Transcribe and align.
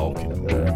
talking 0.00 0.69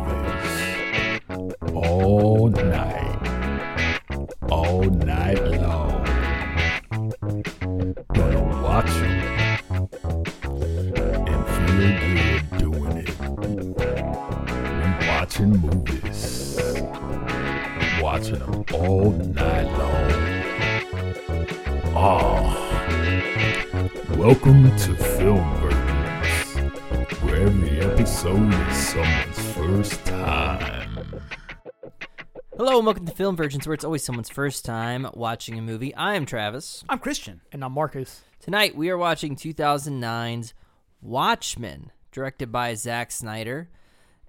and 32.84 32.88
welcome 32.88 33.06
to 33.06 33.12
the 33.12 33.16
Film 33.16 33.34
Virgins, 33.34 33.66
where 33.66 33.73
it's 33.73 33.83
always 33.84 34.05
someone's 34.05 34.29
first 34.29 34.62
time 34.62 35.09
watching 35.15 35.59
a 35.59 35.62
movie. 35.62 35.95
I 35.95 36.16
am 36.16 36.27
Travis. 36.27 36.84
I'm 36.87 36.98
Christian. 36.98 37.41
And 37.51 37.65
I'm 37.65 37.73
Marcus. 37.73 38.20
Tonight 38.41 38.77
we 38.77 38.91
are 38.91 38.98
watching 38.98 39.37
2009's 39.37 40.52
Watchmen, 41.01 41.92
directed 42.12 42.52
by 42.52 42.75
Zack 42.75 43.11
Snyder 43.11 43.70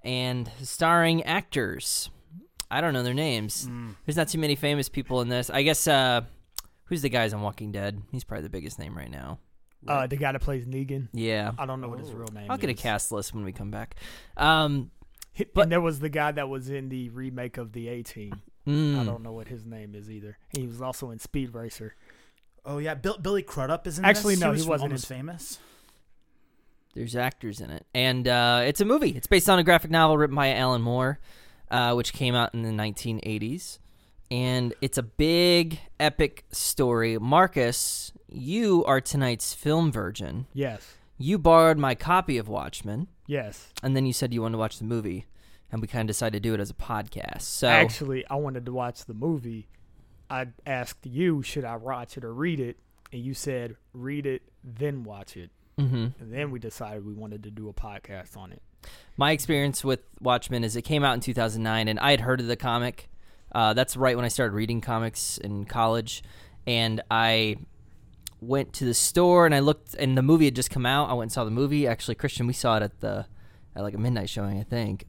and 0.02 0.50
starring 0.62 1.22
actors. 1.24 2.08
I 2.70 2.80
don't 2.80 2.94
know 2.94 3.02
their 3.02 3.12
names. 3.12 3.68
There's 4.06 4.16
not 4.16 4.28
too 4.28 4.38
many 4.38 4.56
famous 4.56 4.88
people 4.88 5.20
in 5.20 5.28
this. 5.28 5.50
I 5.50 5.62
guess 5.62 5.86
uh 5.86 6.22
who's 6.84 7.02
the 7.02 7.10
guys 7.10 7.34
on 7.34 7.42
Walking 7.42 7.72
Dead? 7.72 8.00
He's 8.10 8.24
probably 8.24 8.44
the 8.44 8.48
biggest 8.48 8.78
name 8.78 8.96
right 8.96 9.10
now. 9.10 9.38
Uh, 9.86 10.06
the 10.06 10.16
guy 10.16 10.32
that 10.32 10.40
plays 10.40 10.64
Negan. 10.64 11.08
Yeah. 11.12 11.52
I 11.58 11.66
don't 11.66 11.82
know 11.82 11.90
what 11.90 11.98
his 11.98 12.10
real 12.10 12.28
name 12.32 12.50
I'll 12.50 12.56
get 12.56 12.70
a 12.70 12.74
cast 12.74 13.12
list 13.12 13.34
when 13.34 13.44
we 13.44 13.52
come 13.52 13.70
back. 13.70 13.96
Um 14.34 14.92
but- 15.52 15.64
and 15.64 15.72
there 15.72 15.82
was 15.82 16.00
the 16.00 16.08
guy 16.08 16.32
that 16.32 16.48
was 16.48 16.70
in 16.70 16.88
the 16.88 17.10
remake 17.10 17.58
of 17.58 17.72
the 17.72 17.88
A 17.88 18.02
Team. 18.02 18.40
Mm, 18.66 18.98
I 18.98 19.04
don't 19.04 19.22
know 19.22 19.32
what 19.32 19.48
his 19.48 19.64
name 19.64 19.94
is 19.94 20.10
either. 20.10 20.38
He 20.56 20.66
was 20.66 20.80
also 20.82 21.10
in 21.10 21.18
Speed 21.18 21.54
Racer. 21.54 21.94
Oh 22.64 22.78
yeah, 22.78 22.94
Bill, 22.94 23.16
Billy 23.18 23.42
Crudup 23.42 23.86
is 23.86 23.98
in 23.98 24.04
Actually, 24.04 24.34
this. 24.34 24.40
no, 24.42 24.50
was 24.50 24.62
he 24.64 24.68
wasn't 24.68 24.90
Almost 24.90 25.10
in- 25.10 25.16
famous. 25.16 25.58
There's 26.94 27.14
actors 27.14 27.60
in 27.60 27.70
it, 27.70 27.84
and 27.94 28.26
uh, 28.26 28.62
it's 28.64 28.80
a 28.80 28.84
movie. 28.86 29.10
It's 29.10 29.26
based 29.26 29.50
on 29.50 29.58
a 29.58 29.62
graphic 29.62 29.90
novel 29.90 30.16
written 30.16 30.34
by 30.34 30.54
Alan 30.54 30.80
Moore, 30.80 31.18
uh, 31.70 31.92
which 31.92 32.14
came 32.14 32.34
out 32.34 32.54
in 32.54 32.62
the 32.62 32.70
1980s, 32.70 33.78
and 34.30 34.72
it's 34.80 34.96
a 34.96 35.02
big, 35.02 35.78
epic 36.00 36.46
story. 36.52 37.18
Marcus, 37.18 38.12
you 38.30 38.82
are 38.86 39.02
tonight's 39.02 39.52
film 39.52 39.92
virgin. 39.92 40.46
Yes. 40.54 40.94
You 41.18 41.38
borrowed 41.38 41.76
my 41.76 41.94
copy 41.94 42.38
of 42.38 42.48
Watchmen, 42.48 43.08
Yes. 43.26 43.68
and 43.82 43.94
then 43.94 44.06
you 44.06 44.14
said 44.14 44.32
you 44.32 44.40
wanted 44.40 44.52
to 44.52 44.58
watch 44.58 44.78
the 44.78 44.84
movie, 44.84 45.26
and 45.72 45.80
we 45.82 45.88
kind 45.88 46.02
of 46.02 46.14
decided 46.14 46.42
to 46.42 46.48
do 46.48 46.54
it 46.54 46.60
as 46.60 46.70
a 46.70 46.74
podcast. 46.74 47.42
So 47.42 47.68
Actually, 47.68 48.26
I 48.28 48.36
wanted 48.36 48.66
to 48.66 48.72
watch 48.72 49.04
the 49.04 49.14
movie. 49.14 49.68
I 50.30 50.48
asked 50.66 51.06
you, 51.06 51.42
should 51.42 51.64
I 51.64 51.76
watch 51.76 52.16
it 52.16 52.24
or 52.24 52.32
read 52.34 52.60
it? 52.60 52.78
And 53.12 53.22
you 53.22 53.34
said, 53.34 53.76
read 53.92 54.26
it, 54.26 54.42
then 54.64 55.04
watch 55.04 55.36
it. 55.36 55.50
mhm. 55.78 56.12
And 56.20 56.32
then 56.32 56.50
we 56.50 56.58
decided 56.58 57.04
we 57.06 57.12
wanted 57.14 57.42
to 57.44 57.50
do 57.50 57.68
a 57.68 57.72
podcast 57.72 58.36
on 58.36 58.50
it. 58.52 58.62
My 59.16 59.32
experience 59.32 59.84
with 59.84 60.00
Watchmen 60.20 60.64
is 60.64 60.74
it 60.76 60.82
came 60.82 61.04
out 61.04 61.14
in 61.14 61.20
2009, 61.20 61.88
and 61.88 61.98
I 62.00 62.10
had 62.12 62.20
heard 62.20 62.40
of 62.40 62.46
the 62.46 62.56
comic. 62.56 63.08
Uh, 63.52 63.72
that's 63.74 63.96
right 63.96 64.16
when 64.16 64.24
I 64.24 64.28
started 64.28 64.54
reading 64.54 64.80
comics 64.80 65.38
in 65.38 65.64
college, 65.64 66.22
and 66.66 67.00
I 67.10 67.56
went 68.40 68.72
to 68.74 68.84
the 68.84 68.94
store 68.94 69.46
and 69.46 69.54
I 69.54 69.60
looked, 69.60 69.94
and 69.94 70.16
the 70.16 70.22
movie 70.22 70.44
had 70.46 70.54
just 70.56 70.70
come 70.70 70.86
out. 70.86 71.08
I 71.08 71.14
went 71.14 71.24
and 71.26 71.32
saw 71.32 71.44
the 71.44 71.50
movie. 71.50 71.86
Actually, 71.86 72.16
Christian, 72.16 72.46
we 72.46 72.52
saw 72.52 72.76
it 72.76 72.82
at 72.82 73.00
the 73.00 73.26
at 73.74 73.82
like 73.82 73.94
a 73.94 73.98
midnight 73.98 74.28
showing. 74.28 74.58
I 74.58 74.62
think 74.62 75.06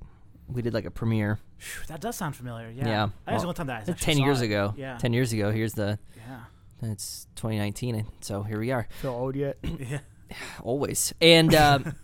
we 0.48 0.62
did 0.62 0.74
like 0.74 0.86
a 0.86 0.92
premiere. 0.92 1.40
Phew, 1.58 1.84
that 1.88 2.02
does 2.02 2.16
sound 2.16 2.36
familiar. 2.36 2.70
Yeah. 2.70 2.88
Yeah. 2.88 3.10
That 3.26 3.34
was 3.34 3.42
Well, 3.42 3.48
one 3.50 3.56
time 3.56 3.68
that 3.68 3.88
I 3.88 3.92
It's 3.92 4.02
ten 4.04 4.18
years 4.18 4.42
it. 4.42 4.46
ago. 4.46 4.74
Yeah. 4.78 4.98
ten 4.98 5.14
years 5.14 5.34
ago. 5.34 5.52
Here's 5.52 5.74
the 5.74 6.00
Yeah. 6.16 6.90
it's 6.92 7.28
2019, 7.36 7.96
and 7.96 8.08
so 8.22 8.44
here 8.44 8.60
we 8.60 8.72
are. 8.72 8.88
Feel 9.02 9.12
old 9.12 9.36
yet? 9.36 9.58
Yeah. 9.64 10.00
always. 10.64 11.14
And 11.22 11.54
um, 11.56 11.96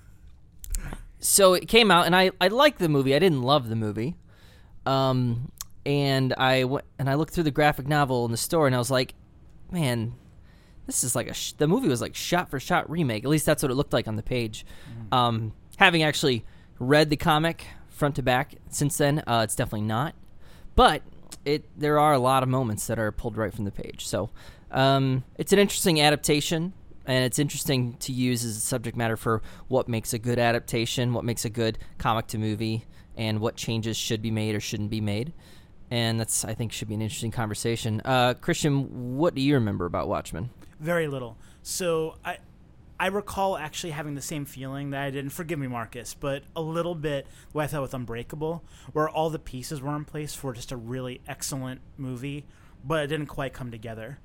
so 1.20 1.54
it 1.54 1.68
came 1.68 1.92
out, 1.92 2.06
and 2.06 2.16
I 2.16 2.32
I 2.40 2.48
liked 2.50 2.80
the 2.80 2.90
movie. 2.90 3.16
I 3.16 3.20
didn't 3.20 3.42
love 3.44 3.70
the 3.70 3.76
movie. 3.76 4.16
Um, 4.86 5.52
and 5.86 6.34
I 6.38 6.64
went 6.66 6.86
and 7.00 7.10
I 7.10 7.16
looked 7.16 7.34
through 7.34 7.44
the 7.44 7.52
graphic 7.52 7.88
novel 7.88 8.26
in 8.26 8.32
the 8.32 8.38
store, 8.38 8.68
and 8.68 8.76
I 8.76 8.80
was 8.80 8.92
like, 8.92 9.14
man, 9.72 10.14
this 10.86 11.04
is 11.04 11.16
like 11.16 11.28
a 11.30 11.34
sh- 11.34 11.54
the 11.54 11.68
movie 11.68 11.88
was 11.88 12.02
like 12.02 12.16
shot 12.16 12.50
for 12.50 12.60
shot 12.60 12.90
remake. 12.90 13.24
At 13.24 13.30
least 13.30 13.46
that's 13.46 13.64
what 13.64 13.72
it 13.72 13.76
looked 13.76 13.94
like 13.94 14.08
on 14.08 14.16
the 14.16 14.24
page. 14.24 14.66
Um, 15.12 15.54
having 15.78 16.04
actually 16.04 16.46
read 16.80 17.10
the 17.10 17.18
comic 17.18 17.66
front 18.04 18.18
to 18.18 18.22
back 18.22 18.56
since 18.68 18.98
then, 18.98 19.24
uh, 19.26 19.44
it's 19.46 19.56
definitely 19.56 19.88
not. 19.88 20.14
But 20.76 21.04
it 21.46 21.64
there 21.80 22.00
are 22.00 22.12
a 22.12 22.20
lot 22.20 22.44
of 22.44 22.50
moments 22.50 22.86
that 22.88 23.00
are 23.00 23.14
pulled 23.14 23.38
right 23.38 23.54
from 23.54 23.64
the 23.64 23.72
page. 23.72 24.06
So 24.06 24.30
um, 24.72 25.24
it's 25.38 25.54
an 25.54 25.60
interesting 25.60 26.02
adaptation, 26.02 26.74
and 27.06 27.24
it's 27.24 27.40
interesting 27.40 27.96
to 28.02 28.12
use 28.12 28.44
as 28.44 28.58
a 28.58 28.60
subject 28.60 28.98
matter 28.98 29.16
for 29.16 29.42
what 29.70 29.88
makes 29.88 30.12
a 30.12 30.20
good 30.20 30.38
adaptation, 30.38 31.14
what 31.14 31.24
makes 31.24 31.46
a 31.46 31.50
good 31.50 31.78
comic 31.98 32.28
to 32.28 32.38
movie, 32.38 32.84
and 33.16 33.40
what 33.40 33.56
changes 33.56 33.96
should 33.96 34.22
be 34.22 34.32
made 34.32 34.54
or 34.54 34.60
shouldn't 34.60 34.90
be 34.90 35.00
made. 35.00 35.32
And 35.90 36.20
that's 36.20 36.44
I 36.44 36.56
think 36.56 36.74
should 36.74 36.90
be 36.90 36.96
an 36.96 37.02
interesting 37.02 37.32
conversation. 37.32 38.02
Uh, 38.04 38.34
Christian, 38.34 39.16
what 39.16 39.34
do 39.34 39.40
you 39.40 39.54
remember 39.54 39.86
about 39.86 40.10
Watchmen? 40.10 40.50
Very 40.82 41.08
little. 41.08 41.38
So 41.62 42.18
I 42.26 42.40
I 43.04 43.08
recall 43.08 43.58
actually 43.58 43.92
having 43.92 44.16
the 44.16 44.22
same 44.22 44.46
feeling 44.46 44.92
that 44.92 45.02
I 45.04 45.10
did, 45.10 45.26
and 45.26 45.34
forgive 45.34 45.60
me, 45.60 45.68
Marcus, 45.68 46.14
but 46.14 46.44
a 46.56 46.62
little 46.62 46.96
bit 46.96 47.28
what 47.52 47.66
I 47.66 47.68
thought 47.68 47.82
with 47.82 47.94
Unbreakable, 47.94 48.64
where 48.94 49.10
all 49.10 49.30
the 49.30 49.40
pieces 49.40 49.82
were 49.82 49.94
in 49.98 50.06
place 50.06 50.34
for 50.34 50.54
just 50.54 50.72
a 50.72 50.78
really 50.78 51.20
excellent 51.28 51.82
movie, 51.98 52.46
but 52.82 53.04
it 53.04 53.08
didn't 53.08 53.26
quite 53.26 53.52
come 53.52 53.72
together. 53.72 54.20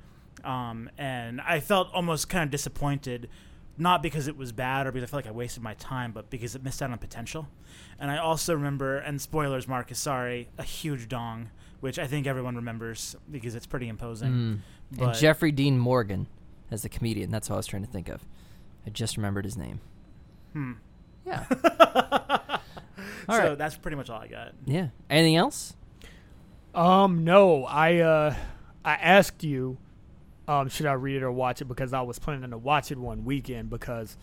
Um, 0.45 0.91
and 0.97 1.41
I 1.41 1.59
felt 1.59 1.89
almost 1.93 2.29
kind 2.29 2.45
of 2.45 2.53
disappointed, 2.53 3.29
not 3.77 4.01
because 4.01 4.29
it 4.29 4.37
was 4.37 4.53
bad 4.53 4.87
or 4.87 4.93
because 4.93 5.09
I 5.09 5.11
felt 5.11 5.25
like 5.25 5.33
I 5.33 5.37
wasted 5.37 5.61
my 5.61 5.75
time, 5.75 6.13
but 6.13 6.31
because 6.31 6.55
it 6.55 6.63
missed 6.63 6.81
out 6.81 6.93
on 6.93 6.99
potential. 6.99 7.49
And 7.99 8.13
I 8.13 8.19
also 8.19 8.55
remember, 8.55 8.99
and 8.99 9.21
spoilers, 9.21 9.67
Marcus, 9.67 9.99
sorry, 9.99 10.51
a 10.57 10.63
huge 10.63 11.09
dong, 11.09 11.51
which 11.81 11.99
I 11.99 12.07
think 12.07 12.29
everyone 12.29 12.55
remembers 12.55 13.17
because 13.29 13.57
it's 13.57 13.67
pretty 13.67 13.89
imposing. 13.89 14.29
and 14.29 14.63
But- 15.01 15.15
Jeffrey 15.15 15.51
Dean 15.51 15.81
Morgan 15.81 16.29
as 16.71 16.83
the 16.83 16.89
comedian. 16.89 17.33
That's 17.33 17.49
what 17.51 17.57
I 17.57 17.59
was 17.59 17.67
trying 17.67 17.85
to 17.85 17.91
think 17.91 18.09
of. 18.09 18.25
I 18.89 18.91
just 18.91 19.19
remembered 19.19 19.45
his 19.45 19.59
name. 19.59 19.81
Hmm. 20.55 20.73
Yeah. 21.27 21.45
so 21.51 22.59
All 23.29 23.39
right. 23.39 23.59
that's 23.59 23.77
pretty 23.77 23.99
much 23.99 24.09
all 24.09 24.19
I 24.19 24.29
got. 24.29 24.53
Yeah. 24.65 24.89
Anything 25.11 25.37
else? 25.37 25.77
Um, 26.75 27.23
no. 27.23 27.67
I 27.67 27.99
uh, 27.99 28.35
I 28.87 28.95
asked 28.95 29.45
you, 29.45 29.77
um, 30.47 30.71
should 30.71 30.87
I 30.87 30.95
read 30.95 31.17
it 31.17 31.23
or 31.23 31.31
watch 31.31 31.61
it 31.61 31.67
because 31.67 31.93
I 31.93 32.01
was 32.01 32.19
planning 32.19 32.49
to 32.51 32.57
watch 32.57 32.91
it 32.91 32.97
one 32.97 33.27
weekend 33.27 33.69
because 33.69 34.17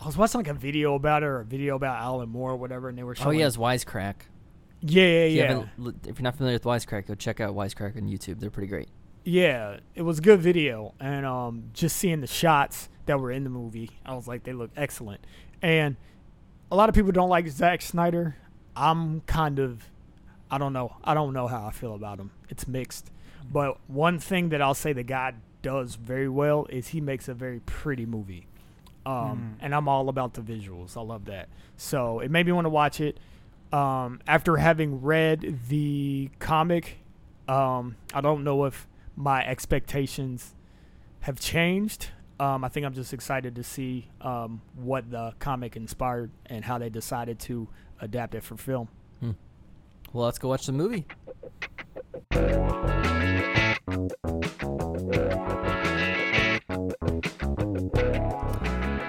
I 0.00 0.06
was 0.06 0.16
watching 0.16 0.40
like 0.40 0.48
a 0.48 0.54
video 0.54 0.96
about 0.96 1.22
it 1.22 1.26
or 1.26 1.38
a 1.38 1.44
video 1.44 1.76
about 1.76 2.00
Alan 2.02 2.28
Moore 2.30 2.50
or 2.50 2.56
whatever, 2.56 2.88
and 2.88 2.98
they 2.98 3.04
were 3.04 3.12
Oh, 3.12 3.22
showing. 3.22 3.36
he 3.36 3.42
has 3.42 3.56
Wisecrack. 3.56 4.14
Yeah, 4.80 5.04
yeah, 5.04 5.22
If, 5.26 5.34
you 5.78 5.84
yeah. 5.84 5.90
if 6.10 6.18
you're 6.18 6.24
not 6.24 6.34
familiar 6.36 6.56
with 6.56 6.64
Wisecrack, 6.64 7.06
go 7.06 7.14
check 7.14 7.38
out 7.38 7.54
Wisecrack 7.54 7.96
on 7.96 8.08
YouTube. 8.08 8.40
They're 8.40 8.50
pretty 8.50 8.66
great. 8.66 8.88
Yeah, 9.24 9.78
it 9.94 10.02
was 10.02 10.18
a 10.18 10.22
good 10.22 10.40
video, 10.40 10.94
and 10.98 11.24
um, 11.24 11.70
just 11.72 11.96
seeing 11.96 12.20
the 12.22 12.26
shots 12.26 12.88
that 13.06 13.20
were 13.20 13.30
in 13.30 13.44
the 13.44 13.50
movie, 13.50 13.90
I 14.04 14.14
was 14.14 14.26
like, 14.26 14.44
they 14.44 14.52
look 14.52 14.70
excellent. 14.76 15.24
And 15.62 15.96
a 16.70 16.76
lot 16.76 16.88
of 16.88 16.94
people 16.94 17.12
don't 17.12 17.28
like 17.28 17.48
Zack 17.48 17.82
Snyder. 17.82 18.36
I'm 18.76 19.20
kind 19.22 19.58
of, 19.58 19.84
I 20.50 20.58
don't 20.58 20.72
know, 20.72 20.96
I 21.04 21.14
don't 21.14 21.32
know 21.32 21.46
how 21.46 21.66
I 21.66 21.70
feel 21.70 21.94
about 21.94 22.18
him. 22.18 22.30
It's 22.48 22.66
mixed, 22.66 23.10
but 23.50 23.78
one 23.88 24.18
thing 24.18 24.48
that 24.50 24.60
I'll 24.60 24.74
say 24.74 24.92
the 24.92 25.02
guy 25.02 25.34
does 25.62 25.94
very 25.94 26.28
well 26.28 26.66
is 26.68 26.88
he 26.88 27.00
makes 27.00 27.28
a 27.28 27.34
very 27.34 27.60
pretty 27.60 28.06
movie. 28.06 28.46
Um, 29.06 29.56
and 29.60 29.74
I'm 29.74 29.86
all 29.86 30.08
about 30.08 30.32
the 30.34 30.40
visuals. 30.40 30.96
I 30.96 31.02
love 31.02 31.26
that. 31.26 31.48
So 31.76 32.20
it 32.20 32.30
made 32.30 32.46
me 32.46 32.52
want 32.52 32.64
to 32.64 32.70
watch 32.70 33.00
it. 33.00 33.20
Um, 33.72 34.20
after 34.26 34.56
having 34.56 35.02
read 35.02 35.60
the 35.68 36.30
comic, 36.38 36.98
um, 37.48 37.96
I 38.14 38.20
don't 38.20 38.44
know 38.44 38.64
if 38.64 38.86
my 39.16 39.44
expectations 39.44 40.54
have 41.20 41.38
changed. 41.38 42.08
Um, 42.40 42.64
I 42.64 42.68
think 42.68 42.84
I'm 42.84 42.94
just 42.94 43.12
excited 43.12 43.54
to 43.56 43.62
see 43.62 44.10
um, 44.20 44.60
what 44.74 45.10
the 45.10 45.34
comic 45.38 45.76
inspired 45.76 46.30
and 46.46 46.64
how 46.64 46.78
they 46.78 46.88
decided 46.88 47.38
to 47.40 47.68
adapt 48.00 48.34
it 48.34 48.42
for 48.42 48.56
film. 48.56 48.88
Well, 50.12 50.26
let's 50.26 50.38
go 50.38 50.48
watch 50.48 50.66
the 50.66 50.72
movie. 50.72 51.06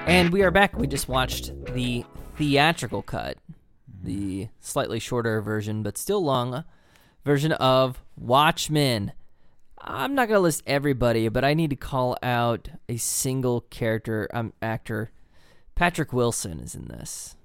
And 0.07 0.31
we 0.31 0.41
are 0.41 0.49
back. 0.49 0.75
We 0.77 0.87
just 0.87 1.07
watched 1.07 1.51
the 1.73 2.03
theatrical 2.37 3.03
cut, 3.03 3.37
the 4.03 4.47
slightly 4.61 4.99
shorter 4.99 5.41
version, 5.41 5.83
but 5.83 5.97
still 5.97 6.23
long 6.23 6.63
version 7.23 7.51
of 7.51 8.01
Watchmen. 8.17 9.11
I'm 9.87 10.15
not 10.15 10.27
gonna 10.27 10.39
list 10.39 10.63
everybody, 10.65 11.29
but 11.29 11.43
I 11.45 11.53
need 11.53 11.69
to 11.69 11.75
call 11.75 12.17
out 12.23 12.69
a 12.89 12.97
single 12.97 13.61
character 13.61 14.27
um, 14.33 14.51
actor. 14.61 15.11
Patrick 15.75 16.11
Wilson 16.11 16.59
is 16.59 16.73
in 16.75 16.87
this. 16.87 17.35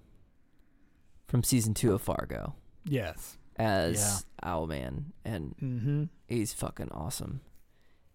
from 1.29 1.45
season 1.45 1.75
two 1.75 1.93
of 1.93 2.03
Fargo 2.03 2.55
Yes. 2.85 3.37
as 3.57 4.27
Owlman, 4.43 5.13
and 5.25 5.55
Mm-hmm. 5.63 6.05
he's 6.29 6.53
fucking 6.53 6.89
awesome. 6.91 7.41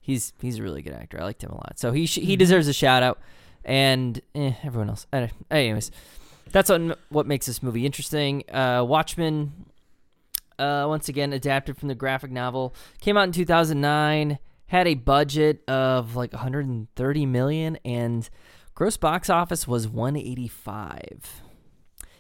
He's 0.01 0.33
he's 0.42 0.60
a 0.60 0.63
really 0.63 0.81
good 0.81 0.94
actor. 0.94 1.19
I 1.21 1.24
liked 1.24 1.44
him 1.44 1.51
a 1.51 1.56
lot. 1.56 1.80
So 1.80 1.92
he 1.94 2.06
sh- 2.07 2.16
he 2.16 2.36
Mhm. 2.36 2.39
deserves 2.39 2.68
a 2.68 2.74
shout 2.74 3.04
out, 3.04 3.19
and 3.63 4.19
eh, 4.36 4.54
everyone 4.63 4.89
else. 4.89 5.07
Anyways, 5.50 5.92
that's 6.51 6.69
what 6.69 7.00
what 7.10 7.25
makes 7.25 7.45
this 7.45 7.63
movie 7.63 7.86
interesting. 7.86 8.44
Uh, 8.51 8.83
Watchmen, 8.88 9.66
uh, 10.60 10.86
once 10.88 11.10
again 11.10 11.34
adapted 11.34 11.78
from 11.78 11.88
the 11.88 11.96
graphic 11.96 12.31
novel, 12.31 12.75
came 13.02 13.18
out 13.18 13.24
in 13.24 13.31
2009. 13.31 14.40
Had 14.68 14.88
a 14.88 14.96
budget 14.96 15.63
of 15.69 16.16
like 16.16 16.34
130 16.34 17.25
million, 17.28 17.78
and 17.86 18.28
gross 18.74 18.98
box 18.98 19.30
office 19.30 19.68
was 19.68 19.88
185. 19.88 21.44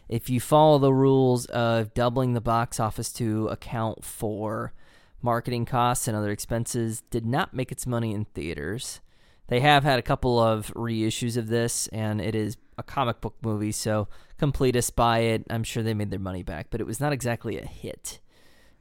If 0.07 0.29
you 0.29 0.39
follow 0.39 0.77
the 0.77 0.93
rules 0.93 1.47
of 1.47 1.93
doubling 1.95 2.33
the 2.33 2.41
box 2.41 2.79
office 2.79 3.11
to 3.13 3.47
account 3.47 4.05
for 4.05 4.73
marketing 5.21 5.65
costs 5.65 6.07
and 6.07 6.15
other 6.15 6.29
expenses, 6.29 7.01
did 7.09 7.25
not 7.25 7.53
make 7.53 7.71
its 7.71 7.87
money 7.87 8.13
in 8.13 8.25
theaters. 8.25 9.01
They 9.47 9.59
have 9.59 9.83
had 9.83 9.99
a 9.99 10.03
couple 10.03 10.39
of 10.39 10.71
reissues 10.75 11.37
of 11.37 11.47
this, 11.47 11.87
and 11.89 12.21
it 12.21 12.35
is 12.35 12.57
a 12.77 12.83
comic 12.83 13.21
book 13.21 13.35
movie, 13.41 13.71
so 13.71 14.07
completists 14.39 14.95
buy 14.95 15.19
it. 15.19 15.43
I'm 15.49 15.63
sure 15.63 15.83
they 15.83 15.93
made 15.93 16.11
their 16.11 16.19
money 16.19 16.43
back, 16.43 16.67
but 16.69 16.81
it 16.81 16.87
was 16.87 16.99
not 16.99 17.13
exactly 17.13 17.59
a 17.59 17.65
hit. 17.65 18.19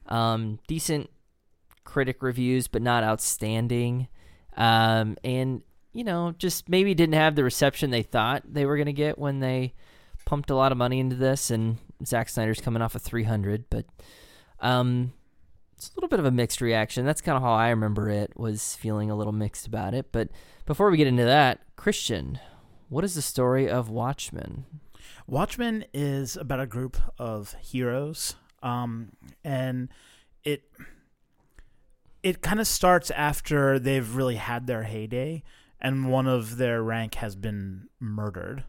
Um, 0.07 0.59
decent 0.67 1.09
critic 1.83 2.21
reviews, 2.21 2.67
but 2.67 2.81
not 2.81 3.03
outstanding. 3.03 4.07
Um, 4.57 5.17
and 5.23 5.61
you 5.95 6.03
know, 6.03 6.33
just 6.37 6.67
maybe 6.67 6.93
didn't 6.93 7.15
have 7.15 7.35
the 7.35 7.43
reception 7.43 7.89
they 7.89 8.03
thought 8.03 8.43
they 8.45 8.65
were 8.65 8.75
going 8.75 8.85
to 8.85 8.93
get 8.93 9.17
when 9.17 9.39
they 9.39 9.73
pumped 10.25 10.49
a 10.49 10.55
lot 10.55 10.73
of 10.73 10.77
money 10.77 10.99
into 10.99 11.15
this. 11.15 11.49
And 11.49 11.77
Zack 12.05 12.27
Snyder's 12.27 12.59
coming 12.59 12.81
off 12.81 12.95
a 12.95 12.99
300, 12.99 13.69
but 13.69 13.85
um, 14.59 15.13
it's 15.77 15.89
a 15.89 15.95
little 15.95 16.09
bit 16.09 16.19
of 16.19 16.25
a 16.25 16.31
mixed 16.31 16.59
reaction. 16.59 17.05
That's 17.05 17.21
kind 17.21 17.37
of 17.37 17.43
how 17.43 17.53
I 17.53 17.69
remember 17.69 18.09
it. 18.09 18.33
Was 18.35 18.75
feeling 18.75 19.09
a 19.09 19.15
little 19.15 19.31
mixed 19.31 19.67
about 19.67 19.93
it. 19.93 20.11
But 20.11 20.29
before 20.65 20.91
we 20.91 20.97
get 20.97 21.07
into 21.07 21.23
that, 21.23 21.61
Christian, 21.77 22.39
what 22.89 23.05
is 23.05 23.15
the 23.15 23.21
story 23.21 23.69
of 23.69 23.89
Watchmen? 23.89 24.65
Watchmen 25.27 25.85
is 25.93 26.35
about 26.35 26.59
a 26.59 26.67
group 26.67 26.97
of 27.17 27.55
heroes, 27.61 28.35
um, 28.65 29.11
and 29.43 29.89
it 30.43 30.63
it 32.23 32.41
kind 32.41 32.59
of 32.59 32.65
starts 32.65 33.11
after 33.11 33.77
they've 33.77 34.15
really 34.15 34.35
had 34.35 34.65
their 34.65 34.83
heyday, 34.83 35.43
and 35.79 36.09
one 36.09 36.27
of 36.27 36.57
their 36.57 36.81
rank 36.81 37.15
has 37.15 37.35
been 37.35 37.87
murdered, 37.99 38.63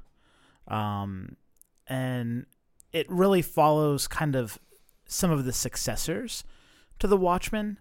um, 0.69 1.37
and 1.87 2.45
it 2.93 3.11
really 3.11 3.41
follows 3.41 4.07
kind 4.07 4.37
of 4.37 4.59
some 5.07 5.31
of 5.31 5.47
the 5.47 5.53
successors 5.53 6.45
to 6.99 7.07
the 7.07 7.17
Watchmen. 7.17 7.79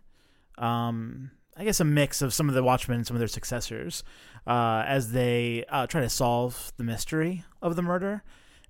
Um, 0.57 1.31
I 1.57 1.65
guess 1.65 1.81
a 1.81 1.85
mix 1.85 2.21
of 2.21 2.33
some 2.33 2.47
of 2.47 2.55
the 2.55 2.63
Watchmen 2.63 2.97
and 2.97 3.07
some 3.07 3.15
of 3.15 3.19
their 3.19 3.27
successors 3.27 4.03
uh, 4.47 4.83
as 4.87 5.11
they 5.11 5.65
uh, 5.69 5.87
try 5.87 6.01
to 6.01 6.09
solve 6.09 6.71
the 6.77 6.83
mystery 6.83 7.43
of 7.61 7.75
the 7.75 7.81
murder 7.81 8.23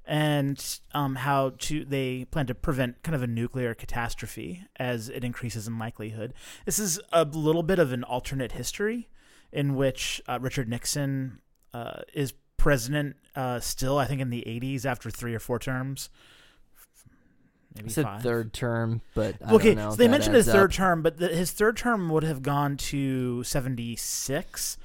and 0.08 0.80
um, 0.94 1.16
how 1.16 1.52
to 1.58 1.84
they 1.86 2.26
plan 2.26 2.46
to 2.48 2.56
prevent 2.56 3.02
kind 3.04 3.16
of 3.16 3.24
a 3.24 3.28
nuclear 3.28 3.74
catastrophe 3.74 4.66
as 4.78 5.10
it 5.10 5.24
increases 5.24 5.68
in 5.68 5.80
likelihood. 5.80 6.34
This 6.66 6.80
is 6.80 7.00
a 7.12 7.26
little 7.26 7.64
bit 7.64 7.80
of 7.80 7.92
an 7.92 8.04
alternate 8.04 8.54
history 8.54 9.10
in 9.52 9.76
which 9.76 10.22
uh, 10.28 10.38
Richard 10.42 10.68
Nixon 10.68 11.40
uh, 11.74 12.02
is 12.14 12.34
president 12.58 13.16
uh, 13.36 13.60
still, 13.60 13.98
I 13.98 14.06
think, 14.06 14.22
in 14.22 14.30
the 14.30 14.44
80s 14.48 14.86
after 14.86 15.10
three 15.10 15.34
or 15.34 15.40
four 15.40 15.60
terms. 15.60 16.10
Maybe 17.76 17.90
I 17.90 17.92
said 17.92 18.06
five. 18.06 18.24
third 18.24 18.54
term, 18.54 19.02
but 19.14 19.36
I 19.46 19.54
okay, 19.54 19.76
don't 19.76 19.84
know 19.84 19.90
so 19.92 19.96
they 19.98 20.08
mentioned 20.08 20.36
his 20.36 20.46
third 20.46 20.72
up. 20.72 20.76
term, 20.76 21.02
but 21.02 21.18
the, 21.18 21.28
his 21.28 21.52
third 21.52 21.76
term 21.76 22.10
would 22.10 22.24
have 22.24 22.42
gone 22.42 22.78
to 22.78 23.44
76, 23.44 24.78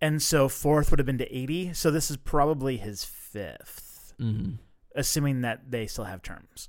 and 0.00 0.22
so 0.22 0.48
fourth 0.48 0.90
would 0.90 1.00
have 1.00 1.06
been 1.06 1.18
to 1.18 1.36
80. 1.36 1.74
So 1.74 1.90
this 1.90 2.10
is 2.10 2.16
probably 2.16 2.76
his 2.76 3.04
fifth, 3.04 3.87
Mhm. 4.20 4.58
assuming 4.94 5.42
that 5.42 5.70
they 5.70 5.86
still 5.86 6.04
have 6.04 6.22
terms. 6.22 6.68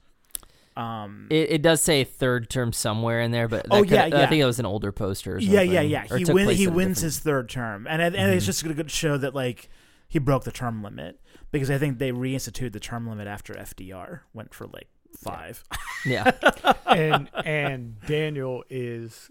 Um, 0.78 1.28
It, 1.30 1.52
it 1.52 1.62
does 1.62 1.82
say 1.82 2.04
third 2.04 2.50
term 2.50 2.72
somewhere 2.72 3.20
in 3.22 3.32
there, 3.32 3.48
but 3.48 3.64
that 3.64 3.72
Oh, 3.74 3.82
could- 3.82 3.92
yeah, 3.92 4.06
I 4.06 4.28
think 4.28 4.42
it 4.42 4.46
was 4.46 4.60
an 4.60 4.66
older 4.66 4.92
poster. 4.92 5.36
Or 5.36 5.40
yeah, 5.40 5.60
something, 5.60 5.72
yeah, 5.72 5.82
yeah. 5.82 6.06
or 6.10 6.18
He 6.18 6.24
took 6.24 6.36
win, 6.36 6.50
he 6.56 6.68
wins 6.68 6.98
different- 6.98 6.98
his 7.00 7.20
third 7.20 7.50
term, 7.50 7.88
and 7.90 8.02
and 8.02 8.16
it's 8.16 8.44
Mhm. 8.44 8.46
just 8.46 8.64
going 8.64 8.76
to 8.78 8.88
show 8.88 9.18
that 9.18 9.34
like 9.36 9.70
he 10.08 10.20
broke 10.20 10.44
the 10.46 10.52
term 10.52 10.82
limit 10.82 11.20
because 11.52 11.70
I 11.70 11.78
think 11.78 11.98
they 12.00 12.12
reinstituted 12.12 12.72
the 12.72 12.80
term 12.80 13.08
limit 13.10 13.28
after 13.28 13.54
FDR 13.58 14.22
went 14.34 14.54
for 14.54 14.68
like 14.68 14.88
five. 15.22 15.64
Yeah, 16.06 16.32
and 16.86 17.30
and 17.44 18.00
Daniel 18.06 18.64
is 18.70 19.30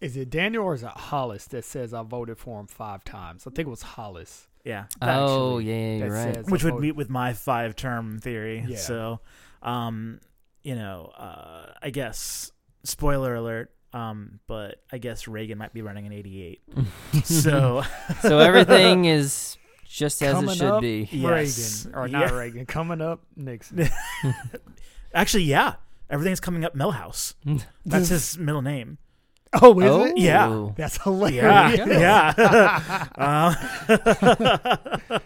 is 0.00 0.16
it 0.16 0.30
Daniel 0.30 0.64
or 0.64 0.74
is 0.74 0.82
it 0.84 0.88
Hollis 0.90 1.46
that 1.48 1.64
says 1.64 1.92
I 1.92 2.02
voted 2.02 2.38
for 2.38 2.58
him 2.58 2.66
five 2.66 3.04
times? 3.04 3.46
I 3.46 3.50
think 3.50 3.66
it 3.66 3.70
was 3.70 3.82
Hollis. 3.82 4.48
Yeah, 4.64 4.84
oh 5.00 5.58
actually, 5.58 5.64
yeah, 5.70 5.76
yeah, 5.76 5.96
you're 6.04 6.12
right. 6.14 6.34
says- 6.36 6.46
which 6.46 6.64
would 6.64 6.78
meet 6.78 6.96
with 6.96 7.10
my 7.10 7.32
five 7.32 7.76
term 7.76 8.18
theory. 8.18 8.64
Yeah. 8.66 8.76
So, 8.76 9.20
um, 9.62 10.20
you 10.62 10.74
know, 10.74 11.12
uh, 11.16 11.72
I 11.82 11.90
guess 11.90 12.50
spoiler 12.84 13.34
alert. 13.34 13.70
Um, 13.94 14.40
but 14.46 14.82
I 14.90 14.96
guess 14.96 15.28
Reagan 15.28 15.58
might 15.58 15.74
be 15.74 15.82
running 15.82 16.06
in 16.06 16.12
'88. 16.12 16.62
so 17.24 17.82
so 18.22 18.38
everything 18.38 19.04
is 19.04 19.58
just 19.86 20.22
as 20.22 20.32
Coming 20.32 20.50
it 20.50 20.56
should 20.56 20.66
up, 20.70 20.80
be. 20.80 21.06
Yes. 21.12 21.84
Reagan 21.84 21.98
or 21.98 22.08
not 22.08 22.20
Yeah. 22.30 22.38
Reagan 22.38 22.64
coming 22.66 23.02
up 23.02 23.20
Nixon. 23.36 23.88
actually, 25.14 25.44
yeah, 25.44 25.74
everything's 26.08 26.40
coming 26.40 26.64
up 26.64 26.74
Millhouse. 26.74 27.34
That's 27.84 28.08
his 28.08 28.38
middle 28.38 28.62
name. 28.62 28.96
Oh, 29.60 29.78
is 29.80 29.90
oh, 29.90 30.04
it? 30.06 30.16
Yeah. 30.18 30.70
That's 30.76 31.02
hilarious. 31.02 31.78
yeah, 31.86 33.06
uh, 33.18 33.54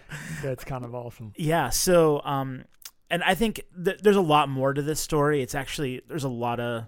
That's 0.43 0.63
kind 0.63 0.85
of 0.85 0.93
awesome. 0.93 1.33
yeah. 1.37 1.69
So, 1.69 2.21
um, 2.23 2.65
and 3.09 3.23
I 3.23 3.35
think 3.35 3.61
th- 3.83 3.99
there's 4.01 4.15
a 4.17 4.21
lot 4.21 4.49
more 4.49 4.73
to 4.73 4.81
this 4.81 4.99
story. 4.99 5.41
It's 5.41 5.55
actually 5.55 6.01
there's 6.07 6.25
a 6.25 6.29
lot 6.29 6.59
of 6.59 6.83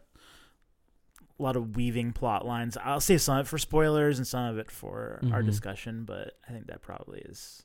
a 1.40 1.44
lot 1.44 1.56
of 1.56 1.76
weaving 1.78 2.12
plot 2.12 2.46
lines. 2.46 2.78
I'll 2.84 3.00
save 3.00 3.22
some 3.22 3.38
of 3.38 3.46
it 3.46 3.50
for 3.50 3.58
spoilers 3.58 4.18
and 4.18 4.28
some 4.28 4.44
of 4.46 4.58
it 4.58 4.70
for 4.70 5.22
our 5.32 5.42
Mhm. 5.42 5.46
discussion, 5.46 6.04
but 6.04 6.34
I 6.48 6.52
think 6.52 6.68
that 6.68 6.82
probably 6.82 7.20
is 7.20 7.64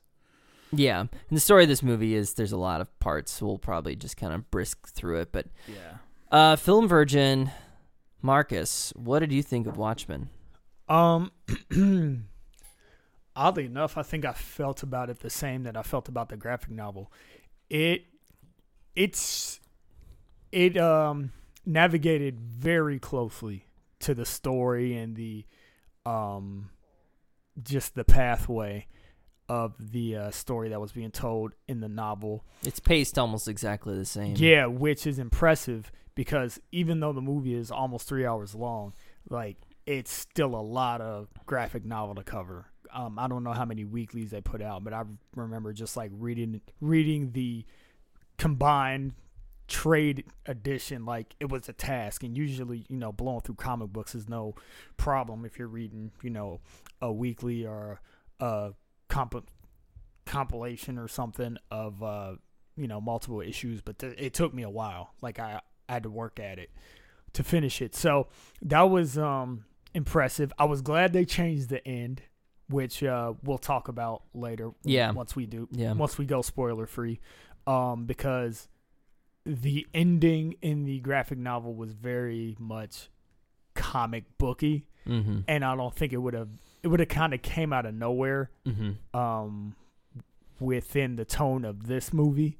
Yeah, 0.71 1.01
and 1.01 1.09
the 1.31 1.41
story 1.41 1.63
of 1.63 1.69
this 1.69 1.83
movie 1.83 2.15
is 2.15 2.35
there's 2.35 2.53
a 2.53 2.57
lot 2.57 2.79
of 2.79 2.97
parts. 2.99 3.33
So 3.33 3.45
we'll 3.45 3.57
probably 3.57 3.97
just 3.97 4.15
kind 4.15 4.33
of 4.33 4.49
brisk 4.51 4.87
through 4.87 5.19
it. 5.19 5.33
But 5.33 5.47
yeah. 5.67 5.97
uh, 6.31 6.55
film 6.55 6.87
virgin 6.87 7.51
Marcus, 8.25 8.91
what 8.95 9.19
did 9.19 9.31
you 9.31 9.43
think 9.43 9.67
of 9.67 9.77
Watchmen? 9.77 10.29
Um, 10.89 11.31
oddly 13.35 13.65
enough, 13.65 13.97
I 13.97 14.01
think 14.01 14.25
I 14.25 14.33
felt 14.33 14.81
about 14.81 15.11
it 15.11 15.19
the 15.19 15.29
same 15.29 15.61
that 15.63 15.77
I 15.77 15.83
felt 15.83 16.09
about 16.09 16.29
the 16.29 16.35
graphic 16.35 16.71
novel. 16.71 17.11
It, 17.69 18.05
it's, 18.95 19.59
it 20.51 20.75
um 20.75 21.31
navigated 21.67 22.39
very 22.39 22.99
closely 22.99 23.67
to 23.99 24.13
the 24.15 24.25
story 24.25 24.97
and 24.97 25.15
the, 25.15 25.45
um, 26.05 26.69
just 27.63 27.93
the 27.93 28.03
pathway 28.03 28.87
of 29.47 29.75
the 29.91 30.15
uh, 30.15 30.31
story 30.31 30.69
that 30.69 30.81
was 30.81 30.91
being 30.91 31.11
told 31.11 31.53
in 31.67 31.79
the 31.79 31.89
novel. 31.89 32.43
It's 32.63 32.79
paced 32.79 33.19
almost 33.19 33.47
exactly 33.47 33.95
the 33.95 34.05
same. 34.05 34.35
Yeah, 34.35 34.65
which 34.65 35.05
is 35.05 35.19
impressive 35.19 35.91
because 36.15 36.59
even 36.71 36.99
though 36.99 37.13
the 37.13 37.21
movie 37.21 37.53
is 37.53 37.71
almost 37.71 38.07
three 38.07 38.25
hours 38.25 38.55
long, 38.55 38.93
like 39.29 39.57
it's 39.85 40.11
still 40.11 40.55
a 40.55 40.61
lot 40.61 41.01
of 41.01 41.27
graphic 41.45 41.85
novel 41.85 42.15
to 42.15 42.23
cover. 42.23 42.67
Um, 42.93 43.19
I 43.19 43.27
don't 43.27 43.43
know 43.43 43.51
how 43.51 43.65
many 43.65 43.83
weeklies 43.83 44.31
they 44.31 44.41
put 44.41 44.61
out, 44.61 44.83
but 44.83 44.93
I 44.93 45.03
remember 45.35 45.73
just 45.73 45.97
like 45.97 46.11
reading 46.13 46.61
reading 46.79 47.31
the 47.33 47.65
combined 48.37 49.13
trade 49.67 50.25
edition 50.45 51.05
like 51.05 51.35
it 51.39 51.49
was 51.49 51.67
a 51.67 51.73
task 51.73 52.23
and 52.23 52.37
usually 52.37 52.85
you 52.87 52.97
know 52.97 53.11
blowing 53.11 53.41
through 53.41 53.55
comic 53.55 53.87
books 53.91 54.13
is 54.13 54.29
no 54.29 54.53
problem 54.95 55.43
if 55.43 55.57
you're 55.57 55.67
reading 55.67 56.11
you 56.21 56.29
know 56.29 56.59
a 57.01 57.11
weekly 57.11 57.65
or 57.65 57.99
a 58.39 58.71
comp- 59.07 59.49
compilation 60.25 60.99
or 60.99 61.07
something 61.07 61.57
of 61.71 62.03
uh 62.03 62.33
you 62.77 62.87
know 62.87 63.01
multiple 63.01 63.41
issues 63.41 63.81
but 63.81 63.97
th- 63.97 64.13
it 64.19 64.35
took 64.35 64.53
me 64.53 64.61
a 64.61 64.69
while 64.69 65.15
like 65.21 65.39
I, 65.39 65.59
I 65.89 65.93
had 65.93 66.03
to 66.03 66.09
work 66.09 66.39
at 66.39 66.59
it 66.59 66.69
to 67.33 67.43
finish 67.43 67.81
it 67.81 67.93
so 67.95 68.27
that 68.61 68.83
was 68.83 69.17
um 69.17 69.65
impressive 69.93 70.53
i 70.57 70.63
was 70.63 70.81
glad 70.81 71.11
they 71.11 71.25
changed 71.25 71.67
the 71.69 71.85
end 71.85 72.21
which 72.69 73.03
uh 73.03 73.33
we'll 73.43 73.57
talk 73.57 73.87
about 73.89 74.23
later 74.33 74.71
Yeah. 74.83 75.11
once 75.11 75.35
we 75.35 75.45
do 75.45 75.67
Yeah. 75.71 75.91
once 75.93 76.17
we 76.17 76.25
go 76.25 76.41
spoiler 76.41 76.85
free 76.85 77.19
um 77.67 78.05
because 78.05 78.69
the 79.45 79.85
ending 79.93 80.55
in 80.61 80.85
the 80.85 80.99
graphic 81.01 81.37
novel 81.37 81.75
was 81.75 81.91
very 81.91 82.55
much 82.59 83.09
comic 83.73 84.23
booky 84.37 84.85
Mm-hmm. 85.05 85.41
and 85.47 85.63
i 85.63 85.75
don't 85.75 85.93
think 85.93 86.13
it 86.13 86.17
would 86.17 86.33
have 86.33 86.47
it 86.81 86.87
would 86.87 86.99
have 86.99 87.09
kind 87.09 87.33
of 87.33 87.41
came 87.41 87.71
out 87.73 87.85
of 87.85 87.93
nowhere 87.93 88.49
Mm-hmm. 88.65 89.15
um 89.19 89.75
within 90.59 91.15
the 91.17 91.25
tone 91.25 91.65
of 91.65 91.87
this 91.87 92.13
movie. 92.13 92.57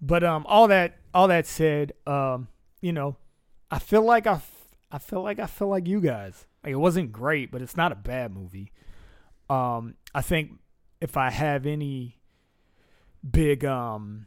But 0.00 0.22
um 0.22 0.44
all 0.46 0.68
that 0.68 0.98
all 1.14 1.28
that 1.28 1.46
said, 1.46 1.92
um, 2.06 2.48
you 2.80 2.92
know, 2.92 3.16
I 3.70 3.78
feel 3.78 4.02
like 4.02 4.26
I, 4.26 4.34
f- 4.34 4.74
I 4.90 4.98
feel 4.98 5.22
like 5.22 5.38
I 5.38 5.46
feel 5.46 5.68
like 5.68 5.86
you 5.86 6.00
guys. 6.00 6.46
Like 6.64 6.72
it 6.72 6.76
wasn't 6.76 7.12
great, 7.12 7.50
but 7.50 7.60
it's 7.62 7.76
not 7.76 7.92
a 7.92 7.96
bad 7.96 8.32
movie. 8.32 8.72
Um, 9.50 9.94
I 10.14 10.22
think 10.22 10.52
if 11.00 11.16
I 11.16 11.30
have 11.30 11.66
any 11.66 12.18
big 13.28 13.64
um 13.64 14.26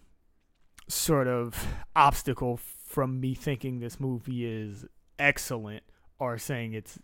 sort 0.88 1.28
of 1.28 1.66
obstacle 1.96 2.58
from 2.58 3.20
me 3.20 3.34
thinking 3.34 3.80
this 3.80 4.00
movie 4.00 4.46
is 4.46 4.86
excellent 5.20 5.84
or 6.20 6.38
saying 6.38 6.74
it's 6.74 7.00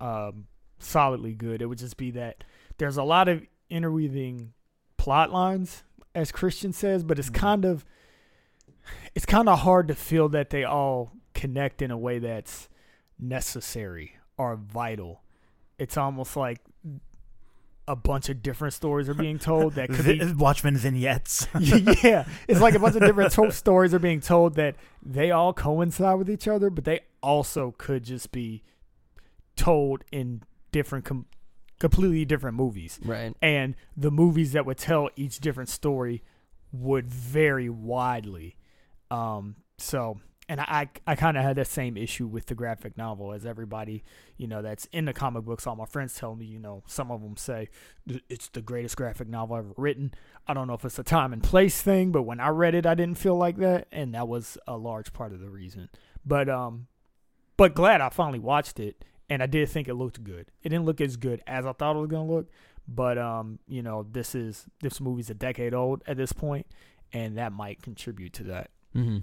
um 0.00 0.46
solidly 0.78 1.34
good, 1.34 1.60
it 1.62 1.66
would 1.66 1.78
just 1.78 1.96
be 1.96 2.10
that 2.12 2.44
there's 2.78 2.96
a 2.96 3.02
lot 3.02 3.28
of 3.28 3.42
interweaving 3.68 4.52
plot 4.96 5.32
lines, 5.32 5.82
as 6.14 6.30
Christian 6.32 6.72
says, 6.72 7.02
but 7.04 7.18
it's 7.18 7.30
Mhm. 7.30 7.34
kind 7.34 7.64
of 7.64 7.84
it's 9.14 9.26
kind 9.26 9.48
of 9.48 9.60
hard 9.60 9.88
to 9.88 9.94
feel 9.94 10.28
that 10.30 10.50
they 10.50 10.64
all 10.64 11.12
connect 11.34 11.82
in 11.82 11.90
a 11.90 11.98
way 11.98 12.18
that's 12.18 12.68
necessary 13.18 14.16
or 14.36 14.56
vital. 14.56 15.22
It's 15.78 15.96
almost 15.96 16.36
like 16.36 16.60
a 17.86 17.96
bunch 17.96 18.28
of 18.28 18.42
different 18.42 18.74
stories 18.74 19.08
are 19.08 19.14
being 19.14 19.38
told 19.38 19.72
that 19.74 19.88
could 19.88 20.04
be 20.04 20.32
Watchmen 20.34 20.76
vignettes. 20.76 21.48
yeah, 21.58 22.26
it's 22.46 22.60
like 22.60 22.74
a 22.74 22.78
bunch 22.78 22.96
of 22.96 23.02
different 23.02 23.32
to- 23.34 23.50
stories 23.50 23.94
are 23.94 23.98
being 23.98 24.20
told 24.20 24.54
that 24.54 24.76
they 25.02 25.30
all 25.30 25.52
coincide 25.52 26.18
with 26.18 26.30
each 26.30 26.46
other, 26.46 26.70
but 26.70 26.84
they 26.84 27.00
also 27.22 27.74
could 27.78 28.04
just 28.04 28.30
be 28.30 28.62
told 29.56 30.04
in 30.12 30.42
different, 30.70 31.06
com- 31.06 31.26
completely 31.80 32.24
different 32.24 32.56
movies. 32.56 33.00
Right. 33.02 33.34
And 33.40 33.74
the 33.96 34.10
movies 34.10 34.52
that 34.52 34.66
would 34.66 34.78
tell 34.78 35.08
each 35.16 35.40
different 35.40 35.70
story 35.70 36.22
would 36.70 37.06
vary 37.06 37.70
widely. 37.70 38.57
Um, 39.10 39.56
so, 39.78 40.20
and 40.48 40.60
I, 40.60 40.88
I 41.06 41.14
kind 41.14 41.36
of 41.36 41.42
had 41.42 41.56
that 41.56 41.66
same 41.66 41.96
issue 41.96 42.26
with 42.26 42.46
the 42.46 42.54
graphic 42.54 42.96
novel 42.96 43.32
as 43.32 43.44
everybody, 43.44 44.02
you 44.38 44.46
know, 44.46 44.62
that's 44.62 44.86
in 44.92 45.04
the 45.04 45.12
comic 45.12 45.44
books. 45.44 45.66
All 45.66 45.76
my 45.76 45.84
friends 45.84 46.14
tell 46.14 46.34
me, 46.34 46.46
you 46.46 46.58
know, 46.58 46.82
some 46.86 47.10
of 47.10 47.20
them 47.20 47.36
say 47.36 47.68
it's 48.28 48.48
the 48.48 48.62
greatest 48.62 48.96
graphic 48.96 49.28
novel 49.28 49.56
ever 49.56 49.72
written. 49.76 50.14
I 50.46 50.54
don't 50.54 50.66
know 50.66 50.74
if 50.74 50.84
it's 50.84 50.98
a 50.98 51.04
time 51.04 51.32
and 51.32 51.42
place 51.42 51.82
thing, 51.82 52.12
but 52.12 52.22
when 52.22 52.40
I 52.40 52.48
read 52.48 52.74
it, 52.74 52.86
I 52.86 52.94
didn't 52.94 53.18
feel 53.18 53.36
like 53.36 53.58
that, 53.58 53.88
and 53.92 54.14
that 54.14 54.26
was 54.26 54.56
a 54.66 54.76
large 54.76 55.12
part 55.12 55.32
of 55.32 55.40
the 55.40 55.50
reason. 55.50 55.90
But 56.24 56.48
um, 56.48 56.86
but 57.58 57.74
glad 57.74 58.00
I 58.00 58.08
finally 58.08 58.38
watched 58.38 58.80
it, 58.80 59.04
and 59.28 59.42
I 59.42 59.46
did 59.46 59.68
think 59.68 59.86
it 59.86 59.94
looked 59.94 60.24
good. 60.24 60.50
It 60.62 60.70
didn't 60.70 60.86
look 60.86 61.00
as 61.02 61.16
good 61.16 61.42
as 61.46 61.66
I 61.66 61.72
thought 61.72 61.96
it 61.96 62.00
was 62.00 62.08
gonna 62.08 62.30
look, 62.30 62.50
but 62.88 63.18
um, 63.18 63.58
you 63.68 63.82
know, 63.82 64.06
this 64.10 64.34
is 64.34 64.66
this 64.80 64.98
movie's 64.98 65.28
a 65.28 65.34
decade 65.34 65.74
old 65.74 66.02
at 66.06 66.16
this 66.16 66.32
point, 66.32 66.66
and 67.12 67.36
that 67.36 67.52
might 67.52 67.82
contribute 67.82 68.32
to 68.34 68.44
that. 68.44 68.70
Hmm 68.92 69.18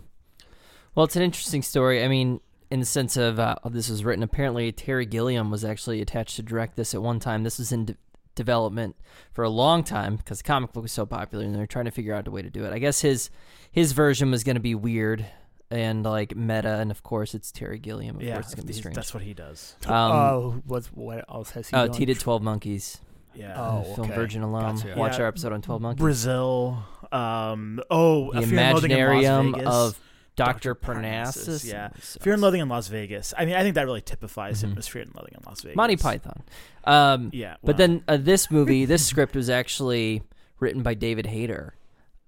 Well, 0.93 1.05
it's 1.05 1.15
an 1.15 1.21
interesting 1.21 1.61
story. 1.61 2.03
I 2.03 2.07
mean, 2.07 2.39
in 2.71 2.79
the 2.79 2.85
sense 2.85 3.17
of 3.17 3.39
uh, 3.39 3.55
this 3.69 3.89
was 3.89 4.03
written, 4.03 4.23
apparently 4.23 4.71
Terry 4.71 5.05
Gilliam 5.05 5.51
was 5.51 5.63
actually 5.65 6.01
attached 6.01 6.35
to 6.37 6.41
direct 6.43 6.75
this 6.75 6.93
at 6.93 7.01
one 7.01 7.19
time. 7.19 7.43
This 7.43 7.59
was 7.59 7.71
in 7.71 7.85
de- 7.85 7.97
development 8.33 8.95
for 9.31 9.43
a 9.43 9.49
long 9.49 9.83
time 9.83 10.15
because 10.17 10.39
the 10.39 10.43
comic 10.43 10.73
book 10.73 10.83
was 10.83 10.91
so 10.91 11.05
popular, 11.05 11.45
and 11.45 11.55
they're 11.55 11.67
trying 11.67 11.85
to 11.85 11.91
figure 11.91 12.13
out 12.13 12.27
a 12.27 12.31
way 12.31 12.41
to 12.41 12.49
do 12.49 12.65
it. 12.65 12.73
I 12.73 12.79
guess 12.79 13.01
his 13.01 13.29
his 13.71 13.91
version 13.91 14.31
was 14.31 14.43
going 14.43 14.55
to 14.55 14.61
be 14.61 14.75
weird 14.75 15.25
and 15.71 16.03
like 16.03 16.35
meta, 16.35 16.75
and 16.79 16.91
of 16.91 17.03
course 17.03 17.33
it's 17.35 17.51
Terry 17.51 17.79
Gilliam. 17.79 18.17
Of 18.17 18.23
yeah, 18.23 18.33
course, 18.33 18.45
it's 18.47 18.55
going 18.55 18.63
to 18.67 18.67
be 18.67 18.73
strange. 18.73 18.95
that's 18.95 19.13
what 19.13 19.23
he 19.23 19.33
does. 19.33 19.75
Um, 19.85 19.93
oh, 19.93 20.61
what's 20.65 20.87
what 20.87 21.25
else 21.29 21.51
has 21.51 21.69
he 21.69 21.75
uh, 21.75 21.87
done? 21.87 21.97
he 21.97 22.05
did 22.05 22.19
Twelve 22.19 22.41
Monkeys. 22.41 22.99
Yeah. 23.33 23.53
Oh, 23.57 23.83
film 23.95 24.07
okay. 24.07 24.15
Virgin 24.15 24.43
alum. 24.43 24.77
Gotcha. 24.77 24.93
Watch 24.97 25.17
Yeah. 25.17 25.23
our 25.23 25.27
episode 25.27 25.51
on 25.51 25.61
Twelve 25.61 25.81
Monkeys. 25.81 25.99
Brazil. 26.01 26.83
Um. 27.11 27.81
Oh, 27.89 28.31
the 28.33 28.41
Fear 28.41 28.59
and 28.59 28.73
Loathing 28.75 28.91
in 28.91 28.97
Las 28.99 29.23
Imaginarium 29.23 29.63
of 29.63 29.99
Doctor 30.35 30.75
Parnassus. 30.75 31.45
Parnassus, 31.45 31.65
yeah. 31.65 31.89
Fear 32.21 32.33
and 32.33 32.41
Loathing 32.41 32.61
in 32.61 32.67
Las 32.69 32.87
Vegas. 32.89 33.33
I 33.37 33.45
mean, 33.45 33.55
I 33.55 33.61
think 33.63 33.75
that 33.75 33.85
really 33.85 34.01
typifies 34.01 34.63
him 34.63 34.73
Mhm. 34.75 34.77
as 34.79 34.87
Fear 34.87 35.03
and 35.03 35.15
Loathing 35.15 35.33
in 35.37 35.43
Las 35.45 35.61
Vegas. 35.61 35.75
Monty 35.77 35.95
Python. 35.95 36.43
Um, 36.83 37.29
Yeah. 37.33 37.55
But 37.63 37.77
then 37.77 38.03
uh, 38.07 38.17
this 38.17 38.51
movie, 38.51 38.85
this 38.85 39.05
script 39.05 39.35
was 39.35 39.49
actually 39.49 40.23
written 40.59 40.83
by 40.83 40.93
David 40.93 41.25
Hayter 41.27 41.75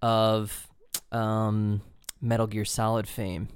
of 0.02 0.68
um, 1.12 1.82
Metal 2.22 2.48
Gear 2.48 2.66
Solid 2.66 3.08
fame. 3.08 3.50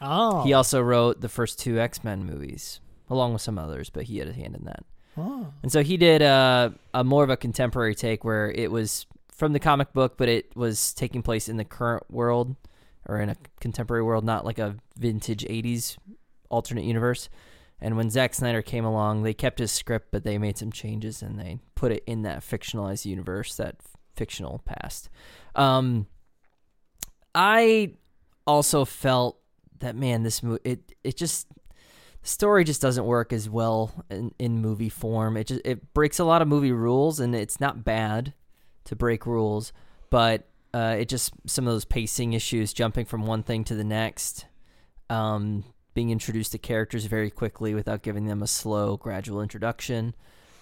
Oh, 0.00 0.42
He 0.42 0.52
also 0.52 0.80
wrote 0.80 1.20
the 1.20 1.28
first 1.28 1.58
two 1.58 1.78
X 1.78 2.02
Men 2.04 2.24
movies, 2.24 2.80
along 3.08 3.32
with 3.32 3.42
some 3.42 3.58
others, 3.58 3.90
but 3.90 4.04
he 4.04 4.18
had 4.18 4.28
a 4.28 4.32
hand 4.32 4.54
in 4.56 4.64
that. 4.64 4.84
oh. 5.16 5.46
And 5.62 5.70
so 5.72 5.82
he 5.82 5.96
did 5.96 6.20
uh, 6.20 6.70
a 6.92 7.04
more 7.04 7.22
of 7.24 7.30
a 7.30 7.36
contemporary 7.36 7.94
take 7.94 8.24
where 8.24 8.50
it 8.50 8.70
was 8.70 9.06
from 9.34 9.52
the 9.52 9.60
comic 9.60 9.92
book, 9.92 10.16
but 10.16 10.28
it 10.28 10.56
was 10.56 10.94
taking 10.94 11.22
place 11.22 11.48
in 11.48 11.56
the 11.56 11.64
current 11.64 12.04
world 12.10 12.56
or 13.06 13.18
in 13.18 13.28
a 13.28 13.36
contemporary 13.60 14.02
world, 14.02 14.24
not 14.24 14.44
like 14.44 14.58
a 14.58 14.76
vintage 14.96 15.44
80s 15.44 15.98
alternate 16.48 16.84
universe. 16.84 17.28
And 17.80 17.96
when 17.96 18.08
Zack 18.08 18.34
Snyder 18.34 18.62
came 18.62 18.84
along, 18.84 19.22
they 19.22 19.34
kept 19.34 19.58
his 19.58 19.72
script, 19.72 20.08
but 20.10 20.24
they 20.24 20.38
made 20.38 20.56
some 20.56 20.72
changes 20.72 21.20
and 21.20 21.38
they 21.38 21.58
put 21.74 21.92
it 21.92 22.04
in 22.06 22.22
that 22.22 22.40
fictionalized 22.40 23.04
universe, 23.04 23.56
that 23.56 23.76
fictional 24.14 24.62
past. 24.64 25.10
Um, 25.54 26.06
I 27.34 27.94
also 28.46 28.84
felt 28.84 29.38
that 29.80 29.96
man, 29.96 30.22
this 30.22 30.42
movie 30.42 30.60
it 30.64 30.92
it 31.02 31.16
just 31.16 31.48
the 32.22 32.28
story 32.28 32.64
just 32.64 32.80
doesn't 32.80 33.04
work 33.04 33.32
as 33.32 33.50
well 33.50 34.04
in, 34.08 34.32
in 34.38 34.62
movie 34.62 34.88
form. 34.88 35.36
It 35.36 35.48
just 35.48 35.60
it 35.64 35.92
breaks 35.92 36.18
a 36.20 36.24
lot 36.24 36.42
of 36.42 36.48
movie 36.48 36.72
rules, 36.72 37.18
and 37.18 37.34
it's 37.34 37.60
not 37.60 37.84
bad 37.84 38.32
to 38.84 38.96
break 38.96 39.26
rules, 39.26 39.72
but 40.10 40.48
uh, 40.72 40.96
it 40.98 41.08
just 41.08 41.32
some 41.46 41.66
of 41.66 41.72
those 41.72 41.84
pacing 41.84 42.32
issues, 42.32 42.72
jumping 42.72 43.04
from 43.04 43.26
one 43.26 43.42
thing 43.42 43.64
to 43.64 43.74
the 43.74 43.84
next, 43.84 44.46
um, 45.10 45.64
being 45.94 46.10
introduced 46.10 46.52
to 46.52 46.58
characters 46.58 47.04
very 47.06 47.30
quickly 47.30 47.74
without 47.74 48.02
giving 48.02 48.26
them 48.26 48.42
a 48.42 48.46
slow, 48.46 48.96
gradual 48.96 49.40
introduction. 49.40 50.14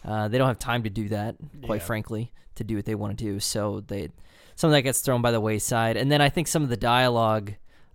Uh, 0.05 0.29
they 0.29 0.37
don't 0.37 0.49
have 0.49 0.59
time 0.59 0.83
to 0.83 0.91
do 0.91 1.09
that, 1.09 1.37
quite 1.65 1.81
Yeah. 1.81 1.87
frankly, 1.87 2.33
to 2.57 2.65
do 2.65 2.77
what 2.77 2.85
they 2.85 2.95
want 2.95 3.17
to 3.17 3.25
do. 3.25 3.41
So 3.41 3.81
they 3.81 4.11
some 4.55 4.69
of 4.69 4.73
that 4.73 4.83
gets 4.83 5.01
thrown 5.01 5.23
by 5.23 5.31
the 5.31 5.41
wayside, 5.41 5.97
and 5.97 6.13
then 6.13 6.21
I 6.21 6.29
think 6.29 6.47
some 6.49 6.63
of 6.63 6.69
the 6.69 6.77
dialogue. 6.77 7.55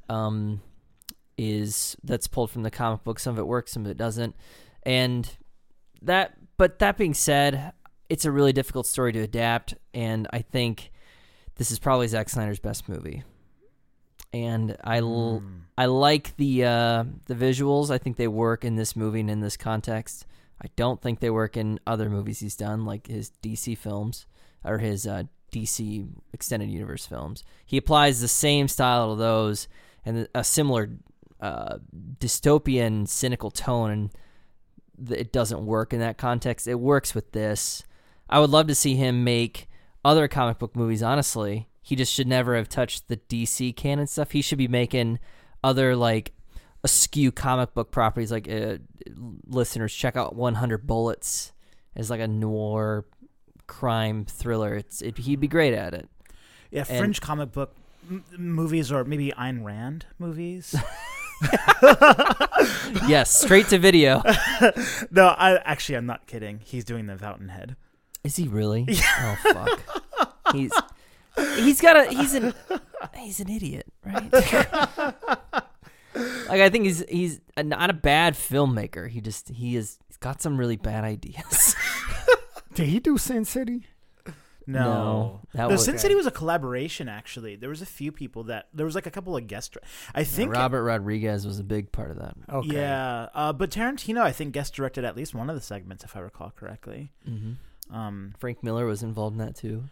Um, 0.09 0.61
is 1.37 1.95
that's 2.03 2.27
pulled 2.27 2.49
from 2.49 2.63
the 2.63 2.71
comic 2.71 3.03
book. 3.03 3.19
Some 3.19 3.33
of 3.35 3.39
it 3.39 3.45
works, 3.45 3.71
some 3.71 3.85
of 3.85 3.91
it 3.91 3.97
doesn't. 3.97 4.35
And 4.83 5.29
that, 6.01 6.33
but 6.57 6.79
that 6.79 6.97
being 6.97 7.13
said, 7.13 7.73
it's 8.09 8.25
a 8.25 8.31
really 8.31 8.53
difficult 8.53 8.85
story 8.87 9.11
to 9.13 9.19
adapt, 9.19 9.73
and 9.93 10.27
I 10.31 10.39
think 10.41 10.91
this 11.55 11.71
is 11.71 11.79
probably 11.79 12.07
Zack 12.07 12.29
Snyder's 12.29 12.59
best 12.59 12.87
movie. 12.87 13.23
And 14.33 14.75
I, 14.83 14.97
l- 14.99 15.41
Mm. 15.41 15.61
I 15.77 15.85
like 15.85 16.35
the 16.37 16.65
uh, 16.65 17.03
the 17.25 17.35
visuals. 17.35 17.89
I 17.89 17.97
think 17.97 18.17
they 18.17 18.27
work 18.27 18.65
in 18.65 18.75
this 18.75 18.95
movie 18.95 19.19
and 19.21 19.29
in 19.29 19.39
this 19.41 19.55
context. 19.57 20.25
I 20.61 20.67
don't 20.75 21.01
think 21.01 21.19
they 21.19 21.29
work 21.29 21.55
in 21.55 21.79
other 21.87 22.09
movies 22.09 22.39
he's 22.39 22.55
done, 22.55 22.83
like 22.85 23.07
his 23.07 23.31
DC 23.43 23.77
films 23.77 24.25
or 24.65 24.79
his 24.79 25.05
uh, 25.07 25.23
DC 25.51 26.07
extended 26.33 26.69
universe 26.69 27.05
films. 27.05 27.43
He 27.65 27.77
applies 27.77 28.19
the 28.19 28.27
same 28.27 28.67
style 28.67 29.11
to 29.11 29.19
those 29.19 29.67
and 30.03 30.27
a 30.33 30.43
similar 30.43 30.89
uh, 31.39 31.77
dystopian, 32.19 33.07
cynical 33.07 33.51
tone, 33.51 33.91
and 33.91 35.07
th- 35.07 35.19
it 35.21 35.31
doesn't 35.31 35.65
work 35.65 35.93
in 35.93 35.99
that 35.99 36.17
context. 36.17 36.67
It 36.67 36.79
works 36.79 37.13
with 37.15 37.31
this. 37.33 37.83
I 38.29 38.39
would 38.39 38.49
love 38.49 38.67
to 38.67 38.75
see 38.75 38.95
him 38.95 39.23
make 39.23 39.67
other 40.03 40.27
comic 40.27 40.59
book 40.59 40.75
movies. 40.75 41.01
Honestly, 41.03 41.67
he 41.81 41.95
just 41.95 42.13
should 42.13 42.27
never 42.27 42.55
have 42.55 42.69
touched 42.69 43.07
the 43.07 43.17
DC 43.17 43.75
canon 43.75 44.07
stuff. 44.07 44.31
He 44.31 44.41
should 44.41 44.57
be 44.57 44.67
making 44.67 45.19
other 45.63 45.95
like 45.95 46.33
askew 46.83 47.31
comic 47.31 47.73
book 47.73 47.91
properties. 47.91 48.31
Like 48.31 48.49
uh, 48.51 48.77
listeners, 49.47 49.93
check 49.93 50.15
out 50.15 50.35
100 50.35 50.85
Bullets 50.87 51.53
as 51.95 52.09
like 52.09 52.19
a 52.21 52.27
noir 52.27 53.05
crime 53.67 54.25
thriller. 54.25 54.75
It's 54.75 55.01
it, 55.01 55.17
he'd 55.17 55.39
be 55.39 55.47
great 55.47 55.73
at 55.73 55.93
it. 55.93 56.09
Yeah, 56.71 56.85
And- 56.89 56.99
fringe 56.99 57.21
comic 57.21 57.51
book 57.53 57.73
m- 58.09 58.23
movies 58.37 58.91
or 58.91 59.03
maybe 59.05 59.31
Ayn 59.37 59.63
Rand 59.63 60.05
movies. 60.19 60.75
yes, 63.07 63.29
straight 63.31 63.67
to 63.67 63.77
video. 63.77 64.21
no, 65.11 65.27
I 65.27 65.57
actually 65.65 65.95
I'm 65.95 66.05
not 66.05 66.25
kidding. 66.27 66.59
He's 66.63 66.83
doing 66.83 67.05
the 67.05 67.17
Fountainhead. 67.17 67.75
Is 68.23 68.35
he 68.35 68.47
really? 68.47 68.85
Oh 68.89 69.37
fuck. 69.53 70.33
He's 70.53 70.71
he's 71.57 71.81
got 71.81 71.97
a 71.97 72.09
he's 72.09 72.33
an 72.33 72.53
he's 73.15 73.41
an 73.41 73.49
idiot, 73.49 73.85
right? 74.05 74.31
like 74.33 74.71
I 76.61 76.69
think 76.69 76.85
he's 76.85 77.03
he's 77.09 77.41
a, 77.57 77.63
not 77.63 77.89
a 77.89 77.93
bad 77.93 78.33
filmmaker. 78.33 79.09
He 79.09 79.21
just 79.21 79.49
he 79.49 79.75
is 79.75 79.99
he's 80.07 80.17
got 80.17 80.41
some 80.41 80.57
really 80.57 80.77
bad 80.77 81.03
ideas. 81.03 81.75
Did 82.73 82.87
he 82.87 82.99
do 82.99 83.17
Sin 83.17 83.43
City? 83.43 83.87
No. 84.69 84.83
No, 84.83 85.39
that 85.53 85.63
no, 85.63 85.67
was- 85.69 85.85
Sin 85.85 85.97
City 85.97 86.13
was 86.13 86.27
a 86.27 86.31
collaboration. 86.31 87.07
Actually, 87.07 87.55
there 87.55 87.69
was 87.69 87.81
a 87.81 87.85
few 87.85 88.11
people 88.11 88.43
that 88.45 88.67
there 88.73 88.85
was 88.85 88.95
like 88.95 89.05
a 89.05 89.11
couple 89.11 89.35
of 89.35 89.47
guest. 89.47 89.77
I 90.13 90.25
think 90.25 90.51
Robert 90.51 90.83
Rodriguez 90.83 91.47
was 91.47 91.59
a 91.59 91.63
big 91.63 91.91
part 91.93 92.11
of 92.11 92.19
that. 92.19 92.35
Okay. 92.51 92.75
Yeah, 92.75 93.29
uh, 93.33 93.53
but 93.53 93.71
Tarantino, 93.71 94.21
I 94.21 94.33
think, 94.33 94.53
guest 94.53 94.75
directed 94.75 95.05
at 95.05 95.15
least 95.15 95.33
one 95.33 95.49
of 95.49 95.55
the 95.55 95.61
segments, 95.61 96.03
if 96.03 96.17
I 96.17 96.19
recall 96.19 96.51
correctly. 96.51 97.13
Mm-hmm. 97.27 97.53
Um, 97.91 98.33
Frank 98.37 98.63
Miller 98.63 98.85
was 98.85 99.03
involved 99.03 99.39
in 99.39 99.45
that 99.45 99.55
too. 99.55 99.85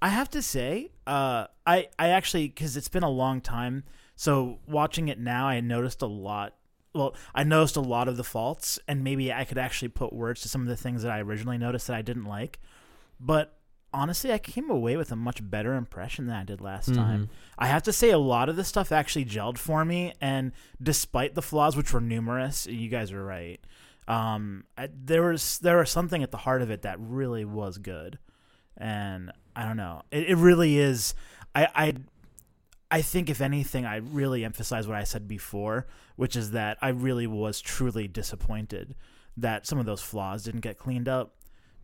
I 0.00 0.08
have 0.08 0.30
to 0.30 0.42
say, 0.42 0.90
uh, 1.06 1.46
I 1.66 1.88
I 1.98 2.08
actually 2.08 2.48
because 2.48 2.76
it's 2.76 2.88
been 2.88 3.02
a 3.02 3.10
long 3.10 3.40
time 3.40 3.84
So 4.16 4.58
watching 4.66 5.06
it 5.06 5.20
now, 5.20 5.46
I 5.46 5.60
noticed 5.60 6.02
a 6.02 6.06
lot. 6.06 6.54
Well, 6.92 7.14
I 7.32 7.44
noticed 7.44 7.76
a 7.76 7.80
lot 7.80 8.08
of 8.08 8.16
the 8.16 8.24
faults, 8.24 8.80
and 8.88 9.04
maybe 9.04 9.32
I 9.32 9.44
could 9.44 9.58
actually 9.58 9.90
put 9.90 10.12
words 10.12 10.40
to 10.40 10.48
some 10.48 10.62
of 10.62 10.66
the 10.66 10.76
things 10.76 11.02
that 11.02 11.12
I 11.12 11.20
originally 11.20 11.56
noticed 11.58 11.86
that 11.86 11.94
I 11.94 12.02
didn't 12.02 12.24
like. 12.24 12.58
But 13.20 13.56
honestly, 13.92 14.32
I 14.32 14.38
came 14.38 14.70
away 14.70 14.96
with 14.96 15.12
a 15.12 15.16
much 15.16 15.48
better 15.48 15.74
impression 15.74 16.26
than 16.26 16.34
I 16.34 16.42
did 16.42 16.60
last 16.60 16.92
time. 16.96 17.28
I 17.58 17.68
have 17.68 17.84
to 17.84 17.92
say, 17.92 18.10
a 18.10 18.18
lot 18.18 18.48
of 18.48 18.56
the 18.56 18.64
stuff 18.64 18.90
actually 18.90 19.24
gelled 19.24 19.58
for 19.58 19.84
me, 19.84 20.14
and 20.20 20.50
despite 20.82 21.36
the 21.36 21.42
flaws, 21.42 21.76
which 21.76 21.92
were 21.92 22.00
numerous, 22.00 22.66
you 22.66 22.88
guys 22.88 23.12
are 23.12 23.24
right. 23.24 23.60
Um, 24.08 24.64
I, 24.76 24.88
there 24.92 25.22
was 25.22 25.58
there 25.58 25.76
was 25.76 25.90
something 25.90 26.22
at 26.22 26.30
the 26.30 26.38
heart 26.38 26.62
of 26.62 26.70
it 26.70 26.82
that 26.82 26.98
really 26.98 27.44
was 27.44 27.78
good, 27.78 28.18
and 28.76 29.30
I 29.54 29.64
don't 29.64 29.76
know. 29.76 30.02
It, 30.10 30.30
it 30.30 30.36
really 30.36 30.78
is. 30.78 31.14
I, 31.54 31.68
I 31.74 31.94
I 32.90 33.02
think 33.02 33.28
if 33.28 33.42
anything, 33.42 33.84
I 33.84 33.96
really 33.96 34.44
emphasize 34.44 34.88
what 34.88 34.96
I 34.96 35.04
said 35.04 35.28
before, 35.28 35.86
which 36.16 36.36
is 36.36 36.52
that 36.52 36.78
I 36.80 36.88
really 36.88 37.26
was 37.26 37.60
truly 37.60 38.08
disappointed 38.08 38.94
that 39.36 39.66
some 39.66 39.78
of 39.78 39.84
those 39.86 40.00
flaws 40.00 40.42
didn't 40.42 40.62
get 40.62 40.78
cleaned 40.78 41.08
up 41.08 41.36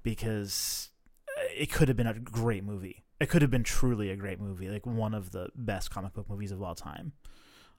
because 0.03 0.91
it 1.57 1.71
could 1.71 1.89
have 1.89 1.97
been 1.97 2.07
a 2.07 2.15
great 2.15 2.65
movie. 2.65 3.05
It 3.21 3.29
could 3.29 3.43
have 3.43 3.51
been 3.51 3.65
truly 3.65 4.11
a 4.11 4.17
great 4.17 4.41
movie, 4.41 4.69
like 4.69 4.87
one 4.87 5.15
of 5.15 5.31
the 5.31 5.51
best 5.55 5.91
comic 5.91 6.15
book 6.15 6.29
movies 6.29 6.53
of 6.53 6.63
all 6.63 6.75
time. 6.75 7.13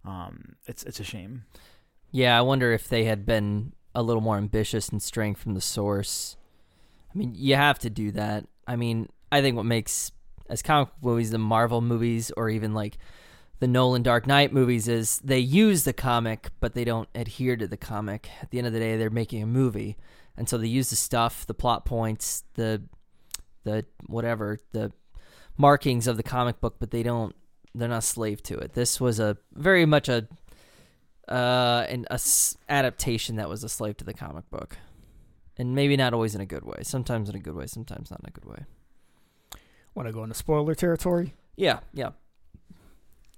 Um, 0.06 0.56
it's 0.68 0.84
it's 0.84 1.00
a 1.00 1.04
shame. 1.04 1.46
Yeah, 2.12 2.38
I 2.38 2.42
wonder 2.42 2.72
if 2.72 2.88
they 2.88 3.06
had 3.06 3.26
been 3.26 3.74
a 3.96 4.04
little 4.04 4.22
more 4.22 4.38
ambitious 4.38 4.90
and 4.90 5.02
straying 5.02 5.36
from 5.36 5.54
the 5.54 5.62
source. 5.62 6.36
I 7.14 7.18
mean, 7.18 7.34
you 7.34 7.56
have 7.56 7.80
to 7.80 7.90
do 7.90 8.12
that. 8.12 8.46
I 8.68 8.76
mean, 8.76 9.10
I 9.32 9.42
think 9.42 9.56
what 9.56 9.66
makes 9.66 10.12
as 10.50 10.62
comic 10.62 10.90
movies 11.02 11.32
the 11.32 11.38
Marvel 11.38 11.82
movies 11.82 12.32
or 12.38 12.50
even 12.50 12.74
like 12.74 12.98
the 13.60 13.68
Nolan 13.68 14.04
Dark 14.04 14.28
Knight 14.28 14.54
movies 14.54 14.88
is 14.88 15.20
they 15.20 15.40
use 15.40 15.86
the 15.86 15.94
comic, 15.94 16.50
but 16.60 16.74
they 16.74 16.84
don't 16.84 17.08
adhere 17.16 17.56
to 17.56 17.68
the 17.68 17.78
comic. 17.78 18.30
At 18.42 18.52
the 18.52 18.58
end 18.58 18.68
of 18.68 18.74
the 18.74 18.80
day, 18.80 18.98
they're 18.98 19.10
making 19.10 19.42
a 19.42 19.48
movie, 19.48 19.96
and 20.36 20.50
so 20.50 20.58
they 20.58 20.68
use 20.68 20.90
the 20.90 20.98
stuff, 20.98 21.48
the 21.48 21.54
plot 21.54 21.86
points, 21.86 22.44
the 22.56 22.84
the 23.64 23.86
whatever 24.08 24.60
the 24.74 24.92
markings 25.58 26.06
of 26.06 26.18
the 26.18 26.24
comic 26.24 26.60
book, 26.60 26.76
but 26.80 26.92
they 26.92 27.02
don't. 27.02 27.36
They're 27.74 27.90
not 27.90 28.04
slave 28.04 28.42
to 28.44 28.58
it. 28.58 28.74
This 28.74 29.02
was 29.02 29.20
a 29.20 29.38
very 29.54 29.86
much 29.86 30.08
a 30.08 30.28
uh, 31.28 31.86
an 31.90 32.06
a 32.10 32.14
s- 32.14 32.58
adaptation 32.70 33.36
that 33.38 33.50
was 33.50 33.64
a 33.64 33.70
slave 33.70 33.98
to 33.98 34.06
the 34.06 34.14
comic 34.14 34.50
book, 34.50 34.78
and 35.58 35.76
maybe 35.76 35.98
not 35.98 36.14
always 36.14 36.36
in 36.36 36.42
a 36.42 36.46
good 36.46 36.64
way. 36.64 36.80
Sometimes 36.84 37.30
in 37.30 37.36
a 37.36 37.40
good 37.40 37.56
way, 37.56 37.68
sometimes 37.68 38.12
not 38.12 38.20
in 38.22 38.28
a 38.28 38.32
good 38.32 38.46
way. 38.46 38.66
Want 39.94 40.08
to 40.08 40.14
go 40.14 40.24
into 40.24 40.36
spoiler 40.36 40.76
territory? 40.76 41.34
Yeah, 41.56 41.80
yeah. 41.94 42.12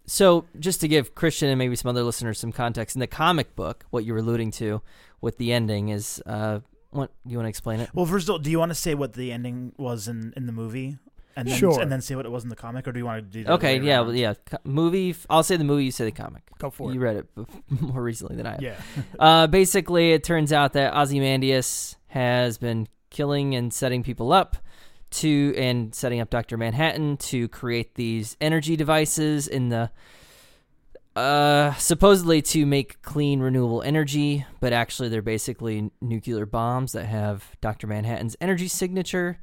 So, 0.06 0.46
just 0.58 0.80
to 0.82 0.88
give 0.88 1.16
Christian 1.16 1.50
and 1.50 1.60
maybe 1.60 1.76
some 1.76 1.90
other 1.90 2.04
listeners 2.04 2.40
some 2.40 2.54
context, 2.54 2.96
in 2.96 3.02
the 3.02 3.08
comic 3.08 3.56
book, 3.56 3.86
what 3.90 4.06
you're 4.06 4.18
alluding 4.18 4.52
to 4.52 4.82
with 5.20 5.38
the 5.38 5.52
ending 5.52 5.90
is, 5.90 6.22
uh, 6.26 6.62
what 6.92 7.12
you 7.26 7.38
want 7.38 7.46
to 7.46 7.50
explain 7.50 7.82
it? 7.82 7.90
Well, 7.94 8.06
first, 8.06 8.30
of 8.30 8.34
all, 8.34 8.40
do 8.40 8.50
you 8.50 8.58
want 8.58 8.70
to 8.70 8.76
say 8.76 8.96
what 8.96 9.14
the 9.14 9.34
ending 9.34 9.74
was 9.78 10.08
in, 10.08 10.34
in 10.38 10.46
the 10.46 10.54
movie, 10.54 10.98
and 11.38 11.48
then 11.48 11.58
Sure. 11.58 11.80
and 11.80 11.90
then 11.92 12.02
say 12.02 12.16
what 12.16 12.26
it 12.26 12.32
was 12.32 12.44
in 12.44 12.50
the 12.50 12.56
comic, 12.56 12.86
or 12.88 12.92
do 12.92 13.00
you 13.00 13.06
want 13.06 13.20
to 13.24 13.30
do? 13.32 13.44
the 13.46 13.50
other 13.54 13.58
Okay, 13.66 13.80
way 13.80 13.86
yeah, 13.86 13.98
around? 13.98 14.08
well, 14.08 14.16
yeah. 14.16 14.34
Co- 14.46 14.58
movie. 14.66 15.12
f- 15.12 15.26
I'll 15.30 15.44
say 15.44 15.56
the 15.56 15.64
movie. 15.64 15.86
You 15.86 15.92
say 15.92 16.04
the 16.06 16.12
comic. 16.12 16.42
Go 16.60 16.70
for 16.70 16.92
You 16.94 17.00
it. 17.00 17.04
read 17.04 17.16
it 17.18 17.36
bef- 17.36 17.82
more 17.82 18.02
recently 18.04 18.36
than 18.36 18.46
I 18.48 18.52
have. 18.52 18.62
Yeah. 18.62 18.76
Uh, 19.20 19.48
basically, 19.48 20.12
it 20.12 20.24
turns 20.26 20.52
out 20.52 20.74
that 20.74 20.94
Ozymandias 20.94 21.96
has 22.08 22.58
been 22.58 22.88
killing 23.10 23.56
and 23.56 23.74
setting 23.74 24.04
people 24.04 24.34
up 24.34 24.58
to 25.10 25.54
and 25.58 25.96
setting 25.96 26.20
up 26.20 26.30
Dr. 26.30 26.58
Manhattan 26.58 27.16
to 27.18 27.48
create 27.48 27.96
these 27.96 28.36
energy 28.42 28.76
devices 28.76 29.48
in 29.48 29.70
the 29.70 29.90
uh, 31.16 31.74
supposedly 31.76 32.42
to 32.44 32.66
make 32.66 33.02
clean 33.02 33.40
renewable 33.40 33.82
energy, 33.82 34.46
but 34.60 34.72
actually 34.72 35.10
they're 35.10 35.22
basically 35.24 35.90
nuclear 36.02 36.46
bombs 36.46 36.92
that 36.92 37.06
have 37.06 37.56
Dr. 37.60 37.88
Manhattan's 37.88 38.36
energy 38.40 38.68
signature. 38.68 39.40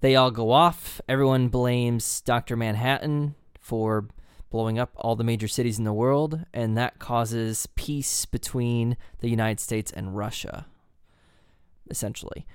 They 0.00 0.16
all 0.16 0.30
go 0.30 0.50
off. 0.50 1.00
Everyone 1.08 1.48
blames 1.48 2.20
Dr. 2.22 2.56
Manhattan 2.56 3.34
for 3.58 4.08
blowing 4.50 4.78
up 4.78 4.90
all 4.96 5.14
the 5.14 5.24
major 5.24 5.48
cities 5.48 5.78
in 5.78 5.84
the 5.84 5.92
world, 5.92 6.44
and 6.52 6.76
that 6.76 6.98
causes 6.98 7.68
peace 7.76 8.26
between 8.26 8.96
the 9.20 9.28
United 9.28 9.60
States 9.60 9.92
and 9.92 10.16
Russia, 10.16 10.66
essentially. 11.88 12.46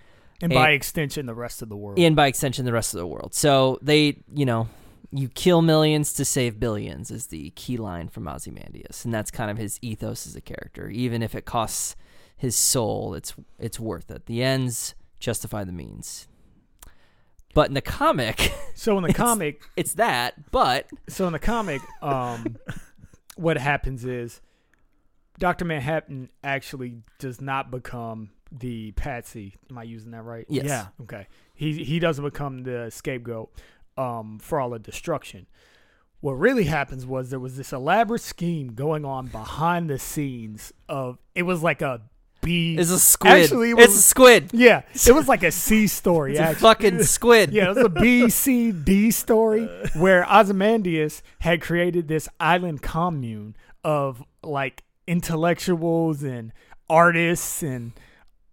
And 0.41 0.53
by 0.53 0.71
extension, 0.71 1.25
the 1.25 1.35
rest 1.35 1.61
of 1.61 1.69
the 1.69 1.77
world. 1.77 1.97
And 1.97 2.15
by 2.15 2.27
extension, 2.27 2.65
the 2.65 2.73
rest 2.73 2.93
of 2.93 2.99
the 2.99 3.07
world. 3.07 3.33
So 3.33 3.79
they, 3.81 4.21
you 4.33 4.45
know, 4.45 4.67
you 5.11 5.29
kill 5.29 5.61
millions 5.61 6.11
to 6.13 6.25
save 6.25 6.59
billions 6.59 7.09
is 7.09 7.27
the 7.27 7.51
key 7.51 7.77
line 7.77 8.09
from 8.09 8.27
Ozymandias, 8.27 9.05
and 9.05 9.13
that's 9.13 9.31
kind 9.31 9.49
of 9.49 9.57
his 9.57 9.79
ethos 9.81 10.27
as 10.27 10.35
a 10.35 10.41
character. 10.41 10.89
Even 10.89 11.23
if 11.23 11.33
it 11.35 11.45
costs 11.45 11.95
his 12.35 12.55
soul, 12.55 13.13
it's 13.13 13.33
it's 13.57 13.79
worth 13.79 14.11
it. 14.11 14.25
The 14.25 14.43
ends 14.43 14.93
justify 15.19 15.63
the 15.63 15.71
means. 15.71 16.27
But 17.55 17.69
in 17.69 17.73
the 17.73 17.81
comic, 17.81 18.53
so 18.75 18.97
in 18.97 19.03
the 19.03 19.09
It's- 19.09 19.25
comic, 19.25 19.61
it's 19.75 19.93
that. 19.95 20.51
But 20.51 20.87
so 21.09 21.25
in 21.25 21.33
the 21.33 21.39
comic, 21.39 21.81
um, 22.03 22.57
what 23.37 23.57
happens 23.57 24.05
is 24.05 24.41
Doctor 25.39 25.65
Manhattan 25.65 26.29
actually 26.43 27.01
does 27.17 27.41
not 27.41 27.71
become 27.71 28.29
the 28.51 28.91
patsy. 28.91 29.55
Am 29.71 29.77
I 29.77 29.83
using 29.83 30.11
that 30.11 30.21
right? 30.23 30.45
yes, 30.49 30.65
Yeah. 30.65 30.87
Okay. 31.01 31.27
He 31.55 31.83
he 31.83 31.99
doesn't 31.99 32.23
become 32.23 32.63
the 32.63 32.89
scapegoat 32.91 33.49
um, 33.97 34.37
for 34.39 34.59
all 34.59 34.69
the 34.69 34.79
destruction. 34.79 35.47
What 36.21 36.33
really 36.33 36.63
happens 36.65 37.05
was 37.05 37.29
there 37.29 37.39
was 37.39 37.55
this 37.57 37.71
elaborate 37.73 38.21
scheme 38.21 38.69
going 38.73 39.05
on 39.05 39.27
behind 39.27 39.89
the 39.89 39.99
scenes 39.99 40.73
of 40.89 41.17
it 41.35 41.43
was 41.43 41.63
like 41.63 41.81
a 41.81 42.01
B. 42.45 42.77
it's 42.79 42.91
a 42.91 42.99
squid. 42.99 43.43
Actually, 43.43 43.71
it 43.71 43.79
it's 43.79 43.95
a 43.95 44.01
squid. 44.01 44.51
yeah, 44.53 44.83
it 44.93 45.11
was 45.13 45.27
like 45.27 45.43
a 45.43 45.51
C 45.51 45.87
story. 45.87 46.37
It's 46.37 46.39
a 46.39 46.55
fucking 46.55 47.03
squid. 47.03 47.51
Yeah, 47.51 47.65
it 47.65 47.75
was 47.75 47.77
a 47.85 47.89
B, 47.89 48.29
C, 48.29 48.71
D 48.71 49.11
story 49.11 49.65
where 49.95 50.25
Ozymandias 50.31 51.21
had 51.39 51.61
created 51.61 52.07
this 52.07 52.29
island 52.39 52.81
commune 52.81 53.55
of 53.83 54.23
like 54.43 54.83
intellectuals 55.07 56.23
and 56.23 56.53
artists 56.89 57.61
and 57.63 57.93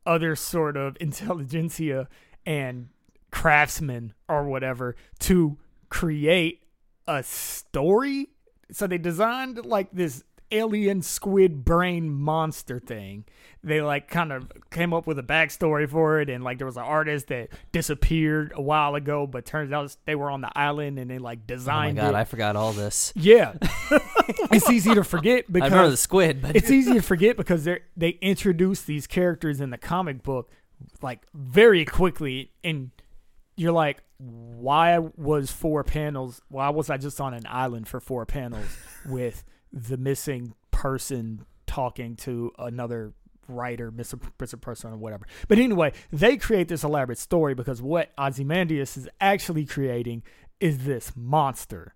other 0.06 0.34
sort 0.34 0.76
of 0.76 0.96
intelligentsia 1.00 2.08
and 2.44 2.88
craftsmen 3.30 4.12
or 4.28 4.44
whatever 4.48 4.96
to 5.20 5.56
create 5.88 6.62
a 7.06 7.22
story. 7.22 8.28
So 8.70 8.86
they 8.86 8.98
designed 8.98 9.64
like 9.66 9.88
this 9.92 10.24
alien 10.52 11.02
squid 11.02 11.64
brain 11.64 12.10
monster 12.10 12.78
thing. 12.78 13.24
They 13.64 13.80
like 13.80 14.08
kind 14.08 14.32
of 14.32 14.50
came 14.70 14.92
up 14.92 15.06
with 15.06 15.18
a 15.18 15.22
backstory 15.22 15.88
for 15.88 16.20
it, 16.20 16.28
and 16.28 16.42
like 16.42 16.58
there 16.58 16.66
was 16.66 16.76
an 16.76 16.82
artist 16.82 17.28
that 17.28 17.48
disappeared 17.70 18.52
a 18.54 18.62
while 18.62 18.94
ago, 18.94 19.26
but 19.26 19.44
turns 19.44 19.72
out 19.72 19.96
they 20.04 20.14
were 20.14 20.30
on 20.30 20.40
the 20.40 20.50
island 20.58 20.98
and 20.98 21.10
they 21.10 21.18
like 21.18 21.46
designed. 21.46 21.98
Oh 21.98 22.02
my 22.02 22.08
god, 22.08 22.16
it. 22.16 22.20
I 22.20 22.24
forgot 22.24 22.56
all 22.56 22.72
this. 22.72 23.12
yeah, 23.14 23.54
it's 24.50 24.68
easy 24.68 24.94
to 24.94 25.04
forget 25.04 25.50
because 25.50 25.70
I 25.70 25.74
remember 25.74 25.90
the 25.90 25.96
squid, 25.96 26.42
but 26.42 26.56
it's 26.56 26.70
easy 26.70 26.94
to 26.94 27.02
forget 27.02 27.36
because 27.36 27.64
they 27.64 27.80
they 27.96 28.10
introduce 28.20 28.82
these 28.82 29.06
characters 29.06 29.60
in 29.60 29.70
the 29.70 29.78
comic 29.78 30.22
book 30.22 30.50
like 31.00 31.20
very 31.34 31.84
quickly 31.84 32.50
and 32.64 32.90
you're 33.56 33.72
like 33.72 34.02
why 34.18 34.98
was 34.98 35.50
four 35.50 35.82
panels 35.84 36.40
why 36.48 36.68
was 36.68 36.90
i 36.90 36.96
just 36.96 37.20
on 37.20 37.34
an 37.34 37.44
island 37.48 37.88
for 37.88 38.00
four 38.00 38.24
panels 38.24 38.76
with 39.06 39.44
the 39.72 39.96
missing 39.96 40.54
person 40.70 41.44
talking 41.66 42.16
to 42.16 42.52
another 42.58 43.12
writer 43.48 43.90
missing, 43.90 44.20
missing 44.40 44.58
person 44.58 44.92
or 44.92 44.96
whatever. 44.96 45.26
But 45.48 45.58
anyway 45.58 45.92
they 46.12 46.36
create 46.36 46.68
this 46.68 46.84
elaborate 46.84 47.18
story 47.18 47.54
because 47.54 47.82
what 47.82 48.10
ozymandias 48.18 48.96
is 48.96 49.08
actually 49.20 49.66
creating 49.66 50.22
is 50.60 50.84
this 50.84 51.12
monster 51.16 51.94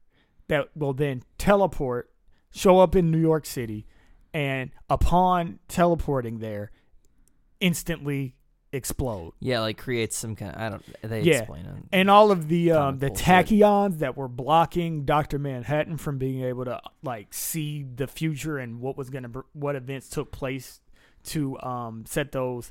that 0.48 0.68
will 0.76 0.92
then 0.92 1.22
teleport 1.38 2.10
show 2.50 2.80
up 2.80 2.96
in 2.96 3.10
new 3.10 3.18
york 3.18 3.44
city 3.46 3.86
and 4.32 4.70
upon 4.88 5.58
teleporting 5.68 6.38
there 6.38 6.70
instantly 7.60 8.35
explode 8.72 9.32
yeah, 9.40 9.60
like 9.60 9.78
creates 9.78 10.16
some 10.16 10.36
kind. 10.36 10.54
Of, 10.54 10.60
I 10.60 10.68
don't. 10.68 11.02
They 11.02 11.22
Yeah. 11.22 11.38
explain 11.38 11.66
it. 11.66 11.74
and 11.92 12.10
all 12.10 12.30
of 12.30 12.48
the 12.48 12.72
um, 12.72 12.98
the 12.98 13.08
bullshit. 13.08 13.24
tachyons 13.26 13.98
that 13.98 14.16
were 14.16 14.28
blocking 14.28 15.04
Doctor 15.04 15.38
Manhattan 15.38 15.96
from 15.96 16.18
being 16.18 16.42
able 16.42 16.64
to 16.66 16.80
like 17.02 17.32
see 17.32 17.82
the 17.84 18.06
future 18.06 18.58
and 18.58 18.80
what 18.80 18.96
was 18.96 19.08
gonna 19.10 19.30
what 19.52 19.76
events 19.76 20.08
took 20.08 20.32
place 20.32 20.80
to 21.24 21.58
um, 21.60 22.04
set 22.06 22.32
those 22.32 22.70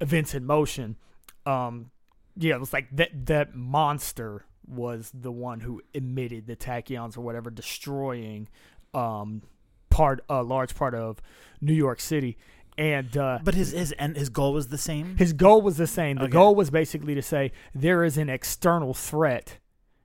events 0.00 0.34
in 0.34 0.44
motion. 0.44 0.96
Um, 1.44 1.90
yeah, 2.36 2.54
it 2.54 2.60
was 2.60 2.72
like 2.72 2.88
that 2.96 3.26
that 3.26 3.54
monster 3.54 4.44
was 4.66 5.10
the 5.12 5.32
one 5.32 5.60
who 5.60 5.82
emitted 5.92 6.46
the 6.46 6.56
tachyons 6.56 7.16
or 7.16 7.20
whatever, 7.20 7.50
destroying 7.50 8.48
um, 8.94 9.42
part 9.90 10.24
a 10.28 10.42
large 10.42 10.74
part 10.74 10.94
of 10.94 11.20
New 11.60 11.74
York 11.74 12.00
City. 12.00 12.38
And 12.78 13.16
uh, 13.16 13.38
But 13.44 13.54
his 13.54 13.72
his 13.72 13.92
and 13.92 14.16
his 14.16 14.28
goal 14.30 14.52
was 14.54 14.68
the 14.68 14.78
same. 14.78 15.16
his 15.16 15.32
goal 15.32 15.60
was 15.62 15.76
the 15.76 15.86
same. 15.86 16.16
The 16.16 16.24
Okay. 16.24 16.32
goal 16.32 16.54
was 16.54 16.70
basically 16.70 17.14
to 17.14 17.22
say 17.22 17.52
there 17.74 18.02
is 18.04 18.16
an 18.16 18.28
external 18.30 18.94
threat 18.94 19.58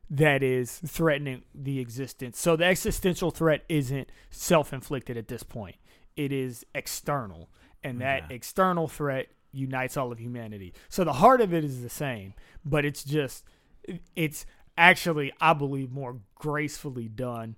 that 0.10 0.42
is 0.44 0.80
threatening 0.86 1.44
the 1.54 1.80
existence. 1.80 2.40
So 2.40 2.56
the 2.56 2.66
existential 2.66 3.30
threat 3.32 3.64
isn't 3.70 4.10
self-inflicted 4.30 5.18
at 5.18 5.28
this 5.28 5.44
point. 5.44 5.76
It 6.16 6.32
is 6.32 6.66
external, 6.76 7.50
and 7.84 8.00
that 8.02 8.24
Okay. 8.26 8.36
external 8.36 8.88
threat 8.88 9.28
unites 9.54 9.96
all 9.98 10.12
of 10.12 10.20
humanity. 10.20 10.74
So 10.90 11.04
the 11.04 11.14
heart 11.14 11.42
of 11.42 11.54
it 11.54 11.64
is 11.64 11.82
the 11.82 11.90
same, 11.90 12.34
but 12.66 12.84
it's 12.86 13.04
just 13.04 13.44
it's 14.16 14.46
actually 14.78 15.32
I 15.40 15.54
believe 15.54 15.92
more 15.92 16.18
gracefully 16.36 17.08
done 17.08 17.56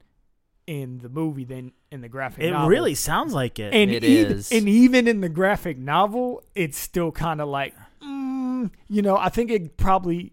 in 0.69 0.99
the 0.99 1.09
movie 1.09 1.43
than 1.43 1.71
in 1.91 2.01
the 2.01 2.07
graphic 2.07 2.43
It 2.43 2.51
novel. 2.51 2.69
really 2.69 2.93
sounds 2.93 3.33
like 3.33 3.57
it. 3.57 3.73
and 3.73 3.89
It 3.89 4.03
even, 4.03 4.31
is. 4.33 4.51
and 4.51 4.69
even 4.69 5.07
in 5.07 5.19
the 5.21 5.27
graphic 5.29 5.79
novel, 5.79 6.43
it's 6.53 6.77
still 6.77 7.11
kind 7.11 7.41
of 7.41 7.47
like, 7.49 7.73
mm, 8.03 8.69
you 8.87 9.01
know, 9.01 9.17
I 9.17 9.29
think 9.29 9.49
it 9.49 9.77
probably, 9.77 10.31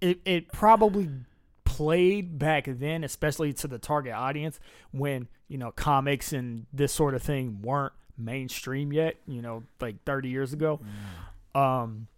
it 0.00 0.18
it 0.24 0.50
probably 0.52 1.08
played 1.64 2.36
back 2.36 2.64
then, 2.66 3.04
especially 3.04 3.52
to 3.52 3.68
the 3.68 3.78
target 3.78 4.12
audience 4.12 4.58
when 4.90 5.28
you 5.46 5.56
know 5.56 5.70
comics 5.70 6.32
and 6.32 6.66
this 6.72 6.92
sort 6.92 7.14
of 7.14 7.22
thing 7.22 7.62
weren't 7.62 7.92
mainstream 8.18 8.92
yet. 8.92 9.18
You 9.28 9.40
know, 9.40 9.62
like 9.80 10.02
thirty 10.04 10.30
years 10.30 10.52
ago. 10.52 10.80
Um, 11.54 12.08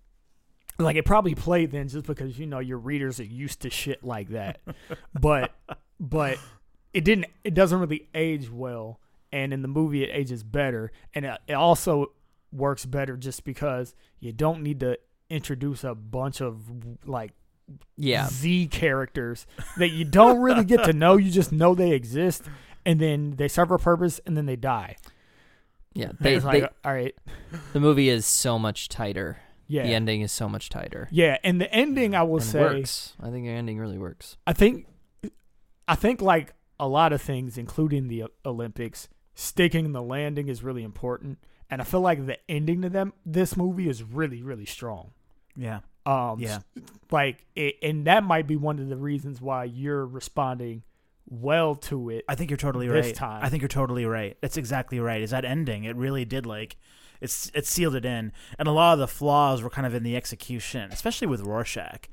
like 0.79 0.97
it 0.97 1.05
probably 1.05 1.35
played 1.35 1.71
then 1.71 1.89
just 1.89 2.07
because 2.07 2.39
you 2.39 2.47
know 2.47 2.61
your 2.61 2.79
readers 2.79 3.21
are 3.21 3.25
used 3.25 3.61
to 3.61 3.69
shit 3.71 4.03
like 4.03 4.31
that, 4.31 4.61
but 5.21 5.53
but 6.01 6.39
it 6.95 7.05
didn't. 7.05 7.27
It 7.45 7.55
doesn't 7.55 7.79
really 7.79 8.09
age 8.15 8.51
well, 8.51 9.01
and 9.33 9.53
in 9.53 9.63
the 9.63 9.69
movie 9.69 10.03
it 10.05 10.11
ages 10.13 10.43
better, 10.43 10.93
and 11.15 11.25
it, 11.25 11.39
it 11.49 11.55
also 11.55 12.13
works 12.53 12.85
better 12.85 13.17
just 13.17 13.45
because 13.45 13.95
you 14.21 14.33
don't 14.33 14.63
need 14.63 14.81
to 14.81 14.99
introduce 15.31 15.85
a 15.85 15.95
bunch 15.95 16.41
of 16.43 16.61
like 17.07 17.33
Yeah. 17.97 18.29
Z 18.29 18.67
characters 18.69 19.47
that 19.79 19.89
you 19.89 20.05
don't 20.05 20.41
really 20.41 20.65
get 20.65 20.85
to 20.85 20.93
know. 20.93 21.17
You 21.17 21.31
just 21.31 21.53
know 21.53 21.75
they 21.75 21.93
exist, 21.93 22.43
and 22.85 23.01
then 23.01 23.37
they 23.37 23.49
serve 23.49 23.71
a 23.71 23.79
purpose, 23.79 24.21
and 24.27 24.37
then 24.37 24.45
they 24.47 24.57
die. 24.57 24.97
Yeah. 25.95 26.13
They, 26.21 26.41
like, 26.41 26.73
all 26.85 26.93
right, 26.93 27.15
the 27.73 27.81
movie 27.81 28.09
is 28.09 28.25
so 28.27 28.59
much 28.59 28.89
tighter. 28.89 29.39
yeah, 29.69 29.83
The 29.83 29.95
ending 29.95 30.23
is 30.23 30.33
so 30.33 30.49
much 30.49 30.69
tighter. 30.71 31.09
yeah, 31.11 31.37
and 31.45 31.61
the 31.61 31.71
ending 31.73 32.15
I 32.15 32.23
will 32.23 32.37
and 32.37 32.45
say 32.45 32.61
works. 32.61 33.15
I 33.21 33.31
think 33.31 33.45
the 33.47 33.53
ending 33.53 33.79
really 33.79 33.99
works. 33.99 34.37
I 34.47 34.53
think, 34.55 34.87
I 35.89 35.95
think 35.95 36.21
like 36.23 36.55
a 36.83 36.89
lot 36.89 37.13
of 37.13 37.23
things, 37.23 37.57
including 37.57 38.09
the 38.09 38.25
Olympics, 38.45 39.09
sticking 39.35 39.93
the 39.93 40.03
landing 40.03 40.49
is 40.49 40.63
really 40.63 40.83
important, 40.83 41.39
and 41.71 41.81
I 41.81 41.85
feel 41.85 42.01
like 42.01 42.27
the 42.27 42.39
ending 42.51 42.83
to 42.83 42.91
them 42.91 43.13
this 43.25 43.57
movie 43.57 43.89
is 43.89 44.03
really 44.03 44.43
really 44.43 44.67
strong. 44.67 45.13
yeah. 45.57 45.81
Um, 46.05 46.41
Yeah. 46.41 46.59
like, 47.13 47.47
it, 47.55 47.77
and 47.81 48.05
that 48.09 48.25
might 48.25 48.49
be 48.49 48.57
one 48.57 48.81
of 48.81 48.89
the 48.89 48.97
reasons 48.97 49.41
why 49.41 49.63
you're 49.65 50.05
responding 50.05 50.83
well 51.29 51.77
to 51.77 52.11
it. 52.11 52.25
I 52.29 52.35
think 52.35 52.51
you're 52.51 52.57
totally 52.57 52.89
This 52.89 53.07
right. 53.07 53.15
time. 53.15 53.45
I 53.45 53.49
think 53.49 53.61
you're 53.63 53.69
totally 53.69 54.05
right. 54.05 54.37
That's 54.41 54.57
exactly 54.57 54.99
right. 54.99 55.23
Is 55.23 55.31
that 55.31 55.45
ending? 55.45 55.85
It 55.85 55.95
really 55.95 56.25
did 56.25 56.45
like 56.45 56.77
it's 57.21 57.53
it 57.55 57.67
sealed 57.67 57.95
it 57.95 58.05
in, 58.05 58.33
and 58.59 58.67
a 58.67 58.73
lot 58.73 58.95
of 58.95 58.99
the 58.99 59.07
flaws 59.07 59.63
were 59.63 59.71
kind 59.71 59.87
of 59.87 59.95
in 59.95 60.03
the 60.03 60.17
execution, 60.17 60.91
especially 60.91 61.29
with 61.29 61.41
Rorschach, 61.43 62.09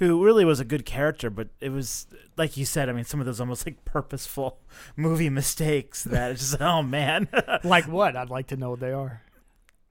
who 0.00 0.24
really 0.24 0.44
was 0.44 0.58
a 0.58 0.64
good 0.64 0.84
character, 0.84 1.30
but 1.30 1.48
it 1.60 1.68
was 1.70 2.08
like 2.36 2.56
you 2.56 2.64
said. 2.64 2.88
I 2.88 2.92
mean, 2.92 3.04
some 3.04 3.20
of 3.20 3.26
those 3.26 3.40
almost 3.40 3.64
like 3.64 3.84
purposeful 3.84 4.58
movie 4.96 5.30
mistakes 5.30 6.02
that 6.04 6.32
it's 6.32 6.40
just 6.50 6.60
oh 6.60 6.82
man. 6.82 7.28
like 7.64 7.84
what? 7.86 8.16
I'd 8.16 8.28
like 8.30 8.48
to 8.48 8.56
know 8.56 8.70
what 8.70 8.80
they 8.80 8.92
are. 8.92 9.22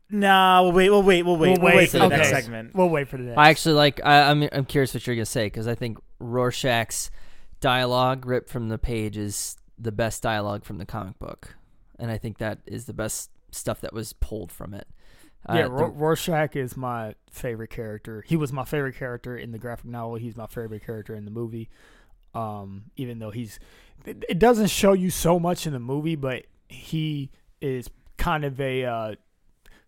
no, 0.09 0.63
we'll 0.63 0.73
wait. 0.73 0.89
We'll 0.89 1.03
wait. 1.03 1.23
We'll 1.23 1.37
wait. 1.37 1.49
We'll 1.51 1.61
We'll 1.61 1.65
wait, 1.71 1.75
wait. 1.77 1.89
for 1.91 1.99
the 1.99 2.05
Okay. 2.05 2.17
next 2.17 2.29
segment. 2.29 2.75
We'll 2.75 2.89
wait 2.89 3.07
for 3.07 3.17
the 3.17 3.23
next. 3.23 3.37
I 3.37 3.49
actually 3.49 3.75
like. 3.75 4.01
I, 4.03 4.29
I'm 4.31 4.49
I'm 4.51 4.65
curious 4.65 4.93
what 4.93 5.05
you're 5.07 5.15
gonna 5.15 5.25
say 5.25 5.45
because 5.45 5.67
I 5.67 5.75
think 5.75 5.97
Rorschach's 6.19 7.11
dialogue 7.61 8.25
ripped 8.25 8.49
from 8.49 8.69
the 8.69 8.77
page 8.77 9.17
is 9.17 9.55
the 9.77 9.91
best 9.91 10.21
dialogue 10.23 10.65
from 10.65 10.77
the 10.77 10.85
comic 10.85 11.19
book, 11.19 11.55
and 11.99 12.09
I 12.11 12.17
think 12.17 12.37
that 12.39 12.59
is 12.65 12.85
the 12.85 12.93
best 12.93 13.29
stuff 13.51 13.79
that 13.81 13.93
was 13.93 14.13
pulled 14.13 14.51
from 14.51 14.73
it. 14.73 14.87
Yeah, 15.47 15.65
Uh, 15.65 15.69
the- 15.69 15.85
Rorschach 15.85 16.55
is 16.55 16.75
my 16.75 17.15
favorite 17.31 17.69
character. 17.69 18.23
He 18.27 18.35
was 18.35 18.51
my 18.51 18.65
favorite 18.65 18.95
character 18.95 19.37
in 19.37 19.51
the 19.51 19.57
graphic 19.59 19.85
novel. 19.85 20.15
He's 20.15 20.35
my 20.35 20.47
favorite 20.47 20.85
character 20.85 21.15
in 21.15 21.25
the 21.25 21.31
movie. 21.31 21.69
Um, 22.33 22.85
even 22.95 23.19
though 23.19 23.31
he's, 23.31 23.59
it, 24.05 24.23
it 24.29 24.39
doesn't 24.39 24.67
show 24.67 24.93
you 24.93 25.09
so 25.09 25.39
much 25.39 25.65
in 25.65 25.73
the 25.73 25.79
movie, 25.79 26.15
but 26.15 26.45
he 26.67 27.31
is 27.61 27.89
kind 28.17 28.45
of 28.45 28.59
a 28.61 28.85
uh, 28.85 29.15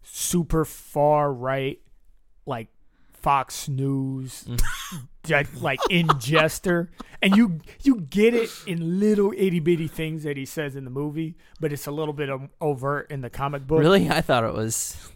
super 0.03 0.65
far 0.65 1.31
right, 1.31 1.79
like 2.45 2.67
Fox 3.13 3.67
News, 3.69 4.45
Mm. 4.47 4.59
like, 5.29 5.61
like 5.61 5.79
ingester, 5.91 6.87
and 7.21 7.35
you 7.35 7.59
you 7.83 8.01
get 8.01 8.33
it 8.33 8.49
in 8.65 8.99
little 8.99 9.31
itty 9.37 9.59
bitty 9.59 9.87
things 9.87 10.23
that 10.23 10.35
he 10.37 10.45
says 10.45 10.75
in 10.75 10.83
the 10.83 10.89
movie, 10.89 11.35
but 11.59 11.71
it's 11.71 11.85
a 11.85 11.91
little 11.91 12.13
bit 12.13 12.29
overt 12.59 13.11
in 13.11 13.21
the 13.21 13.29
comic 13.29 13.67
book. 13.67 13.79
really, 13.79 14.09
I 14.09 14.21
thought 14.21 14.43
it 14.43 14.53
was 14.55 15.11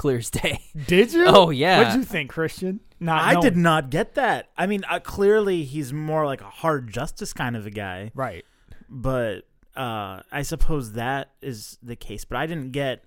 clear 0.00 0.18
as 0.18 0.30
day. 0.30 0.60
Did 0.86 1.12
you? 1.12 1.24
Oh, 1.26 1.50
yeah. 1.50 1.78
What'd 1.78 1.94
you 1.94 2.04
think, 2.04 2.30
Christian? 2.30 2.80
Not 3.02 3.22
I 3.22 3.40
did 3.40 3.56
not 3.56 3.88
get 3.90 4.16
that. 4.16 4.50
I 4.58 4.66
mean, 4.66 4.84
uh, 4.88 4.98
clearly 5.00 5.62
he's 5.62 5.90
more 5.92 6.26
like 6.26 6.40
a 6.42 6.50
hard 6.50 6.92
justice 6.92 7.32
kind 7.32 7.56
of 7.56 7.64
a 7.66 7.70
guy. 7.70 8.10
Right. 8.14 8.44
but 8.90 9.46
uh, 9.76 10.20
I 10.30 10.42
suppose 10.42 10.92
that 10.92 11.30
is 11.40 11.78
the 11.82 11.96
case. 11.96 12.24
But 12.26 12.36
I 12.38 12.46
didn't 12.46 12.72
get. 12.72 13.04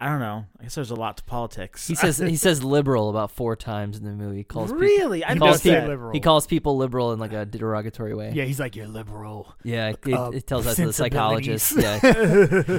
I 0.00 0.08
don't 0.08 0.18
know. 0.18 0.44
I 0.58 0.64
guess 0.64 0.74
there's 0.74 0.90
a 0.90 0.96
lot 0.96 1.18
to 1.18 1.22
politics. 1.24 1.86
He 1.86 1.94
says 1.94 2.18
he 2.18 2.34
says 2.48 2.64
liberal 2.64 3.08
about 3.08 3.30
four 3.30 3.54
times 3.54 3.96
in 3.98 4.04
the 4.04 4.10
movie. 4.10 4.38
He 4.38 4.44
calls 4.44 4.72
people, 4.72 4.80
really? 4.80 5.24
I 5.24 5.34
He 5.34 5.38
calls 5.38 5.52
does 5.58 5.64
missed 5.64 5.74
say 5.74 5.80
that. 5.80 5.88
liberal. 5.88 6.12
he 6.12 6.18
calls 6.20 6.46
people 6.48 6.76
liberal 6.76 7.12
in 7.12 7.20
like 7.20 7.32
a 7.32 7.46
derogatory 7.46 8.14
way. 8.14 8.32
Yeah, 8.34 8.44
he's 8.44 8.58
like 8.58 8.74
you're 8.74 8.88
liberal. 8.88 9.54
Yeah, 9.62 9.90
it, 9.90 10.12
Uh, 10.12 10.30
it 10.34 10.46
tells 10.48 10.66
us 10.66 10.76
the 10.76 10.92
psychologist. 10.92 11.72
Yeah, 11.80 12.00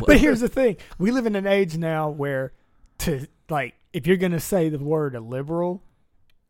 but 0.06 0.18
here's 0.18 0.42
the 0.42 0.50
thing: 0.50 0.76
we 1.00 1.12
live 1.12 1.26
in 1.26 1.36
an 1.38 1.48
age 1.48 1.78
now 1.78 2.10
where, 2.10 2.52
to 3.06 3.28
like, 3.50 3.76
if 3.94 4.08
you're 4.08 4.18
gonna 4.18 4.40
say 4.40 4.70
the 4.70 4.80
word 4.80 5.16
a 5.16 5.20
liberal 5.20 5.84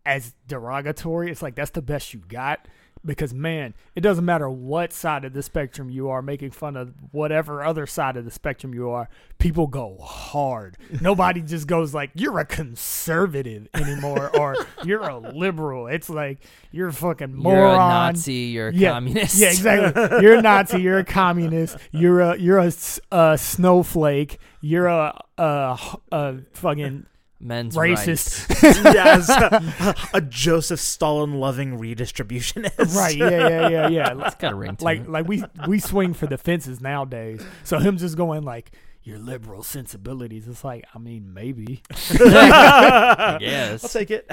as 0.06 0.34
derogatory, 0.48 1.32
it's 1.32 1.42
like 1.42 1.56
that's 1.56 1.72
the 1.72 1.82
best 1.82 2.14
you 2.14 2.20
got. 2.20 2.68
Because 3.06 3.34
man, 3.34 3.74
it 3.96 4.02
doesn't 4.02 4.26
matter 4.26 4.50
what 4.50 4.92
side 4.92 5.26
of 5.26 5.34
the 5.34 5.44
spectrum 5.44 5.90
you 5.90 6.10
are 6.10 6.22
making 6.22 6.52
fun 6.52 6.76
of, 6.76 6.94
whatever 7.12 7.64
other 7.64 7.86
side 7.86 8.18
of 8.18 8.26
the 8.26 8.32
spectrum 8.32 8.74
you 8.74 8.90
are, 8.90 9.10
people 9.38 9.68
go 9.68 9.98
hard. 10.02 10.78
Nobody 11.02 11.42
just 11.42 11.68
goes 11.68 11.94
like 11.94 12.10
you're 12.16 12.40
a 12.40 12.46
conservative 12.46 13.68
anymore 13.74 14.36
or 14.38 14.56
you're 14.84 15.02
a 15.08 15.18
liberal. 15.18 15.88
It's 15.88 16.10
like 16.10 16.40
you're 16.72 16.88
a 16.88 16.94
fucking 16.94 17.34
moron. 17.36 17.58
you're 17.58 17.74
a 17.74 17.78
Nazi. 17.78 18.34
You're 18.34 18.68
a 18.70 18.74
Yeah. 18.74 18.92
communist. 18.94 19.38
Yeah, 19.38 19.50
exactly. 19.50 20.22
You're 20.22 20.36
a 20.38 20.42
Nazi. 20.42 20.82
You're 20.82 21.00
a 21.00 21.06
communist. 21.06 21.78
You're 21.92 22.22
a 22.22 22.38
you're 22.38 22.60
a, 22.60 22.72
a 23.12 23.38
snowflake. 23.38 24.40
You're 24.62 24.88
a 24.88 25.22
a, 25.38 25.78
a 26.12 26.36
fucking 26.54 27.06
Men's 27.46 27.76
racist. 27.76 28.50
rights. 28.50 28.80
yes, 28.84 29.30
a, 29.30 29.96
a 30.18 30.22
Joseph 30.22 30.80
Stalin 30.80 31.40
loving 31.40 31.78
redistributionist. 31.80 32.96
right. 32.96 33.16
Yeah. 33.16 33.30
Yeah. 33.30 33.68
Yeah. 33.70 33.88
Yeah. 33.88 34.28
It's 34.28 34.36
got 34.36 34.54
a 34.54 34.56
ring 34.56 34.76
to 34.76 34.84
like 34.84 35.02
it. 35.02 35.10
like 35.10 35.28
we 35.28 35.44
we 35.68 35.80
swing 35.80 36.14
for 36.14 36.28
the 36.28 36.38
fences 36.38 36.82
nowadays. 36.82 37.46
So 37.64 37.80
him 37.80 37.98
just 37.98 38.18
going 38.18 38.44
like 38.44 38.72
your 39.04 39.20
liberal 39.20 39.62
sensibilities. 39.62 40.48
It's 40.48 40.64
like 40.64 40.86
I 40.94 41.00
mean 41.00 41.34
maybe 41.34 41.84
I 42.12 43.38
guess. 43.40 43.84
I'll 43.84 43.90
take 43.90 44.12
it. 44.12 44.30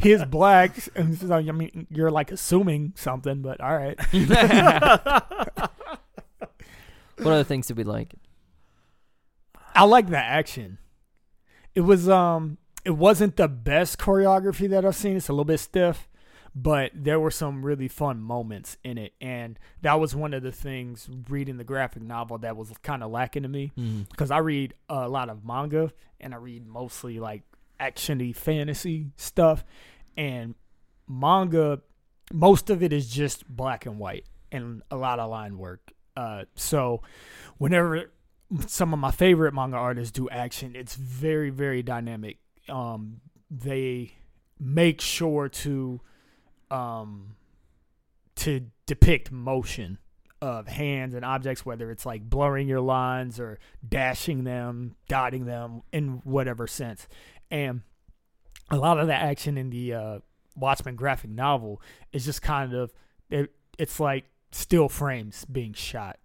he 0.00 0.12
is 0.12 0.24
black. 0.24 0.76
And 0.94 1.16
so, 1.18 1.32
I 1.32 1.42
mean 1.42 1.86
you're 1.90 2.10
like 2.10 2.30
assuming 2.30 2.92
something, 2.96 3.42
but 3.42 3.60
all 3.60 3.76
right. 3.76 3.98
What 7.18 7.32
other 7.32 7.44
things 7.44 7.68
did 7.68 7.76
we 7.76 7.84
like? 7.84 8.12
I 9.74 9.84
like 9.84 10.08
the 10.08 10.18
action. 10.18 10.78
It 11.74 11.80
was 11.82 12.08
um 12.08 12.58
it 12.84 12.90
wasn't 12.92 13.36
the 13.36 13.48
best 13.48 13.98
choreography 13.98 14.68
that 14.70 14.84
I've 14.84 14.94
seen. 14.96 15.16
It's 15.16 15.28
a 15.28 15.32
little 15.32 15.44
bit 15.46 15.58
stiff, 15.60 16.08
but 16.54 16.92
there 16.94 17.18
were 17.18 17.30
some 17.30 17.64
really 17.64 17.88
fun 17.88 18.20
moments 18.20 18.76
in 18.84 18.98
it 18.98 19.12
and 19.20 19.58
that 19.82 19.98
was 19.98 20.14
one 20.14 20.34
of 20.34 20.42
the 20.42 20.52
things 20.52 21.08
reading 21.28 21.56
the 21.56 21.64
graphic 21.64 22.02
novel 22.02 22.38
that 22.38 22.56
was 22.56 22.70
kind 22.82 23.02
of 23.02 23.10
lacking 23.10 23.42
to 23.42 23.48
me 23.48 23.72
Mm. 23.76 24.08
because 24.08 24.30
I 24.30 24.38
read 24.38 24.74
a 24.88 25.08
lot 25.08 25.28
of 25.30 25.44
manga 25.44 25.92
and 26.20 26.32
I 26.34 26.36
read 26.36 26.66
mostly 26.66 27.18
like 27.18 27.42
actiony 27.80 28.34
fantasy 28.36 29.10
stuff 29.16 29.64
and 30.16 30.54
manga 31.08 31.80
most 32.32 32.70
of 32.70 32.82
it 32.82 32.92
is 32.92 33.08
just 33.10 33.46
black 33.48 33.84
and 33.86 33.98
white 33.98 34.24
and 34.52 34.82
a 34.90 34.96
lot 34.96 35.18
of 35.18 35.28
line 35.30 35.58
work 35.58 35.90
uh, 36.16 36.44
so 36.54 37.02
whenever 37.58 38.12
some 38.66 38.92
of 38.92 38.98
my 38.98 39.10
favorite 39.10 39.52
manga 39.54 39.76
artists 39.76 40.12
do 40.12 40.28
action 40.28 40.74
it's 40.76 40.94
very 40.94 41.50
very 41.50 41.82
dynamic 41.82 42.38
um, 42.68 43.20
they 43.50 44.12
make 44.58 45.00
sure 45.00 45.48
to 45.48 46.00
um, 46.70 47.36
to 48.36 48.66
depict 48.86 49.30
motion 49.30 49.98
of 50.40 50.68
hands 50.68 51.14
and 51.14 51.24
objects, 51.24 51.64
whether 51.64 51.90
it's 51.90 52.04
like 52.04 52.28
blurring 52.28 52.68
your 52.68 52.80
lines 52.80 53.40
or 53.40 53.58
dashing 53.86 54.44
them, 54.44 54.94
dotting 55.08 55.46
them 55.46 55.82
in 55.92 56.20
whatever 56.24 56.66
sense. 56.66 57.08
And 57.50 57.82
a 58.70 58.76
lot 58.76 58.98
of 58.98 59.06
the 59.06 59.14
action 59.14 59.56
in 59.56 59.70
the 59.70 59.94
uh, 59.94 60.18
Watchmen 60.56 60.96
graphic 60.96 61.30
novel 61.30 61.80
is 62.12 62.24
just 62.24 62.42
kind 62.42 62.74
of 62.74 62.92
it, 63.30 63.52
it's 63.78 63.98
like 63.98 64.24
still 64.52 64.88
frames 64.88 65.44
being 65.46 65.72
shot. 65.72 66.18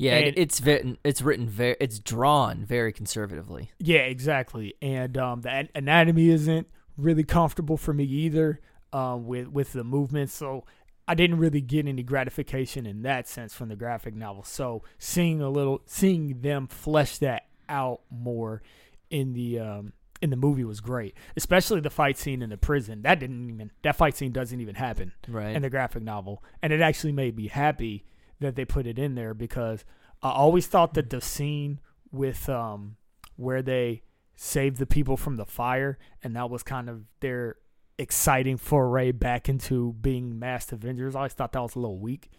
Yeah, 0.00 0.16
And- 0.16 0.38
it's 0.38 0.60
it's 1.04 1.20
written 1.22 1.48
very 1.48 1.76
it's 1.80 1.98
drawn 1.98 2.64
very 2.64 2.92
conservatively. 2.92 3.70
Yeah, 3.78 4.00
exactly. 4.00 4.74
And 4.80 5.16
um, 5.18 5.42
the 5.42 5.68
anatomy 5.74 6.30
isn't 6.30 6.66
really 6.96 7.24
comfortable 7.24 7.76
for 7.76 7.92
me 7.92 8.04
either 8.04 8.60
um, 8.92 9.26
with 9.26 9.48
with 9.48 9.72
the 9.74 9.84
movement. 9.84 10.30
So 10.30 10.64
I 11.06 11.14
didn't 11.14 11.38
really 11.38 11.60
get 11.60 11.86
any 11.86 12.02
gratification 12.02 12.86
in 12.86 13.02
that 13.02 13.28
sense 13.28 13.52
from 13.52 13.68
the 13.68 13.76
graphic 13.76 14.14
novel. 14.14 14.42
So 14.44 14.84
seeing 14.98 15.42
a 15.42 15.50
little, 15.50 15.82
seeing 15.86 16.40
them 16.40 16.66
flesh 16.68 17.18
that 17.18 17.46
out 17.68 18.00
more 18.10 18.62
in 19.10 19.32
the 19.34 19.58
um, 19.58 19.92
in 20.22 20.30
the 20.30 20.36
movie 20.36 20.64
was 20.64 20.80
great. 20.80 21.14
Especially 21.36 21.80
the 21.80 21.90
fight 21.90 22.16
scene 22.16 22.40
in 22.42 22.50
the 22.50 22.56
prison. 22.56 23.02
That 23.02 23.18
didn't 23.18 23.50
even 23.50 23.70
that 23.82 23.96
fight 23.96 24.16
scene 24.16 24.32
doesn't 24.32 24.60
even 24.60 24.76
happen 24.76 25.12
Right. 25.28 25.54
in 25.54 25.60
the 25.62 25.68
graphic 25.70 26.02
novel, 26.02 26.42
and 26.62 26.72
it 26.72 26.80
actually 26.80 27.12
made 27.12 27.36
me 27.36 27.48
happy 27.48 28.04
that 28.40 28.56
they 28.56 28.64
put 28.64 28.86
it 28.86 28.98
in 28.98 29.14
there 29.14 29.34
because 29.34 29.84
I 30.22 30.30
always 30.30 30.66
thought 30.66 30.94
that 30.94 31.10
the 31.10 31.20
scene 31.20 31.80
with 32.12 32.48
um 32.48 32.96
where 33.36 33.62
they 33.62 34.02
saved 34.36 34.78
the 34.78 34.86
people 34.86 35.16
from 35.16 35.36
the 35.36 35.44
fire, 35.46 35.98
and 36.22 36.34
that 36.36 36.48
was 36.50 36.62
kind 36.62 36.88
of 36.88 37.04
their 37.20 37.56
exciting 37.98 38.56
foray 38.56 39.12
back 39.12 39.48
into 39.48 39.92
being 40.00 40.38
masked 40.38 40.72
Avengers. 40.72 41.14
I 41.14 41.18
always 41.20 41.32
thought 41.34 41.52
that 41.52 41.60
was 41.60 41.74
a 41.74 41.78
little 41.78 41.98
weak, 41.98 42.30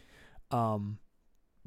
um, 0.50 0.98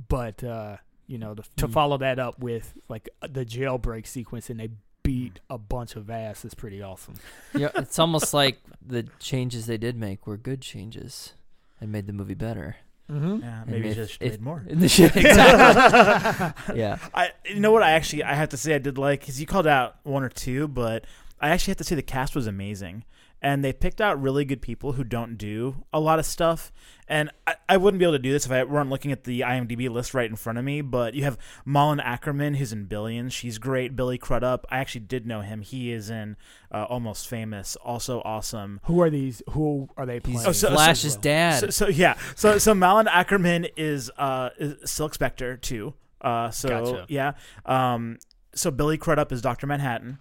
but 0.09 0.43
uh, 0.43 0.77
you 1.07 1.19
know, 1.19 1.35
to, 1.35 1.43
to 1.57 1.69
Mm. 1.69 1.73
follow 1.73 1.99
that 1.99 2.19
up 2.19 2.39
with 2.39 2.75
like 2.89 3.09
the 3.29 3.45
jailbreak 3.45 4.07
sequence 4.07 4.51
and 4.51 4.59
they 4.59 4.71
beat 5.03 5.39
a 5.51 5.59
bunch 5.59 5.97
of 5.97 6.09
ass 6.11 6.45
is 6.45 6.55
pretty 6.55 6.81
awesome. 6.83 7.15
yeah, 7.55 7.69
it's 7.77 7.99
almost 7.99 8.33
like 8.43 8.59
the 8.85 9.05
changes 9.21 9.67
they 9.67 9.77
did 9.79 9.97
make 9.97 10.27
were 10.27 10.37
good 10.37 10.61
changes 10.63 11.35
and 11.81 11.93
made 11.93 12.07
the 12.07 12.13
movie 12.13 12.35
better. 12.35 12.77
Mm-hmm. 13.11 13.41
Yeah, 13.43 13.63
And 13.63 13.71
maybe 13.71 13.89
if- 13.89 13.97
just 13.97 14.23
if- 14.23 14.33
made 14.33 14.41
more. 14.43 14.65
In 14.67 14.81
the 14.81 14.89
shit, 14.89 15.15
exactly. 15.15 16.75
yeah. 16.77 16.99
I 17.15 17.33
you 17.47 17.61
know 17.61 17.71
what 17.73 17.83
I 17.83 17.93
actually 17.93 18.25
I 18.25 18.35
have 18.35 18.49
to 18.51 18.57
say 18.57 18.75
I 18.75 18.79
did 18.79 18.97
like 18.99 19.21
because 19.21 19.41
you 19.41 19.47
called 19.47 19.67
out 19.67 19.97
one 20.05 20.23
or 20.23 20.29
two, 20.31 20.69
but 20.69 21.05
I 21.41 21.51
actually 21.51 21.73
have 21.73 21.79
to 21.79 21.85
say 21.85 21.95
the 21.95 22.03
cast 22.03 22.35
was 22.35 22.47
amazing, 22.47 23.05
and 23.45 23.63
they 23.63 23.75
picked 23.75 24.01
out 24.01 24.21
really 24.21 24.47
good 24.47 24.63
people 24.63 24.93
who 24.93 25.05
don't 25.05 25.37
do 25.37 25.85
a 25.93 26.01
lot 26.01 26.19
of 26.19 26.25
stuff. 26.25 26.73
And 27.07 27.31
I, 27.47 27.57
I 27.69 27.77
wouldn't 27.77 27.99
be 27.99 28.07
able 28.07 28.15
to 28.15 28.19
do 28.19 28.33
this 28.33 28.47
if 28.47 28.51
I 28.53 28.65
weren't 28.65 28.89
looking 28.89 29.13
at 29.13 29.25
the 29.25 29.43
IMDb 29.43 29.91
list 29.91 30.15
right 30.15 30.29
in 30.31 30.35
front 30.35 30.59
of 30.59 30.65
me. 30.65 30.81
But 30.81 31.13
you 31.13 31.25
have 31.25 31.37
Malin 31.67 31.99
Akerman, 31.99 32.57
who's 32.57 32.73
in 32.73 32.87
Billions. 32.87 33.35
She's 33.35 33.59
great. 33.59 33.95
Billy 33.95 34.17
Crudup. 34.17 34.67
I 34.71 34.79
actually 34.79 35.03
did 35.03 35.27
know 35.27 35.43
him. 35.43 35.61
He 35.61 35.93
is 35.93 36.09
in 36.09 36.39
uh, 36.73 36.85
Almost 36.85 37.29
Famous. 37.29 37.77
Also 37.77 38.23
awesome. 38.25 38.81
Who 38.85 39.03
are 39.03 39.11
these? 39.11 39.43
Who 39.51 39.91
are 39.99 40.07
they 40.07 40.21
playing? 40.21 40.41
Oh, 40.47 40.53
so- 40.53 40.71
Flash's 40.71 41.17
dad. 41.17 41.61
So, 41.61 41.69
so 41.69 41.89
yeah, 41.89 42.17
so 42.37 42.57
so 42.57 42.73
Malin 42.73 43.05
Akerman 43.07 43.69
is 43.77 44.11
uh 44.17 44.49
is 44.59 44.91
Silk 44.91 45.13
Spectre 45.13 45.59
two. 45.59 45.93
Uh, 46.23 46.51
so 46.51 46.69
Gotcha. 46.71 47.07
yeah, 47.11 47.33
um, 47.67 48.19
so 48.55 48.71
Billy 48.71 48.97
Crudup 48.97 49.31
is 49.33 49.43
Doctor 49.43 49.67
Manhattan. 49.67 50.19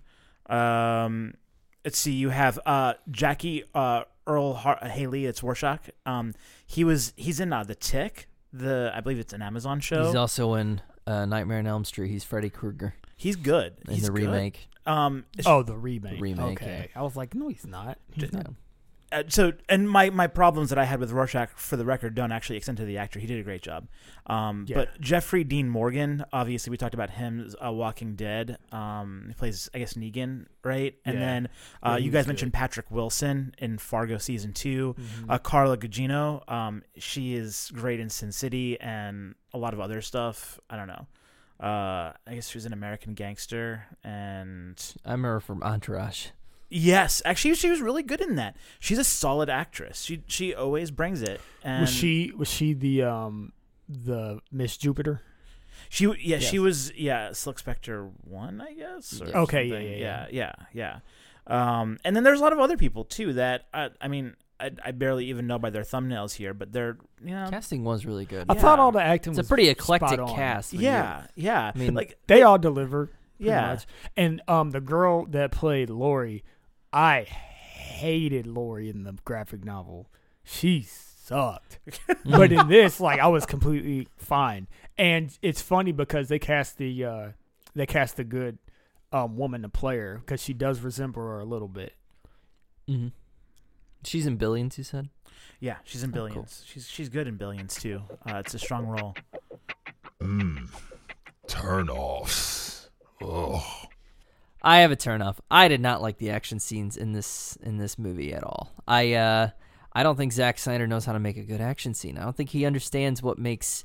Um, 0.47 1.35
let's 1.85 1.97
see, 1.97 2.11
you 2.13 2.29
have 2.29 2.59
uh 2.65 2.93
Jackie 3.11 3.63
uh 3.73 4.03
Earle 4.27 4.53
Har- 4.53 4.79
Haley. 4.83 5.25
It's 5.25 5.43
Rorschach. 5.43 5.89
Um, 6.05 6.33
he 6.65 6.83
was 6.83 7.13
he's 7.15 7.39
in 7.39 7.51
uh, 7.51 7.63
the 7.63 7.75
Tick. 7.75 8.27
The 8.53 8.91
I 8.95 9.01
believe 9.01 9.19
it's 9.19 9.33
an 9.33 9.41
Amazon 9.41 9.79
show. 9.79 10.05
He's 10.05 10.15
also 10.15 10.53
in 10.53 10.81
uh, 11.07 11.25
Nightmare 11.25 11.59
on 11.59 11.67
Elm 11.67 11.83
Street. 11.85 12.09
He's 12.11 12.23
Freddy 12.23 12.49
Krueger 12.49 12.93
He's 13.17 13.35
good. 13.35 13.73
in 13.87 13.95
He's 13.95 14.03
the 14.05 14.11
good. 14.11 14.21
remake. 14.25 14.67
Um, 14.85 15.25
Oh, 15.45 15.63
the 15.63 15.75
remake. 15.77 16.15
The 16.15 16.21
remake, 16.21 16.61
Okay, 16.61 16.89
I 16.95 17.01
was 17.03 17.15
like, 17.15 17.33
no, 17.35 17.47
he's 17.47 17.65
not. 17.65 17.97
He's 18.11 18.25
Yeah. 18.31 18.39
not. 18.39 18.53
Uh, 19.13 19.23
so 19.27 19.53
and 19.69 19.89
my 19.89 20.09
my 20.09 20.27
problems 20.27 20.69
that 20.69 20.77
I 20.79 20.85
had 20.85 20.99
with 20.99 21.11
Rorschach 21.11 21.49
for 21.55 21.77
the 21.77 21.85
record 21.85 22.15
don't 22.15 22.31
actually 22.31 22.57
extend 22.57 22.77
to 22.79 22.85
the 22.85 22.97
actor. 22.97 23.19
He 23.19 23.27
did 23.27 23.39
a 23.39 23.43
great 23.43 23.61
job. 23.61 23.87
Um, 24.27 24.65
Yeah. 24.67 24.77
But 24.77 24.99
Jeffrey 25.01 25.43
Dean 25.43 25.69
Morgan, 25.69 26.23
obviously, 26.33 26.71
we 26.71 26.77
talked 26.77 26.93
about 26.93 27.11
him, 27.11 27.49
uh, 27.65 27.71
Walking 27.71 28.15
Dead. 28.15 28.57
Um, 28.71 29.25
he 29.27 29.33
plays, 29.33 29.69
I 29.73 29.79
guess, 29.79 29.93
Negan, 29.93 30.45
right? 30.63 30.95
And 31.05 31.15
Yeah. 31.15 31.19
then 31.25 31.49
uh, 31.81 31.97
he 31.97 32.05
you 32.05 32.11
guys 32.11 32.23
good. 32.25 32.29
mentioned 32.29 32.53
Patrick 32.53 32.89
Wilson 32.91 33.53
in 33.57 33.77
Fargo 33.77 34.17
season 34.17 34.53
2 34.53 34.95
Mhm. 34.97 35.29
Uh, 35.29 35.37
Carla 35.37 35.77
Gugino, 35.77 36.49
um, 36.51 36.83
she 36.97 37.35
is 37.35 37.71
great 37.73 37.99
in 37.99 38.09
Sin 38.09 38.31
City 38.31 38.79
and 38.81 39.35
a 39.53 39.57
lot 39.57 39.73
of 39.73 39.79
other 39.79 40.01
stuff. 40.01 40.59
I 40.69 40.75
don't 40.77 40.87
know. 40.87 41.07
Uh, 41.59 42.11
I 42.27 42.33
guess 42.35 42.49
she 42.49 42.57
was 42.57 42.65
an 42.65 42.73
American 42.73 43.13
Gangster, 43.13 43.85
and 44.03 44.77
I 45.05 45.11
remember 45.11 45.39
from 45.39 45.61
Entourage. 45.63 46.27
Yes, 46.75 47.21
actually, 47.23 47.53
she 47.53 47.69
was 47.69 47.81
really 47.81 48.01
good 48.01 48.19
in 48.19 48.35
that. 48.37 48.55
She's 48.79 48.97
a 48.97 49.03
solid 49.03 49.47
actress. 49.49 50.01
She 50.01 50.23
she 50.27 50.55
always 50.55 50.89
brings 50.89 51.21
it. 51.21 51.39
And 51.63 51.81
was 51.81 51.91
she 51.91 52.31
was 52.35 52.47
she 52.49 52.73
the 52.73 53.03
um 53.03 53.53
the 53.87 54.39
Miss 54.51 54.75
Jupiter? 54.77 55.21
She 55.89 56.11
yeah 56.19 56.39
she 56.39 56.57
was 56.57 56.91
yeah 56.95 57.31
Silk 57.33 57.59
Spectre 57.59 58.09
one 58.23 58.59
I 58.59 58.73
guess. 58.73 59.21
Or 59.21 59.27
Yeah. 59.27 59.37
Okay, 59.41 59.63
yeah, 59.65 59.75
something. 59.75 59.91
yeah, 59.99 60.27
yeah, 60.31 60.53
yeah, 60.73 60.99
yeah. 61.47 61.79
Um, 61.81 61.99
and 62.03 62.15
then 62.15 62.23
there's 62.23 62.39
a 62.39 62.43
lot 62.43 62.53
of 62.53 62.59
other 62.59 62.77
people 62.77 63.03
too 63.03 63.33
that 63.33 63.65
I, 63.73 63.89
I 64.01 64.07
mean 64.07 64.35
I, 64.59 64.71
I 64.83 64.91
barely 64.91 65.25
even 65.25 65.45
know 65.45 65.59
by 65.59 65.69
their 65.69 65.83
thumbnails 65.83 66.33
here, 66.33 66.53
but 66.55 66.71
they're 66.71 66.97
you 67.23 67.35
know 67.35 67.47
Casting 67.51 67.83
was 67.83 68.05
really 68.05 68.25
good. 68.25 68.45
I 68.49 68.55
thought 68.55 68.79
all 68.79 68.91
the 68.91 69.01
acting 69.03 69.33
It's 69.33 69.37
a 69.37 69.41
was 69.41 69.47
pretty 69.47 69.69
eclectic 69.69 70.07
spot 70.17 70.19
on. 70.31 70.35
cast. 70.35 70.71
when 70.73 70.81
you- 70.81 70.87
yeah 70.87 71.27
yeah 71.35 71.71
I 71.75 71.77
mean, 71.77 71.93
like 71.93 72.17
They 72.27 72.41
all 72.41 72.57
deliver. 72.57 73.11
yeah 73.37 73.73
much. 73.73 73.85
And 74.17 74.41
um 74.47 74.71
the 74.71 74.81
girl 74.81 75.25
that 75.27 75.51
played 75.51 75.89
Laurie, 75.91 76.43
I 76.93 77.23
hated 77.23 78.45
Laurie 78.47 78.89
in 78.89 79.03
the 79.03 79.13
graphic 79.25 79.65
novel. 79.65 80.09
She 80.43 80.81
sucked. 80.83 81.79
but 82.25 82.51
in 82.51 82.67
this, 82.67 82.99
like 82.99 83.19
I 83.19 83.27
was 83.27 83.45
completely 83.45 84.07
fine. 84.17 84.67
And 84.97 85.35
it's 85.41 85.61
funny 85.61 85.91
because 85.91 86.27
they 86.27 86.39
cast 86.39 86.77
the 86.77 87.03
uh 87.05 87.27
they 87.75 87.85
cast 87.85 88.17
the 88.17 88.23
good 88.23 88.57
um 89.11 89.37
woman 89.37 89.61
to 89.63 89.69
play 89.69 89.97
her 89.97 90.17
because 90.19 90.41
she 90.41 90.53
does 90.53 90.81
resemble 90.81 91.21
her 91.23 91.39
a 91.39 91.45
little 91.45 91.67
bit. 91.67 91.93
Mhm. 92.89 93.11
She's 94.03 94.25
in 94.27 94.35
Billions. 94.35 94.77
You 94.77 94.83
said. 94.83 95.09
yeah 95.59 95.77
she's 95.83 96.03
in 96.03 96.09
Oh, 96.11 96.13
cool. 96.13 96.27
Billions 96.27 96.63
she's 96.67 96.87
she's 96.87 97.09
good 97.09 97.27
in 97.27 97.37
Billions 97.37 97.75
too. 97.75 98.01
Uh, 98.29 98.35
it's 98.37 98.53
a 98.53 98.59
strong 98.59 98.85
role. 98.85 99.15
Mmm. 100.21 100.67
Turn 101.47 101.89
offs. 101.89 102.89
Ugh. 103.21 103.61
I 104.63 104.79
have 104.79 104.91
a 104.91 104.95
turn 104.95 105.21
off. 105.21 105.41
I 105.51 105.67
did 105.67 105.81
not 105.81 106.01
like 106.01 106.17
the 106.17 106.29
action 106.29 106.59
scenes 106.59 106.95
in 106.97 107.11
this 107.11 107.57
in 107.61 107.77
this 107.77 107.97
movie 107.99 108.33
at 108.33 108.43
all. 108.43 108.71
I 108.87 109.13
uh 109.13 109.49
I 109.93 110.03
don't 110.03 110.15
think 110.15 110.31
Zack 110.33 110.57
Snyder 110.57 110.87
knows 110.87 111.05
how 111.05 111.13
to 111.13 111.19
make 111.19 111.37
a 111.37 111.43
good 111.43 111.61
action 111.61 111.93
scene. 111.93 112.17
I 112.17 112.23
don't 112.23 112.35
think 112.35 112.49
he 112.51 112.65
understands 112.65 113.21
what 113.21 113.37
makes 113.37 113.83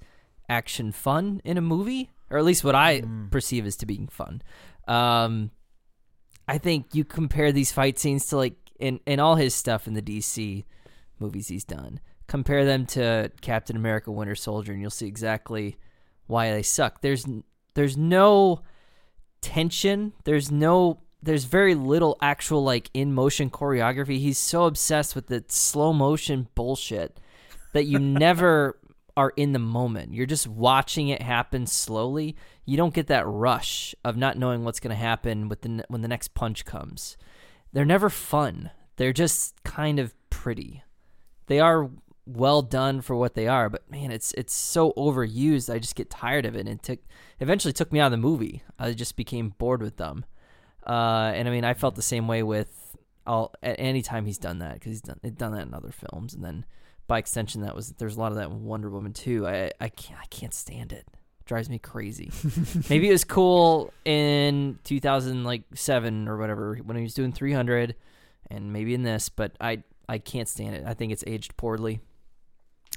action 0.48 0.92
fun 0.92 1.42
in 1.44 1.58
a 1.58 1.60
movie, 1.60 2.10
or 2.30 2.38
at 2.38 2.44
least 2.44 2.64
what 2.64 2.74
I 2.74 3.00
Mm. 3.02 3.30
perceive 3.30 3.66
as 3.66 3.76
to 3.78 3.86
being 3.86 4.06
fun. 4.08 4.40
Um, 4.86 5.50
I 6.46 6.56
think 6.58 6.94
you 6.94 7.04
compare 7.04 7.52
these 7.52 7.72
fight 7.72 7.98
scenes 7.98 8.26
to 8.26 8.36
like 8.36 8.56
in 8.78 9.00
in 9.04 9.20
all 9.20 9.34
his 9.34 9.54
stuff 9.54 9.86
in 9.86 9.94
the 9.94 10.02
DC 10.02 10.64
movies 11.18 11.48
he's 11.48 11.64
done. 11.64 12.00
Compare 12.28 12.64
them 12.64 12.86
to 12.86 13.32
Captain 13.40 13.76
America: 13.76 14.10
Winter 14.12 14.34
Soldier, 14.36 14.72
and 14.72 14.80
you'll 14.80 14.90
see 14.90 15.06
exactly 15.06 15.76
why 16.26 16.50
they 16.52 16.62
suck. 16.62 17.00
There's 17.02 17.26
there's 17.74 17.96
no 17.96 18.62
tension. 19.40 20.12
There's 20.24 20.50
no 20.50 21.00
there's 21.22 21.44
very 21.44 21.74
little 21.74 22.16
actual 22.20 22.62
like 22.62 22.90
in 22.94 23.12
motion 23.12 23.50
choreography. 23.50 24.18
He's 24.18 24.38
so 24.38 24.64
obsessed 24.64 25.14
with 25.14 25.26
the 25.26 25.44
slow 25.48 25.92
motion 25.92 26.48
bullshit 26.54 27.18
that 27.72 27.84
you 27.84 27.98
never 27.98 28.78
are 29.16 29.32
in 29.36 29.52
the 29.52 29.58
moment. 29.58 30.14
You're 30.14 30.26
just 30.26 30.46
watching 30.46 31.08
it 31.08 31.22
happen 31.22 31.66
slowly. 31.66 32.36
You 32.64 32.76
don't 32.76 32.94
get 32.94 33.08
that 33.08 33.26
rush 33.26 33.94
of 34.04 34.16
not 34.16 34.38
knowing 34.38 34.64
what's 34.64 34.78
going 34.78 34.94
to 34.94 35.02
happen 35.02 35.48
with 35.48 35.62
the 35.62 35.84
when 35.88 36.02
the 36.02 36.08
next 36.08 36.34
punch 36.34 36.64
comes. 36.64 37.16
They're 37.72 37.84
never 37.84 38.10
fun. 38.10 38.70
They're 38.96 39.12
just 39.12 39.62
kind 39.64 39.98
of 39.98 40.14
pretty. 40.30 40.82
They 41.46 41.60
are 41.60 41.90
well 42.28 42.60
done 42.62 43.00
for 43.00 43.16
what 43.16 43.34
they 43.34 43.48
are, 43.48 43.70
but 43.70 43.90
man, 43.90 44.10
it's 44.10 44.32
it's 44.32 44.54
so 44.54 44.92
overused. 44.96 45.72
I 45.72 45.78
just 45.78 45.94
get 45.96 46.10
tired 46.10 46.44
of 46.44 46.54
it, 46.54 46.60
and 46.60 46.68
it 46.68 46.82
took 46.82 46.98
eventually 47.40 47.72
took 47.72 47.90
me 47.92 48.00
out 48.00 48.06
of 48.06 48.12
the 48.12 48.18
movie. 48.18 48.62
I 48.78 48.92
just 48.92 49.16
became 49.16 49.54
bored 49.58 49.82
with 49.82 49.96
them. 49.96 50.24
Uh, 50.86 51.32
and 51.34 51.48
I 51.48 51.50
mean, 51.50 51.64
I 51.64 51.74
felt 51.74 51.94
the 51.96 52.02
same 52.02 52.28
way 52.28 52.42
with 52.42 52.96
all 53.26 53.54
at 53.62 53.76
any 53.78 54.02
time 54.02 54.26
he's 54.26 54.38
done 54.38 54.58
that 54.58 54.74
because 54.74 54.90
he's 54.92 55.00
done 55.00 55.18
he's 55.22 55.32
done 55.32 55.52
that 55.52 55.66
in 55.66 55.74
other 55.74 55.92
films, 55.92 56.34
and 56.34 56.44
then 56.44 56.64
by 57.06 57.18
extension, 57.18 57.62
that 57.62 57.74
was 57.74 57.92
there's 57.92 58.16
a 58.16 58.20
lot 58.20 58.32
of 58.32 58.36
that 58.36 58.48
in 58.50 58.64
Wonder 58.64 58.90
Woman 58.90 59.12
too. 59.12 59.46
I 59.46 59.70
I 59.80 59.88
can't 59.88 60.20
I 60.20 60.26
can't 60.26 60.52
stand 60.54 60.92
it. 60.92 61.06
drives 61.46 61.70
me 61.70 61.78
crazy. 61.78 62.30
Maybe 62.90 63.08
it 63.08 63.12
was 63.12 63.24
cool 63.24 63.92
in 64.04 64.78
2000 64.84 65.44
like 65.44 65.62
seven 65.74 66.28
or 66.28 66.36
whatever 66.36 66.76
when 66.76 66.96
he 66.96 67.02
was 67.02 67.14
doing 67.14 67.32
300, 67.32 67.94
and 68.50 68.72
maybe 68.72 68.92
in 68.94 69.02
this, 69.02 69.30
but 69.30 69.52
I 69.60 69.82
I 70.08 70.18
can't 70.18 70.48
stand 70.48 70.74
it. 70.76 70.84
I 70.86 70.94
think 70.94 71.12
it's 71.12 71.24
aged 71.26 71.56
poorly. 71.56 72.00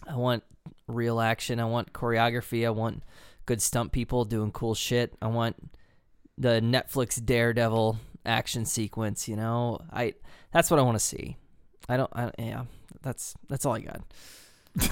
I 0.08 0.16
want 0.16 0.44
real 0.88 1.20
action. 1.20 1.60
I 1.60 1.66
want 1.66 1.94
choreography. 1.94 2.66
I 2.66 2.70
want 2.72 3.04
good 3.46 3.62
stunt 3.62 3.92
people 3.92 4.26
doing 4.26 4.52
cool 4.52 4.76
shit. 4.76 5.14
I 5.22 5.28
want 5.28 5.56
the 6.38 6.62
Netflix 6.62 7.24
Daredevil 7.24 7.98
action 8.26 8.66
sequence. 8.66 9.28
You 9.28 9.36
know, 9.36 9.80
I 9.92 10.14
that's 10.52 10.70
what 10.72 10.80
I 10.80 10.84
want 10.84 10.96
to 10.96 11.04
see. 11.04 11.38
I 11.90 11.98
don't. 11.98 12.12
I, 12.16 12.32
yeah, 12.38 12.66
that's 13.02 13.36
that's 13.50 13.66
all 13.66 13.74
I 13.76 13.82
got. 13.82 14.02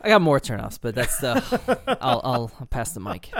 I 0.00 0.08
got 0.08 0.22
more 0.22 0.38
turnoffs, 0.40 0.78
but 0.80 0.94
that's 0.94 1.18
the. 1.18 1.98
I'll 2.00 2.20
I'll 2.24 2.66
pass 2.70 2.92
the 2.92 3.00
mic. 3.00 3.30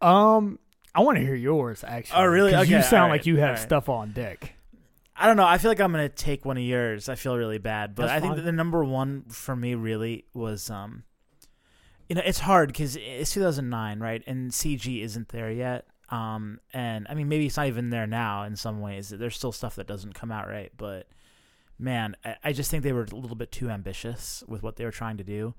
Um, 0.00 0.58
I 0.94 1.00
want 1.00 1.18
to 1.18 1.24
hear 1.24 1.34
yours 1.34 1.82
actually. 1.86 2.20
Oh, 2.20 2.26
really? 2.26 2.52
'cause 2.52 2.68
you 2.68 2.82
sound 2.82 2.94
alright, 3.04 3.20
like 3.20 3.26
you 3.26 3.36
have 3.36 3.50
alright. 3.50 3.62
stuff 3.62 3.88
on 3.88 4.12
deck. 4.12 4.54
I 5.16 5.26
don't 5.26 5.36
know. 5.36 5.46
I 5.46 5.58
feel 5.58 5.70
like 5.70 5.80
I'm 5.80 5.92
gonna 5.92 6.08
take 6.08 6.44
one 6.44 6.56
of 6.56 6.62
yours. 6.64 7.08
I 7.08 7.14
feel 7.14 7.36
really 7.36 7.58
bad, 7.58 7.94
but 7.94 8.06
That's 8.06 8.12
I 8.14 8.20
think 8.20 8.32
fine. 8.32 8.36
that 8.38 8.42
the 8.42 8.52
number 8.52 8.84
one 8.84 9.24
for 9.28 9.54
me 9.54 9.74
really 9.74 10.24
was, 10.34 10.70
um, 10.70 11.04
you 12.08 12.16
know, 12.16 12.22
it's 12.24 12.40
hard 12.40 12.68
because 12.68 12.96
it's 12.96 13.32
2009, 13.32 14.00
right? 14.00 14.22
And 14.26 14.50
CG 14.50 15.02
isn't 15.02 15.28
there 15.28 15.50
yet. 15.50 15.86
Um, 16.10 16.60
and 16.72 17.06
I 17.08 17.14
mean, 17.14 17.28
maybe 17.28 17.46
it's 17.46 17.56
not 17.56 17.66
even 17.66 17.90
there 17.90 18.06
now 18.06 18.42
in 18.42 18.56
some 18.56 18.80
ways. 18.80 19.08
There's 19.08 19.36
still 19.36 19.52
stuff 19.52 19.76
that 19.76 19.86
doesn't 19.86 20.14
come 20.14 20.30
out 20.30 20.48
right, 20.48 20.72
but 20.76 21.08
man, 21.78 22.16
I, 22.24 22.36
I 22.44 22.52
just 22.52 22.70
think 22.70 22.82
they 22.82 22.92
were 22.92 23.06
a 23.10 23.16
little 23.16 23.36
bit 23.36 23.52
too 23.52 23.70
ambitious 23.70 24.42
with 24.46 24.62
what 24.62 24.76
they 24.76 24.84
were 24.84 24.90
trying 24.90 25.16
to 25.18 25.24
do, 25.24 25.54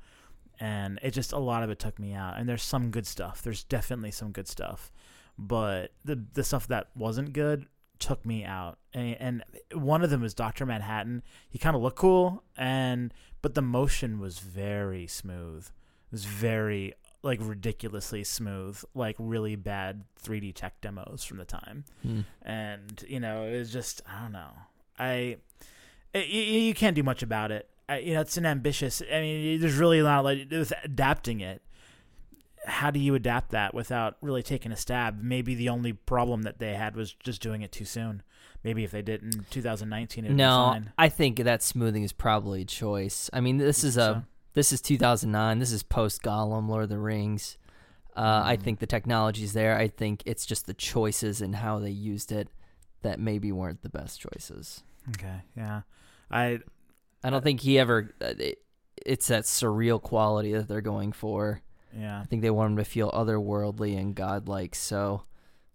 and 0.60 1.00
it 1.02 1.12
just 1.12 1.32
a 1.32 1.40
lot 1.40 1.64
of 1.64 1.70
it 1.70 1.80
took 1.80 1.98
me 1.98 2.14
out. 2.14 2.38
And 2.38 2.48
there's 2.48 2.62
some 2.62 2.92
good 2.92 3.08
stuff. 3.08 3.42
There's 3.42 3.64
definitely 3.64 4.12
some 4.12 4.32
good 4.32 4.48
stuff, 4.48 4.92
but 5.38 5.92
the 6.04 6.24
the 6.34 6.44
stuff 6.44 6.68
that 6.68 6.90
wasn't 6.96 7.34
good 7.34 7.68
took 8.00 8.26
me 8.26 8.44
out. 8.44 8.78
And, 8.94 9.16
and 9.20 9.44
one 9.74 10.04
of 10.04 10.10
them 10.10 10.24
is 10.24 10.34
Doctor 10.34 10.66
Manhattan. 10.66 11.24
He 11.50 11.58
kind 11.60 11.76
of 11.76 11.82
looked 11.82 11.98
cool, 11.98 12.44
and 12.58 13.14
but 13.42 13.54
the 13.56 13.62
motion 13.62 14.20
was 14.20 14.40
very 14.40 15.08
smooth. 15.08 15.66
It 15.68 16.12
was 16.12 16.26
very 16.26 16.94
like 17.24 17.40
ridiculously 17.42 18.24
smooth, 18.24 18.82
like 18.94 19.16
really 19.18 19.56
bad 19.56 20.04
3D 20.24 20.54
tech 20.54 20.80
demos 20.82 21.24
from 21.24 21.38
the 21.38 21.46
time 21.46 21.84
Hmm. 22.04 22.22
and 22.44 23.04
you 23.08 23.20
know 23.20 23.44
it 23.46 23.58
was 23.58 23.74
just 23.74 24.02
I 24.08 24.22
don't 24.22 24.32
know 24.32 24.52
I 25.00 25.38
it, 26.14 26.28
you, 26.28 26.42
you 26.42 26.74
can't 26.76 26.96
do 26.96 27.02
much 27.02 27.24
about 27.24 27.52
it 27.52 27.68
I, 27.90 27.98
you 27.98 28.14
know 28.14 28.22
it's 28.22 28.38
an 28.38 28.46
ambitious 28.46 29.02
I 29.12 29.22
mean 29.22 29.60
there's 29.60 29.76
really 29.78 30.02
not 30.04 30.24
like 30.24 30.48
with 30.52 30.72
adapting 30.84 31.40
it 31.42 31.64
how 32.68 32.92
do 32.92 33.00
you 33.00 33.16
adapt 33.16 33.52
that 33.52 33.74
without 33.74 34.18
really 34.22 34.44
taking 34.44 34.72
a 34.72 34.76
stab 34.76 35.22
maybe 35.22 35.56
the 35.56 35.70
only 35.70 35.94
problem 35.94 36.42
that 36.44 36.60
they 36.60 36.74
had 36.74 36.96
was 36.96 37.14
just 37.14 37.42
doing 37.42 37.62
it 37.62 37.72
too 37.72 37.86
soon 37.86 38.24
maybe 38.64 38.84
if 38.84 38.92
they 38.92 39.02
did 39.02 39.22
in 39.24 39.46
2019 39.52 40.26
it'd 40.26 40.36
be 40.36 40.42
No, 40.44 40.70
fine 40.74 40.92
I 40.98 41.10
think 41.10 41.38
that 41.38 41.62
smoothing 41.64 42.04
is 42.04 42.12
probably 42.14 42.62
a 42.62 42.66
choice. 42.66 43.30
I 43.32 43.40
mean, 43.42 43.58
this 43.58 43.84
is 43.84 43.98
a 43.98 44.00
So- 44.00 44.24
this 44.54 44.72
is 44.72 44.82
2009. 44.82 45.60
This 45.60 45.72
is 45.74 45.84
post 45.84 46.22
Gollum, 46.24 46.70
Lord 46.70 46.84
of 46.84 46.90
the 46.90 46.98
Rings. 46.98 47.58
Uh, 48.16 48.42
I 48.46 48.56
Mm. 48.56 48.62
think 48.62 48.80
the 48.80 48.88
technology's 48.88 49.52
there. 49.52 49.78
I 49.78 49.90
think 49.90 50.24
it's 50.26 50.46
just 50.46 50.66
the 50.66 50.74
choices 50.74 51.42
and 51.42 51.58
how 51.58 51.78
they 51.80 51.90
used 51.92 52.32
it 52.32 52.48
that 53.02 53.20
maybe 53.20 53.52
weren't 53.52 53.82
the 53.82 53.90
best 53.90 54.20
choices. 54.22 54.84
okay 55.10 55.42
yeah 55.56 55.82
I 56.32 56.60
I 57.24 57.30
don't 57.30 57.44
think 57.44 57.62
he 57.62 57.78
ever. 57.78 58.14
Uh, 58.22 58.34
it, 58.40 58.60
it's 59.06 59.28
that 59.28 59.44
surreal 59.44 60.02
quality 60.02 60.54
that 60.54 60.68
they're 60.68 60.82
going 60.82 61.12
for. 61.12 61.62
Yeah 61.96 62.22
I 62.22 62.26
think 62.26 62.42
they 62.42 62.50
want 62.50 62.72
him 62.72 62.78
to 62.78 62.86
feel 62.86 63.12
otherworldly 63.12 63.98
and 63.98 64.16
godlike. 64.16 64.76
So 64.76 65.24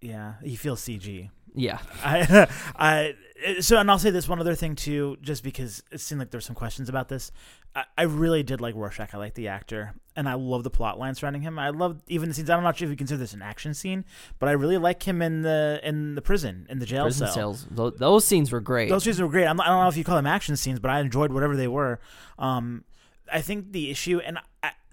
yeah 0.01 0.35
he 0.43 0.57
feels 0.57 0.81
CG 0.81 1.31
yeah, 1.55 1.79
I, 2.05 2.49
I, 2.77 3.15
so, 3.61 3.79
and 3.79 3.91
I'll 3.91 3.99
say 3.99 4.11
this 4.11 4.29
one 4.29 4.41
other 4.41 4.55
thing 4.55 4.77
too, 4.77 5.17
just 5.21 5.43
because 5.43 5.83
it 5.91 6.01
seemed 6.01 6.21
like 6.21 6.31
there 6.31 6.39
were 6.39 6.43
some 6.43 6.57
questions 6.57 6.89
about 6.89 7.09
this. 7.09 7.33
I, 7.75 7.85
I 7.97 8.03
really 8.03 8.43
did 8.43 8.61
like 8.61 8.75
Rorschach. 8.75 9.15
I 9.15 9.19
like 9.19 9.35
the 9.35 9.49
actor, 9.49 9.95
and 10.17 10.29
I 10.29 10.35
love 10.35 10.65
the 10.65 10.71
plot 10.71 10.99
line 10.99 11.15
surrounding 11.15 11.43
him. 11.43 11.59
I 11.59 11.71
love 11.71 12.03
even 12.09 12.29
the 12.29 12.35
scenes. 12.35 12.51
I'm 12.51 12.63
not 12.63 12.77
sure 12.77 12.87
if 12.87 12.91
you 12.91 12.97
consider 12.97 13.19
this 13.19 13.33
an 13.33 13.43
action 13.43 13.75
scene, 13.75 14.05
but 14.39 14.49
I 14.49 14.53
really 14.53 14.79
like 14.79 15.03
him 15.03 15.23
in 15.23 15.43
the 15.43 15.81
in 15.83 16.15
the 16.15 16.23
prison 16.23 16.67
in 16.69 16.79
the 16.79 16.87
jail 16.87 17.05
prison 17.05 17.27
cell. 17.27 17.35
cells. 17.35 17.67
Those, 17.71 17.95
those 17.97 18.25
scenes 18.25 18.53
were 18.53 18.61
great. 18.61 18.89
Those 18.89 19.05
scenes 19.05 19.21
were 19.21 19.29
great. 19.29 19.47
I'm 19.47 19.61
I 19.61 19.67
don't 19.67 19.83
know 19.83 19.89
if 19.89 19.97
you 19.97 20.05
call 20.05 20.17
them 20.17 20.27
action 20.27 20.57
scenes, 20.57 20.79
but 20.79 20.91
I 20.91 21.01
enjoyed 21.01 21.33
whatever 21.33 21.57
they 21.57 21.69
were. 21.69 22.01
Um, 22.39 22.85
I 23.33 23.41
think 23.41 23.73
the 23.73 23.91
issue 23.91 24.21
and 24.21 24.39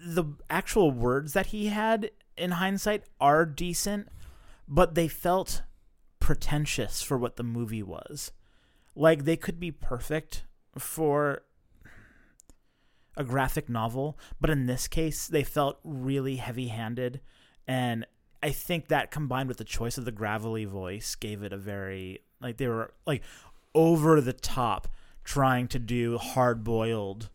the 0.00 0.24
actual 0.48 0.90
words 0.90 1.32
that 1.32 1.46
he 1.46 1.66
had 1.66 2.10
in 2.36 2.52
hindsight 2.52 3.04
are 3.20 3.44
decent, 3.44 4.08
but 4.68 4.94
they 4.94 5.08
felt 5.08 5.62
pretentious 6.20 7.02
for 7.02 7.18
what 7.18 7.36
the 7.36 7.42
movie 7.42 7.82
was. 7.82 8.32
Like 8.94 9.24
they 9.24 9.36
could 9.36 9.58
be 9.58 9.70
perfect 9.70 10.44
for 10.76 11.42
a 13.16 13.24
graphic 13.24 13.68
novel, 13.68 14.18
but 14.40 14.50
in 14.50 14.66
this 14.66 14.86
case, 14.86 15.26
they 15.26 15.42
felt 15.42 15.80
really 15.82 16.36
heavy-handed, 16.36 17.20
and 17.66 18.06
I 18.42 18.50
think 18.50 18.88
that 18.88 19.10
combined 19.10 19.48
with 19.48 19.58
the 19.58 19.64
choice 19.64 19.98
of 19.98 20.04
the 20.04 20.12
gravelly 20.12 20.64
voice 20.64 21.16
gave 21.16 21.42
it 21.42 21.52
a 21.52 21.56
very 21.56 22.20
like 22.40 22.56
they 22.56 22.68
were 22.68 22.92
like 23.06 23.22
over 23.74 24.20
the 24.20 24.32
top 24.32 24.86
trying 25.24 25.66
to 25.68 25.78
do 25.78 26.18
hard 26.18 26.62
boiled, 26.62 27.30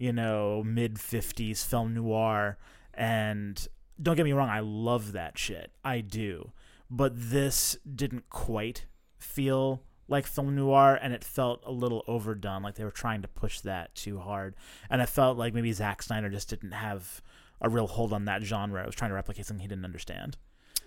you 0.00 0.12
know, 0.12 0.64
mid 0.64 0.94
50s 0.96 1.64
film 1.64 1.94
noir 1.94 2.58
and 2.94 3.68
don't 4.02 4.16
get 4.16 4.24
me 4.24 4.32
wrong, 4.32 4.48
I 4.48 4.60
love 4.60 5.12
that 5.12 5.38
shit. 5.38 5.70
I 5.84 6.00
do. 6.00 6.50
But 6.90 7.12
this 7.14 7.76
didn't 7.94 8.28
quite 8.30 8.86
feel 9.18 9.82
like 10.08 10.26
film 10.26 10.56
noir 10.56 10.98
and 11.00 11.12
it 11.12 11.22
felt 11.22 11.62
a 11.64 11.70
little 11.70 12.02
overdone 12.08 12.62
like 12.64 12.74
they 12.74 12.82
were 12.84 12.90
trying 12.90 13.22
to 13.22 13.28
push 13.28 13.60
that 13.60 13.94
too 13.94 14.18
hard 14.18 14.56
and 14.88 15.00
i 15.00 15.06
felt 15.06 15.36
like 15.38 15.54
maybe 15.54 15.70
Zack 15.70 16.02
Snyder 16.02 16.28
just 16.28 16.48
didn't 16.50 16.72
have 16.72 17.22
a 17.60 17.68
real 17.68 17.86
hold 17.86 18.12
on 18.12 18.24
that 18.24 18.42
genre 18.42 18.82
it 18.82 18.86
was 18.86 18.94
trying 18.96 19.10
to 19.10 19.14
replicate 19.14 19.46
something 19.46 19.62
he 19.62 19.68
didn't 19.68 19.84
understand 19.84 20.36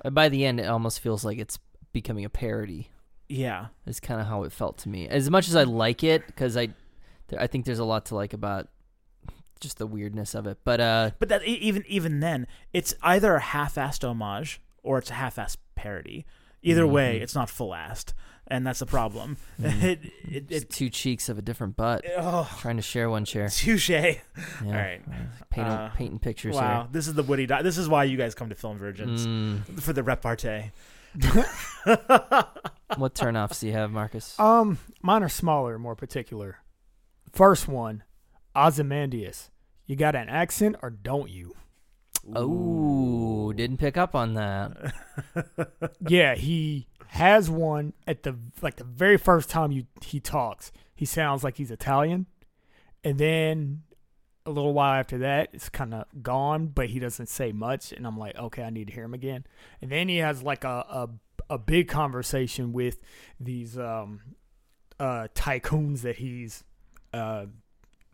Uh, 0.04 0.10
By 0.10 0.28
the 0.28 0.43
end, 0.43 0.60
it 0.60 0.65
almost 0.65 0.99
feels 0.99 1.23
like 1.23 1.38
it's 1.38 1.58
becoming 1.93 2.26
a 2.26 2.30
parody. 2.30 2.89
yeah 3.30 3.67
Is 3.86 4.02
kind 4.02 4.19
of 4.19 4.28
how 4.28 4.43
it 4.43 4.52
felt 4.52 4.78
to 4.80 4.89
me. 4.89 5.08
As 5.08 5.30
much 5.30 5.47
as 5.47 5.56
I 5.56 5.63
like 5.63 6.04
it, 6.04 6.26
because 6.28 6.58
I, 6.58 6.69
I 7.38 7.47
think 7.47 7.63
there's 7.65 7.80
a 7.80 7.86
lot 7.86 8.06
to 8.08 8.15
like 8.15 8.34
about 8.34 8.67
just 9.63 9.80
the 9.80 9.88
weirdness 9.88 10.36
of 10.36 10.45
it. 10.45 10.60
But 10.63 10.80
uh, 10.80 11.12
But 11.17 11.30
that 11.30 11.43
even 11.43 11.84
even 11.88 12.19
then, 12.19 12.45
it's 12.73 12.93
either 13.02 13.34
a 13.36 13.41
half-assed 13.41 14.04
homage 14.08 14.62
or 14.84 14.99
it's 14.99 15.10
a 15.10 15.13
half-assed 15.15 15.58
parody. 15.76 16.26
Either 16.62 16.86
way, 16.88 17.19
Mhm. 17.19 17.23
it's 17.23 17.36
not 17.36 17.49
full-assed, 17.49 18.13
and 18.47 18.65
that's 18.65 18.80
a 18.82 18.86
problem. 18.86 19.36
Mhm. 19.60 19.84
it 19.84 19.99
it, 20.23 20.52
it, 20.52 20.69
two 20.69 20.89
cheeks 20.89 21.28
of 21.28 21.38
a 21.38 21.41
different 21.41 21.76
butt 21.76 22.06
oh, 22.17 22.49
trying 22.62 22.78
to 22.78 22.82
share 22.84 23.10
one 23.10 23.26
chair. 23.26 23.49
touche. 23.49 23.89
Yeah. 23.89 24.15
All 24.63 24.71
right. 24.71 25.02
Uh, 25.06 25.13
Paint, 25.49 25.67
Uh, 25.67 25.89
painting 25.89 26.19
pictures 26.19 26.54
here. 26.56 26.62
Wow, 26.63 26.88
this 26.91 27.08
is 27.08 27.15
the 27.15 27.23
Woody. 27.23 27.45
Di- 27.47 27.62
this 27.63 27.78
is 27.78 27.89
why 27.89 28.04
you 28.06 28.15
guys 28.17 28.34
come 28.36 28.49
to 28.49 28.56
Film. 28.56 28.78
Virgins 28.78 29.26
Mm, 29.28 29.82
for 29.82 29.91
the 29.93 30.04
repartee. 30.04 30.71
what 32.97 33.13
turnoffs 33.15 33.60
do 33.60 33.67
you 33.67 33.73
have, 33.73 33.91
Marcus? 33.91 34.39
Um, 34.39 34.80
mine 35.02 35.21
are 35.23 35.30
smaller, 35.30 35.78
more 35.78 35.95
particular. 35.95 36.58
First 37.32 37.67
one, 37.67 38.04
Ozymandias. 38.56 39.49
You 39.93 39.97
got 39.97 40.15
an 40.15 40.27
accent 40.27 40.77
or 40.82 40.89
don't 40.89 41.29
you? 41.29 41.56
Oh, 42.36 43.53
didn't 43.53 43.77
pick 43.77 43.95
up 43.95 44.15
on 44.15 44.34
that. 44.34 44.91
yeah, 46.10 46.34
he 46.34 46.88
has 47.10 47.47
one 47.47 47.93
at 48.08 48.23
the 48.23 48.36
like 48.63 48.77
the 48.77 48.86
very 48.86 49.17
first 49.17 49.51
time 49.51 49.71
you 49.71 49.86
he 50.01 50.19
talks. 50.19 50.71
He 50.95 51.06
sounds 51.06 51.43
like 51.43 51.58
he's 51.58 51.69
Italian, 51.69 52.25
and 53.03 53.19
then 53.19 53.84
a 54.47 54.49
little 54.49 54.73
while 54.73 54.99
after 54.99 55.19
that, 55.19 55.49
it's 55.53 55.69
kind 55.69 55.93
of 55.93 56.06
gone, 56.23 56.69
but 56.73 56.89
he 56.89 56.97
doesn't 56.97 57.29
say 57.29 57.51
much, 57.51 57.91
and 57.91 58.08
I'm 58.08 58.17
like, 58.17 58.36
okay, 58.36 58.63
I 58.63 58.71
need 58.71 58.88
to 58.88 58.93
hear 58.95 59.03
him 59.03 59.13
again. 59.13 59.45
And 59.79 59.91
then 59.91 60.10
he 60.10 60.17
has 60.17 60.41
like 60.41 60.63
a 60.63 60.88
a, 60.89 61.10
a 61.51 61.58
big 61.60 61.88
conversation 61.88 62.73
with 62.73 62.97
these 63.39 63.77
um 63.77 64.21
uh 64.99 65.27
tycoons 65.36 66.01
that 66.01 66.15
he's 66.15 66.63
uh 67.13 67.45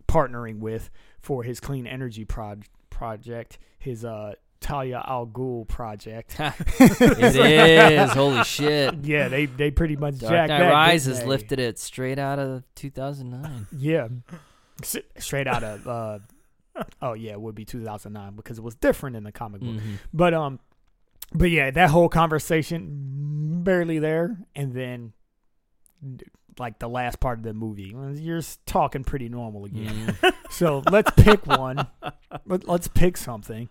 partnering 0.10 0.60
with 0.60 0.90
for 1.22 1.44
his 1.44 1.60
clean 1.60 1.86
energy 1.88 2.26
prod- 2.26 2.66
project, 2.90 3.58
his 3.78 4.04
uh 4.06 4.34
Talia 4.60 5.02
Al 5.08 5.26
Ghul 5.26 5.68
project. 5.68 6.36
it 6.40 7.36
is. 7.36 8.12
Holy 8.12 8.44
shit. 8.44 8.96
Yeah, 9.04 9.28
they 9.30 9.46
they 9.46 9.72
pretty 9.72 9.96
much 9.96 10.20
Dark 10.20 10.32
jacked 10.32 10.50
Knight 10.50 10.60
that, 10.60 10.72
Rises 10.72 11.18
didn't 11.20 11.30
lifted 11.30 11.60
it 11.60 11.80
straight 11.80 12.20
out 12.20 12.40
of 12.40 12.64
2009. 12.76 13.68
Yeah, 13.78 14.10
S- 14.82 14.98
straight 15.18 15.48
out 15.48 15.64
of. 15.64 15.88
uh 15.88 16.20
Oh 17.02 17.14
yeah, 17.14 17.32
it 17.32 17.42
would 17.42 17.56
be 17.56 17.66
2009 17.66 18.36
because 18.36 18.58
it 18.58 18.64
was 18.64 18.76
different 18.76 19.16
in 19.16 19.24
the 19.24 19.32
comic 19.32 19.62
book. 19.62 19.76
Mhm. 19.76 19.98
But 20.14 20.34
um, 20.34 20.60
but 21.34 21.50
yeah, 21.50 21.72
that 21.72 21.90
whole 21.90 22.10
conversation 22.10 23.62
barely 23.64 24.00
there, 24.00 24.38
and 24.56 24.74
then 24.74 25.14
like 26.60 26.80
the 26.80 26.90
last 26.90 27.20
part 27.20 27.40
of 27.40 27.44
the 27.44 27.54
movie, 27.54 27.96
you're 28.16 28.42
talking 28.66 29.04
pretty 29.04 29.30
normal 29.30 29.66
again. 29.66 30.16
Mm. 30.22 30.34
So 30.52 30.82
let's 30.90 31.12
pick 31.12 31.46
one. 31.46 31.86
Let, 32.48 32.68
let's 32.68 32.88
pick 32.88 33.18
something. 33.18 33.70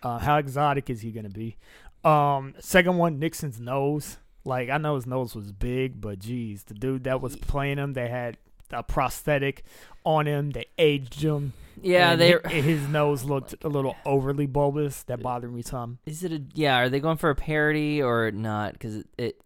Uh, 0.00 0.18
how 0.18 0.36
exotic 0.36 0.88
is 0.88 1.00
he 1.00 1.10
gonna 1.10 1.28
be? 1.28 1.56
Um, 2.04 2.54
second 2.60 2.98
one, 2.98 3.18
Nixon's 3.18 3.60
nose. 3.60 4.18
Like 4.44 4.70
I 4.70 4.78
know 4.78 4.94
his 4.94 5.06
nose 5.06 5.34
was 5.34 5.50
big, 5.50 6.00
but 6.00 6.20
geez, 6.20 6.62
the 6.64 6.74
dude 6.74 7.04
that 7.04 7.20
was 7.20 7.34
playing 7.36 7.78
him, 7.78 7.94
they 7.94 8.08
had 8.08 8.36
a 8.70 8.82
prosthetic 8.82 9.64
on 10.04 10.26
him. 10.26 10.50
They 10.50 10.66
aged 10.78 11.20
him. 11.22 11.52
Yeah, 11.82 12.14
they. 12.14 12.32
hi- 12.32 12.48
his 12.48 12.86
nose 12.88 13.24
looked 13.24 13.54
a 13.64 13.68
little 13.68 13.96
overly 14.06 14.46
bulbous. 14.46 15.02
That 15.04 15.20
bothered 15.22 15.52
me 15.52 15.62
some. 15.62 15.98
Is 16.06 16.22
it 16.22 16.32
a 16.32 16.42
yeah? 16.54 16.76
Are 16.76 16.88
they 16.88 17.00
going 17.00 17.16
for 17.16 17.30
a 17.30 17.34
parody 17.34 18.00
or 18.02 18.30
not? 18.30 18.74
Because 18.74 18.96
it, 18.96 19.06
it 19.18 19.40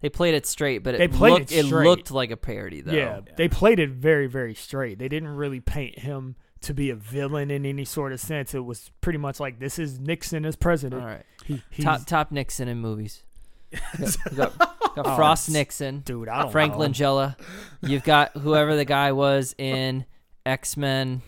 They 0.00 0.08
played 0.08 0.34
it 0.34 0.46
straight, 0.46 0.78
but 0.82 0.94
it 0.94 0.98
They 0.98 1.08
played 1.08 1.32
looked, 1.32 1.52
it 1.52 1.66
straight. 1.66 1.84
looked 1.86 2.10
like 2.10 2.30
a 2.30 2.36
parody, 2.36 2.80
though. 2.80 2.92
Yeah, 2.92 3.20
they 3.36 3.48
played 3.48 3.78
it 3.78 3.90
very, 3.90 4.26
very 4.26 4.54
straight. 4.54 4.98
They 4.98 5.08
didn't 5.08 5.28
really 5.28 5.60
paint 5.60 5.98
him 5.98 6.36
to 6.62 6.72
be 6.74 6.90
a 6.90 6.94
villain 6.94 7.50
in 7.50 7.64
any 7.66 7.84
sort 7.84 8.12
of 8.12 8.20
sense. 8.20 8.54
It 8.54 8.64
was 8.64 8.90
pretty 9.00 9.18
much 9.18 9.40
like 9.40 9.58
this 9.58 9.78
is 9.78 9.98
Nixon 9.98 10.44
as 10.46 10.56
president. 10.56 11.02
All 11.02 11.08
right. 11.08 11.24
He, 11.44 11.82
Top 11.82 12.06
top 12.06 12.30
Nixon 12.32 12.68
in 12.68 12.78
movies. 12.78 13.22
You 13.98 14.36
got, 14.36 14.58
got 14.58 15.06
Oh, 15.06 15.16
Frost 15.16 15.48
it's- 15.48 15.54
Nixon, 15.60 16.00
dude, 16.00 16.28
I 16.28 16.42
don't 16.42 16.52
Frank 16.52 16.72
know. 16.74 16.80
Langella. 16.80 17.36
You've 17.82 18.02
got 18.04 18.36
whoever 18.36 18.74
the 18.76 18.84
guy 18.84 19.12
was 19.12 19.54
in 19.58 20.04
X 20.44 20.76
Men. 20.76 21.22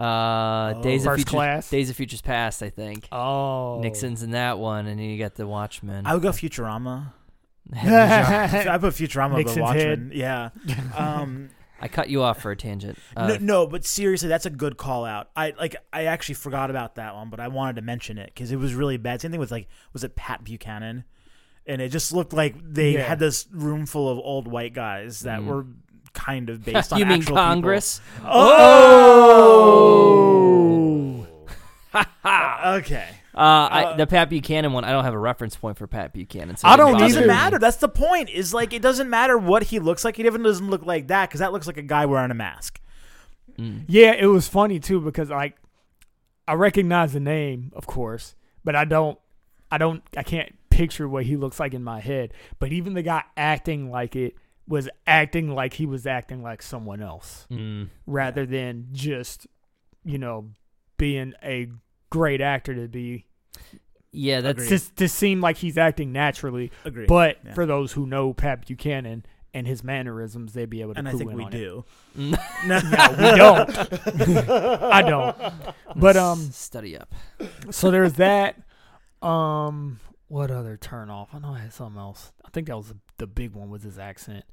Uh, 0.00 0.74
Oh. 0.76 0.82
Days 0.82 1.02
of 1.02 1.12
First 1.12 1.18
Futures, 1.20 1.30
Class? 1.30 1.70
Days 1.70 1.90
of 1.90 1.96
Futures 1.96 2.20
Past, 2.20 2.62
I 2.62 2.70
think. 2.70 3.08
Oh, 3.12 3.80
Nixon's 3.80 4.22
in 4.22 4.32
that 4.32 4.58
one, 4.58 4.86
and 4.86 4.98
then 4.98 5.06
you 5.08 5.18
got 5.18 5.34
the 5.34 5.46
Watchmen. 5.46 6.06
I 6.06 6.14
would 6.14 6.22
go 6.22 6.30
Futurama. 6.30 7.12
I, 7.72 8.66
I 8.70 8.78
put 8.78 8.94
Futurama 8.94 9.26
over 9.30 9.36
Nixon's 9.38 9.58
Watchmen. 9.60 10.10
Yeah. 10.14 10.50
Um, 10.96 11.50
I 11.80 11.88
cut 11.88 12.08
you 12.08 12.22
off 12.22 12.40
for 12.40 12.50
a 12.50 12.56
tangent. 12.56 12.98
Uh, 13.16 13.28
no, 13.28 13.36
no, 13.40 13.66
but 13.66 13.84
seriously, 13.84 14.28
that's 14.28 14.46
a 14.46 14.50
good 14.50 14.76
call 14.76 15.04
out. 15.04 15.28
I 15.36 15.52
like. 15.58 15.76
I 15.92 16.04
actually 16.04 16.36
forgot 16.36 16.70
about 16.70 16.94
that 16.96 17.14
one, 17.14 17.30
but 17.30 17.40
I 17.40 17.48
wanted 17.48 17.76
to 17.76 17.82
mention 17.82 18.16
it 18.18 18.30
because 18.34 18.52
it 18.52 18.56
was 18.56 18.74
really 18.74 18.96
bad. 18.96 19.20
Same 19.20 19.30
thing 19.32 19.40
with 19.40 19.50
like, 19.50 19.68
was 19.92 20.04
it 20.04 20.14
Pat 20.16 20.44
Buchanan? 20.44 21.04
And 21.66 21.80
it 21.82 21.88
just 21.90 22.12
looked 22.12 22.32
like 22.32 22.54
they 22.62 22.92
Yeah. 22.92 23.02
had 23.04 23.18
this 23.18 23.46
room 23.50 23.86
full 23.86 24.08
of 24.10 24.18
old 24.18 24.46
white 24.48 24.74
guys 24.74 25.20
that 25.20 25.40
Mm. 25.40 25.46
were 25.46 25.66
kind 26.12 26.50
of 26.50 26.64
based 26.64 26.92
on 26.92 26.98
you 26.98 27.06
mean 27.06 27.20
actual 27.20 27.36
people. 27.36 27.42
Congress? 27.42 28.00
Oh. 28.24 29.54
okay. 32.66 33.08
Uh, 33.36 33.38
I, 33.70 33.84
Uh, 33.84 33.96
the 33.96 34.06
Pat 34.06 34.30
Buchanan 34.30 34.72
one. 34.72 34.84
I 34.84 34.92
don't 34.92 35.04
have 35.04 35.14
a 35.14 35.18
reference 35.18 35.56
point 35.56 35.76
for 35.76 35.86
Pat 35.86 36.12
Buchanan. 36.12 36.56
So 36.56 36.68
I 36.68 36.76
don't 36.76 36.90
It 36.90 36.92
bother 36.94 37.04
doesn't 37.06 37.26
matter. 37.26 37.58
That's 37.58 37.78
the 37.78 37.88
point. 37.88 38.30
Is 38.30 38.54
like 38.54 38.72
it 38.72 38.82
doesn't 38.82 39.10
matter 39.10 39.36
what 39.36 39.64
he 39.64 39.78
looks 39.80 40.04
like. 40.04 40.16
He 40.16 40.24
even 40.24 40.42
doesn't 40.42 40.70
look 40.70 40.84
like 40.86 41.08
that 41.08 41.28
because 41.28 41.40
that 41.40 41.52
looks 41.52 41.66
like 41.66 41.76
a 41.76 41.82
guy 41.82 42.06
wearing 42.06 42.30
a 42.30 42.34
mask. 42.34 42.80
Mm. 43.58 43.84
Yeah, 43.88 44.12
it 44.12 44.26
was 44.26 44.48
funny 44.48 44.78
too 44.80 45.00
because 45.00 45.30
like 45.30 45.56
I 46.46 46.54
recognize 46.54 47.12
the 47.12 47.20
name, 47.20 47.72
of 47.74 47.86
course, 47.86 48.34
but 48.64 48.76
I 48.76 48.84
don't, 48.84 49.18
I 49.70 49.78
don't, 49.78 50.02
I 50.16 50.22
can't 50.22 50.54
picture 50.70 51.08
what 51.08 51.24
he 51.24 51.36
looks 51.36 51.58
like 51.58 51.72
in 51.74 51.82
my 51.82 52.00
head. 52.00 52.34
But 52.58 52.72
even 52.72 52.94
the 52.94 53.02
guy 53.02 53.22
acting 53.36 53.90
like 53.90 54.14
it 54.16 54.34
was 54.68 54.88
acting 55.06 55.54
like 55.54 55.74
he 55.74 55.86
was 55.86 56.06
acting 56.06 56.42
like 56.42 56.62
someone 56.62 57.00
else, 57.02 57.46
Mm. 57.50 57.88
rather 58.06 58.44
than 58.46 58.88
just, 58.92 59.46
you 60.04 60.18
know, 60.18 60.50
being 60.96 61.32
a 61.42 61.68
great 62.14 62.40
actor 62.40 62.74
to 62.74 62.88
be 62.88 63.26
Yeah, 64.12 64.40
that's 64.40 64.62
Agreed. 64.64 64.78
to, 64.80 64.94
to 64.96 65.08
seem 65.08 65.40
like 65.40 65.56
he's 65.58 65.76
acting 65.76 66.12
naturally. 66.12 66.70
Agreed. 66.84 67.08
But 67.08 67.38
Yeah. 67.44 67.54
for 67.54 67.66
those 67.66 67.92
who 67.92 68.06
know 68.06 68.32
Pat 68.32 68.66
Buchanan 68.66 69.26
and 69.52 69.66
his 69.66 69.82
mannerisms, 69.84 70.52
they'd 70.52 70.70
be 70.70 70.80
able 70.82 70.94
to. 70.94 70.98
and 71.00 71.08
I 71.08 71.12
think 71.12 71.30
in 71.30 71.36
we 71.36 71.44
do. 71.46 71.84
Mm. 72.16 72.38
No, 72.66 72.76
we 73.30 73.36
don't. 73.36 74.82
I 74.82 75.02
don't. 75.02 75.36
But 75.96 76.16
um, 76.16 76.38
study 76.50 76.96
up. 76.96 77.12
so 77.70 77.90
there's 77.90 78.14
that. 78.14 78.56
Um, 79.22 80.00
what 80.28 80.50
other 80.50 80.76
turn 80.76 81.10
off? 81.10 81.30
I 81.34 81.38
know 81.38 81.48
I 81.54 81.58
had 81.60 81.72
something 81.72 81.98
else. 82.00 82.32
I 82.44 82.50
think 82.50 82.66
that 82.68 82.76
was 82.76 82.88
the, 82.88 82.96
the 83.18 83.26
big 83.26 83.52
one 83.52 83.70
was 83.70 83.82
his 83.82 83.98
accent. 83.98 84.44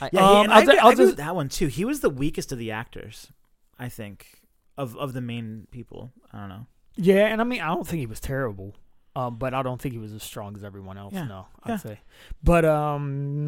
I, 0.00 0.10
Yeah, 0.12 0.20
he, 0.20 0.26
Um, 0.26 0.44
and 0.44 0.52
I'll 0.52 0.58
I, 0.58 0.64
ju- 0.64 0.78
I'll 0.82 0.94
just- 0.96 1.16
that 1.16 1.34
one 1.34 1.48
too. 1.48 1.66
He 1.68 1.84
was 1.84 2.00
the 2.00 2.10
weakest 2.10 2.52
of 2.52 2.58
the 2.58 2.70
actors, 2.70 3.32
I 3.78 3.88
think, 3.88 4.26
of 4.76 4.96
of 4.96 5.12
the 5.12 5.20
main 5.20 5.66
people. 5.70 6.12
I 6.32 6.38
don't 6.40 6.48
know. 6.48 6.66
Yeah, 6.96 7.26
and 7.26 7.40
I 7.40 7.44
mean 7.44 7.60
I 7.60 7.68
don't 7.68 7.86
think 7.86 8.00
he 8.00 8.06
was 8.06 8.20
terrible. 8.20 8.74
Um, 9.14 9.36
but 9.38 9.54
I 9.54 9.62
don't 9.62 9.80
think 9.80 9.94
he 9.94 9.98
was 9.98 10.12
as 10.12 10.22
strong 10.22 10.54
as 10.56 10.62
everyone 10.62 10.98
else. 10.98 11.14
Yeah. 11.14 11.24
No, 11.26 11.46
I'd 11.62 11.70
Yeah. 11.70 11.76
say. 11.78 12.00
But 12.42 12.66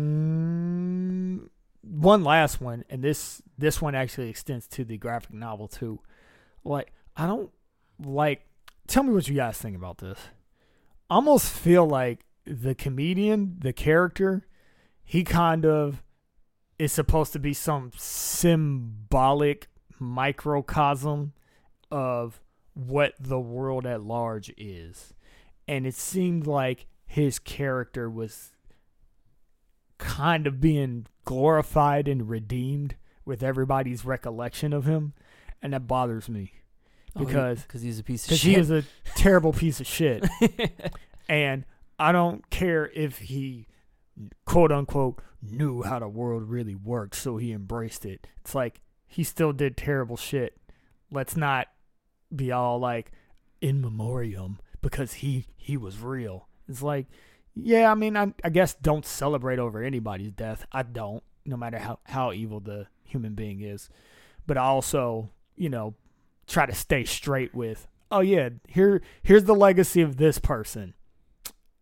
um, 0.08 1.50
one 1.82 2.24
last 2.24 2.60
one, 2.60 2.84
and 2.88 3.02
this 3.02 3.42
this 3.58 3.80
one 3.82 3.94
actually 3.94 4.30
extends 4.30 4.66
to 4.68 4.84
the 4.84 4.96
graphic 4.98 5.32
novel 5.34 5.68
too. 5.68 6.00
Like 6.64 6.92
I 7.16 7.26
don't 7.26 7.50
like. 8.02 8.42
Tell 8.86 9.02
me 9.02 9.12
what 9.12 9.28
you 9.28 9.34
guys 9.36 9.58
think 9.58 9.76
about 9.76 9.98
this. 9.98 10.18
I 11.10 11.16
almost 11.16 11.52
feel 11.52 11.86
like 11.86 12.20
the 12.46 12.74
comedian, 12.74 13.56
the 13.60 13.72
character, 13.74 14.46
he 15.04 15.22
kind 15.24 15.66
of 15.66 16.02
is 16.78 16.92
supposed 16.92 17.32
to 17.34 17.38
be 17.38 17.52
some 17.52 17.90
symbolic 17.96 19.68
microcosm 20.00 21.32
of 21.90 22.40
what 22.74 23.14
the 23.18 23.40
world 23.40 23.86
at 23.86 24.02
large 24.02 24.52
is. 24.56 25.14
And 25.66 25.86
it 25.86 25.94
seemed 25.94 26.46
like 26.46 26.86
his 27.06 27.38
character 27.38 28.08
was 28.08 28.52
kind 29.98 30.46
of 30.46 30.60
being 30.60 31.06
glorified 31.24 32.08
and 32.08 32.28
redeemed 32.28 32.94
with 33.24 33.42
everybody's 33.42 34.04
recollection 34.04 34.72
of 34.72 34.84
him. 34.84 35.12
And 35.60 35.72
that 35.72 35.86
bothers 35.86 36.28
me 36.28 36.52
oh, 37.16 37.24
because 37.24 37.62
because 37.62 37.82
he's 37.82 37.98
a 37.98 38.04
piece 38.04 38.30
of 38.30 38.36
shit. 38.36 38.54
he 38.54 38.56
is 38.56 38.70
a 38.70 38.84
terrible 39.16 39.52
piece 39.52 39.80
of 39.80 39.86
shit. 39.86 40.24
and 41.28 41.64
I 41.98 42.12
don't 42.12 42.48
care 42.50 42.88
if 42.94 43.18
he 43.18 43.66
quote 44.44 44.70
unquote 44.70 45.20
knew 45.42 45.82
how 45.82 45.98
the 45.98 46.08
world 46.08 46.44
really 46.44 46.74
worked, 46.74 47.14
so 47.14 47.36
he 47.36 47.52
embraced 47.52 48.04
it. 48.04 48.26
It's 48.40 48.54
like 48.54 48.80
he 49.08 49.24
still 49.24 49.52
did 49.52 49.76
terrible 49.76 50.16
shit. 50.16 50.56
Let's 51.10 51.36
not 51.36 51.68
be 52.34 52.52
all 52.52 52.78
like 52.78 53.10
in 53.60 53.80
memoriam 53.80 54.58
because 54.82 55.14
he 55.14 55.46
he 55.56 55.76
was 55.76 55.98
real. 56.00 56.46
It's 56.68 56.82
like, 56.82 57.06
yeah, 57.54 57.90
I 57.90 57.94
mean, 57.94 58.16
I, 58.16 58.32
I 58.44 58.50
guess 58.50 58.74
don't 58.74 59.06
celebrate 59.06 59.58
over 59.58 59.82
anybody's 59.82 60.32
death. 60.32 60.66
I 60.70 60.82
don't, 60.82 61.24
no 61.46 61.56
matter 61.56 61.78
how 61.78 61.98
how 62.04 62.32
evil 62.32 62.60
the 62.60 62.86
human 63.02 63.34
being 63.34 63.62
is. 63.62 63.88
But 64.46 64.58
also, 64.58 65.30
you 65.56 65.70
know, 65.70 65.94
try 66.46 66.66
to 66.66 66.74
stay 66.74 67.04
straight 67.04 67.54
with, 67.54 67.88
oh 68.10 68.20
yeah, 68.20 68.50
here 68.68 69.00
here's 69.22 69.44
the 69.44 69.54
legacy 69.54 70.02
of 70.02 70.18
this 70.18 70.38
person. 70.38 70.94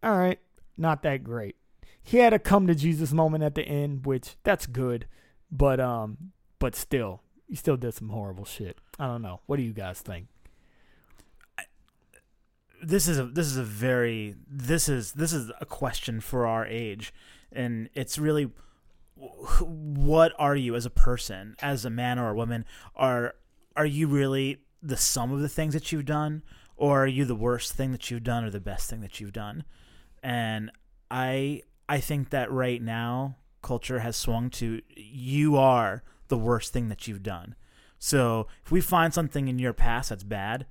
All 0.03 0.17
right, 0.17 0.39
not 0.77 1.03
that 1.03 1.25
great. 1.25 1.57
He 2.01 2.19
had 2.19 2.33
a 2.33 2.39
come 2.39 2.69
to 2.69 2.75
Jesus 2.77 3.13
moment 3.13 3.43
at 3.43 3.57
the 3.57 3.63
end, 3.63 4.07
which 4.07 4.37
that's 4.45 4.67
good, 4.67 5.09
but 5.51 5.81
um, 5.81 6.31
but 6.59 6.75
still, 6.75 7.23
he 7.49 7.57
still 7.57 7.77
did 7.77 7.95
some 7.95 8.09
horrible 8.09 8.45
shit. 8.45 8.79
I 8.99 9.07
don't 9.07 9.23
know. 9.23 9.41
What 9.47 9.57
do 9.57 9.63
you 9.63 9.73
guys 9.73 10.01
think? 10.01 10.27
This 12.83 13.09
is 13.09 13.19
a 13.19 13.25
this 13.25 13.47
is 13.47 13.57
a 13.57 13.63
very 13.63 14.37
this 14.47 14.89
is 14.89 15.13
this 15.13 15.33
is 15.33 15.51
a 15.61 15.67
question 15.67 16.21
for 16.21 16.47
our 16.47 16.67
age, 16.67 17.13
and 17.51 17.89
it's 17.95 18.19
really 18.19 18.51
what 19.17 20.33
are 20.39 20.57
you 20.57 20.75
as 20.75 20.85
a 20.85 20.91
person, 20.91 21.57
as 21.61 21.85
a 21.85 21.91
man 21.91 22.19
or 22.19 22.31
a 22.31 22.35
woman? 22.35 22.67
Are 22.95 23.35
are 23.77 23.87
you 23.87 24.09
really 24.09 24.59
the 24.83 24.97
sum 24.97 25.33
of 25.33 25.41
the 25.41 25.49
things 25.49 25.73
that 25.73 25.91
you've 25.91 26.05
done, 26.05 26.43
or 26.77 27.05
are 27.05 27.09
you 27.09 27.25
the 27.25 27.35
worst 27.35 27.73
thing 27.73 27.93
that 27.93 28.11
you've 28.11 28.25
done, 28.25 28.45
or 28.45 28.51
the 28.51 28.61
best 28.61 28.91
thing 28.91 29.01
that 29.01 29.21
you've 29.21 29.33
done? 29.33 29.65
And 30.23 30.71
I 31.11 31.63
I 31.89 32.01
think 32.01 32.31
that 32.31 32.51
right 32.53 32.83
now 32.83 33.37
culture 33.63 34.01
has 34.01 34.17
swung 34.17 34.51
to 34.51 34.83
you 34.95 35.57
are 35.57 36.03
the 36.29 36.39
worst 36.39 36.73
thing 36.73 36.89
that 36.89 37.07
you've 37.07 37.23
done. 37.23 37.55
So 37.99 38.47
if 38.65 38.71
we 38.71 38.81
find 38.81 39.13
something 39.13 39.49
in 39.49 39.59
your 39.59 39.73
past 39.73 40.11
that's 40.11 40.23
bad, 40.23 40.67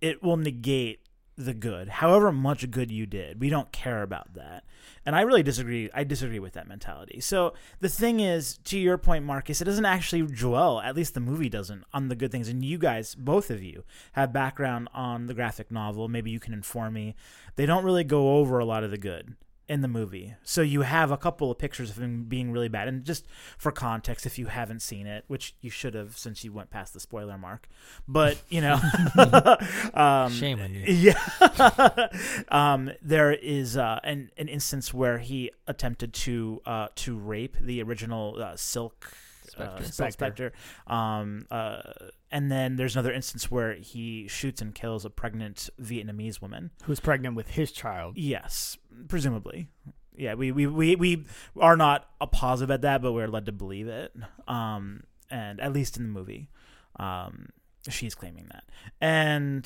it 0.00 0.22
will 0.22 0.36
negate 0.36 1.00
the 1.36 1.54
good. 1.54 1.88
However 1.88 2.32
much 2.32 2.68
good 2.70 2.90
you 2.90 3.06
did, 3.06 3.40
we 3.40 3.48
don't 3.48 3.70
care 3.70 4.02
about 4.02 4.34
that. 4.34 4.64
And 5.06 5.14
I 5.14 5.20
really 5.20 5.44
disagree. 5.44 5.88
I 5.94 6.02
disagree 6.02 6.40
with 6.40 6.54
that 6.54 6.66
mentality. 6.66 7.20
So 7.20 7.54
the 7.80 7.88
thing 7.88 8.18
is, 8.20 8.58
to 8.64 8.78
your 8.78 8.98
point, 8.98 9.24
Marcus, 9.24 9.60
it 9.60 9.64
doesn't 9.64 9.84
actually 9.84 10.22
dwell. 10.22 10.80
At 10.80 10.96
least 10.96 11.14
the 11.14 11.20
movie 11.20 11.48
doesn't 11.48 11.84
on 11.92 12.08
the 12.08 12.16
good 12.16 12.32
things. 12.32 12.48
And 12.48 12.64
you 12.64 12.76
guys, 12.76 13.14
both 13.14 13.50
of 13.50 13.62
you, 13.62 13.84
have 14.12 14.32
background 14.32 14.88
on 14.92 15.26
the 15.26 15.34
graphic 15.34 15.70
novel. 15.70 16.08
Maybe 16.08 16.30
you 16.30 16.40
can 16.40 16.52
inform 16.52 16.94
me. 16.94 17.14
They 17.54 17.66
don't 17.66 17.84
really 17.84 18.04
go 18.04 18.36
over 18.38 18.58
a 18.58 18.64
lot 18.64 18.82
of 18.82 18.90
the 18.90 18.98
good 18.98 19.36
in 19.68 19.82
the 19.82 19.88
movie. 19.88 20.34
So 20.42 20.62
you 20.62 20.82
have 20.82 21.10
a 21.10 21.16
couple 21.16 21.50
of 21.50 21.58
pictures 21.58 21.90
of 21.90 21.98
him 21.98 22.24
being 22.24 22.50
really 22.50 22.68
bad. 22.68 22.88
And 22.88 23.04
just 23.04 23.26
for 23.58 23.70
context, 23.70 24.24
if 24.24 24.38
you 24.38 24.46
haven't 24.46 24.80
seen 24.80 25.06
it, 25.06 25.24
which 25.28 25.54
you 25.60 25.70
should 25.70 25.94
have 25.94 26.16
since 26.16 26.42
you 26.42 26.52
went 26.52 26.70
past 26.70 26.94
the 26.94 27.00
spoiler 27.00 27.36
mark, 27.36 27.68
but 28.06 28.38
you 28.48 28.60
know, 28.60 28.80
um, 29.94 30.32
Shame 30.32 30.60
on 30.60 30.72
you. 30.72 30.84
Yeah. 30.86 32.08
um, 32.48 32.90
there 33.02 33.32
is 33.32 33.76
uh, 33.76 34.00
an 34.02 34.30
an 34.38 34.48
instance 34.48 34.94
where 34.94 35.18
he 35.18 35.50
attempted 35.66 36.14
to 36.14 36.62
uh, 36.64 36.88
to 36.96 37.16
rape 37.16 37.56
the 37.60 37.82
original 37.82 38.42
uh, 38.42 38.56
Silk. 38.56 39.12
Uh, 39.56 39.80
Spectre. 39.80 39.84
Spectre. 39.84 40.12
Spectre. 40.12 40.52
Um, 40.86 41.46
uh, 41.50 41.82
and 42.30 42.50
then 42.50 42.76
there's 42.76 42.94
another 42.96 43.12
instance 43.12 43.50
where 43.50 43.74
he 43.74 44.28
shoots 44.28 44.60
and 44.60 44.74
kills 44.74 45.04
a 45.04 45.10
pregnant 45.10 45.70
Vietnamese 45.80 46.40
woman. 46.40 46.70
Who's 46.84 47.00
pregnant 47.00 47.36
with 47.36 47.50
his 47.50 47.72
child? 47.72 48.16
Yes, 48.16 48.76
presumably. 49.08 49.68
Yeah, 50.16 50.34
we, 50.34 50.50
we, 50.52 50.66
we, 50.66 50.96
we 50.96 51.24
are 51.58 51.76
not 51.76 52.08
a 52.20 52.26
positive 52.26 52.70
at 52.72 52.82
that, 52.82 53.02
but 53.02 53.12
we're 53.12 53.28
led 53.28 53.46
to 53.46 53.52
believe 53.52 53.86
it. 53.88 54.14
Um, 54.48 55.04
and 55.30 55.60
at 55.60 55.72
least 55.72 55.96
in 55.96 56.02
the 56.02 56.08
movie, 56.08 56.48
um, 56.96 57.50
she's 57.88 58.14
claiming 58.14 58.48
that. 58.52 58.64
And 59.00 59.64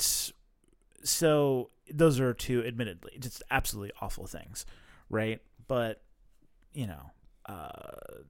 so 1.03 1.71
those 1.91 2.21
are 2.21 2.35
two, 2.35 2.65
admittedly, 2.65 3.13
just 3.19 3.43
absolutely 3.51 3.93
awful 4.01 4.27
things, 4.27 4.67
right? 5.09 5.41
but 5.73 6.03
you 6.75 6.87
know, 6.87 7.11
uh, 7.47 8.21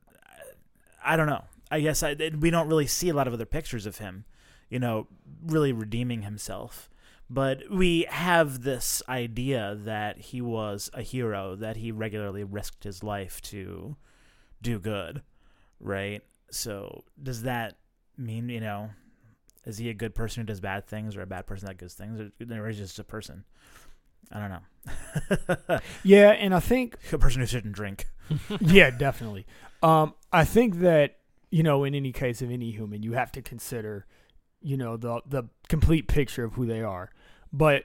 I 1.05 1.17
don't 1.17 1.27
know. 1.27 1.45
I 1.71 1.81
guess 1.81 2.03
I, 2.03 2.17
we 2.39 2.51
don't 2.51 2.69
really 2.69 2.87
see 2.87 3.09
a 3.09 3.15
lot 3.15 3.27
of 3.27 3.33
other 3.33 3.47
pictures 3.47 3.87
of 3.87 3.99
him, 3.99 4.25
you 4.69 4.79
know, 4.79 5.07
really 5.45 5.73
redeeming 5.73 6.23
himself. 6.23 6.91
But 7.31 7.63
we 7.71 8.07
have 8.11 8.63
this 8.63 9.03
idea 9.09 9.75
that 9.85 10.19
he 10.19 10.43
was 10.43 10.91
a 10.93 11.01
hero, 11.01 11.57
that 11.57 11.77
he 11.79 11.91
regularly 11.91 12.45
risked 12.45 12.85
his 12.85 13.03
life 13.03 13.41
to 13.43 13.97
do 14.61 14.79
good, 14.79 15.23
right? 15.81 16.21
So 16.51 17.05
does 17.23 17.43
that 17.43 17.79
mean, 18.19 18.51
you 18.51 18.61
know, 18.61 18.91
is 19.65 19.79
he 19.79 19.89
a 19.89 19.95
good 19.95 20.15
person 20.15 20.43
who 20.43 20.47
does 20.47 20.61
bad 20.61 20.87
things 20.87 21.17
or 21.17 21.23
a 21.23 21.27
bad 21.27 21.47
person 21.47 21.69
that 21.69 21.79
does 21.79 21.95
things? 21.95 22.21
Or, 22.21 22.31
or 22.55 22.69
is 22.69 22.77
he 22.77 22.83
just 22.83 22.99
a 22.99 23.05
person? 23.05 23.45
I 24.31 24.41
don't 24.41 24.51
know. 24.51 25.79
Yeah, 26.05 26.31
and 26.31 26.55
I 26.55 26.61
think 26.61 26.99
a 27.13 27.19
person 27.19 27.41
who 27.41 27.47
shouldn't 27.47 27.75
drink. 27.75 28.07
yeah, 28.61 28.91
definitely. 28.91 29.47
Um, 29.83 30.15
I 30.33 30.45
think 30.45 30.77
that 30.81 31.17
you 31.53 31.63
know, 31.63 31.85
in 31.85 31.95
any 31.95 32.13
case 32.13 32.41
of 32.41 32.51
any 32.51 32.71
human, 32.71 33.03
you 33.03 33.13
have 33.13 33.31
to 33.33 33.43
consider, 33.43 34.07
you 34.63 34.77
know, 34.77 34.97
the 34.97 35.21
the 35.27 35.45
complete 35.69 36.09
picture 36.09 36.45
of 36.45 36.55
who 36.55 36.67
they 36.67 36.83
are. 36.83 37.11
But 37.53 37.85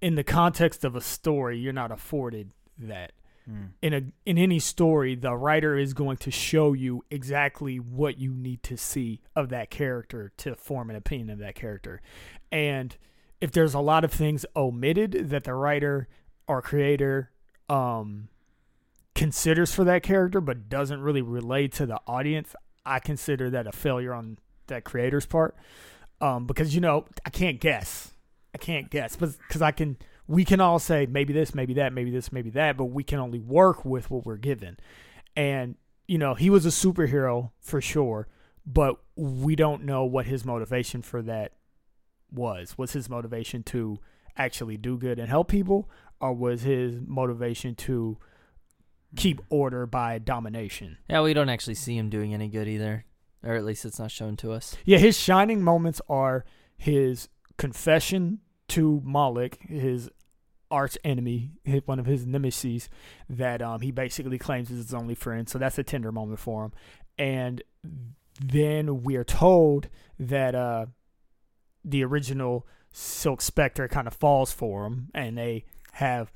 in 0.00 0.14
the 0.14 0.24
context 0.24 0.84
of 0.84 0.94
a 0.94 1.00
story, 1.00 1.58
you're 1.58 1.72
not 1.72 1.90
afforded 1.90 2.52
that. 2.78 3.12
Hmm. 3.44 3.64
In 3.82 3.92
a 3.92 4.02
in 4.24 4.38
any 4.38 4.60
story, 4.60 5.16
the 5.16 5.34
writer 5.34 5.76
is 5.76 5.94
going 5.94 6.18
to 6.18 6.30
show 6.30 6.72
you 6.72 7.04
exactly 7.10 7.78
what 7.78 8.18
you 8.18 8.32
need 8.32 8.62
to 8.62 8.76
see 8.76 9.20
of 9.34 9.48
that 9.48 9.68
character 9.68 10.32
to 10.38 10.54
form 10.54 10.88
an 10.88 10.96
opinion 10.96 11.30
of 11.30 11.40
that 11.40 11.56
character. 11.56 12.00
And 12.52 12.96
if 13.40 13.50
there's 13.50 13.74
a 13.74 13.80
lot 13.80 14.04
of 14.04 14.12
things 14.12 14.46
omitted 14.54 15.30
that 15.30 15.42
the 15.42 15.54
writer 15.54 16.08
or 16.46 16.62
creator 16.62 17.30
um 17.68 18.28
considers 19.16 19.74
for 19.74 19.82
that 19.82 20.02
character 20.02 20.40
but 20.40 20.68
doesn't 20.68 21.00
really 21.00 21.22
relate 21.22 21.72
to 21.72 21.86
the 21.86 21.98
audience, 22.06 22.54
I 22.84 23.00
consider 23.00 23.50
that 23.50 23.66
a 23.66 23.72
failure 23.72 24.12
on 24.14 24.38
that 24.68 24.84
creator's 24.84 25.26
part. 25.26 25.56
Um, 26.20 26.46
because 26.46 26.74
you 26.74 26.80
know, 26.80 27.06
I 27.24 27.30
can't 27.30 27.58
guess. 27.58 28.12
I 28.54 28.58
can't 28.58 28.88
guess, 28.90 29.16
but 29.16 29.30
because 29.48 29.60
I 29.60 29.70
can, 29.70 29.96
we 30.26 30.44
can 30.44 30.60
all 30.60 30.78
say 30.78 31.06
maybe 31.06 31.32
this, 31.32 31.54
maybe 31.54 31.74
that, 31.74 31.92
maybe 31.92 32.10
this, 32.10 32.32
maybe 32.32 32.50
that, 32.50 32.76
but 32.76 32.86
we 32.86 33.04
can 33.04 33.18
only 33.18 33.38
work 33.38 33.84
with 33.84 34.10
what 34.10 34.24
we're 34.24 34.36
given. 34.36 34.78
And 35.34 35.74
you 36.06 36.18
know, 36.18 36.34
he 36.34 36.48
was 36.48 36.64
a 36.64 36.70
superhero 36.70 37.50
for 37.60 37.80
sure, 37.80 38.28
but 38.64 38.96
we 39.16 39.56
don't 39.56 39.84
know 39.84 40.04
what 40.04 40.26
his 40.26 40.44
motivation 40.44 41.02
for 41.02 41.20
that 41.22 41.52
was. 42.30 42.78
Was 42.78 42.92
his 42.92 43.10
motivation 43.10 43.62
to 43.64 43.98
actually 44.36 44.76
do 44.76 44.96
good 44.98 45.18
and 45.18 45.28
help 45.28 45.48
people, 45.48 45.90
or 46.20 46.32
was 46.32 46.62
his 46.62 46.98
motivation 47.06 47.74
to 47.74 48.18
keep 49.14 49.40
order 49.50 49.86
by 49.86 50.18
domination? 50.18 50.98
Yeah, 51.08 51.22
we 51.22 51.34
don't 51.34 51.48
actually 51.48 51.74
see 51.74 51.96
him 51.96 52.10
doing 52.10 52.34
any 52.34 52.48
good 52.48 52.68
either, 52.68 53.04
or 53.42 53.54
at 53.54 53.64
least 53.64 53.84
it's 53.84 53.98
not 53.98 54.10
shown 54.10 54.36
to 54.38 54.52
us. 54.52 54.76
Yeah, 54.84 54.98
his 54.98 55.18
shining 55.18 55.62
moments 55.62 56.00
are 56.08 56.44
his 56.76 57.28
confession 57.56 58.40
to 58.68 59.00
Moloch, 59.04 59.58
his 59.60 60.10
arch 60.70 60.98
enemy, 61.04 61.52
one 61.84 61.98
of 61.98 62.06
his 62.06 62.26
nemesis, 62.26 62.88
that 63.28 63.62
um, 63.62 63.80
he 63.80 63.90
basically 63.90 64.38
claims 64.38 64.70
is 64.70 64.78
his 64.78 64.94
only 64.94 65.14
friend. 65.14 65.48
So 65.48 65.58
that's 65.58 65.78
a 65.78 65.84
tender 65.84 66.10
moment 66.10 66.40
for 66.40 66.64
him. 66.64 66.72
And 67.18 67.62
then 68.44 69.02
we 69.02 69.16
are 69.16 69.24
told 69.24 69.88
that 70.18 70.54
uh, 70.54 70.86
the 71.84 72.04
original 72.04 72.66
Silk 72.92 73.40
Spectre 73.40 73.88
kind 73.88 74.06
of 74.06 74.14
falls 74.14 74.52
for 74.52 74.86
him, 74.86 75.08
and 75.14 75.38
they 75.38 75.64
have 75.92 76.32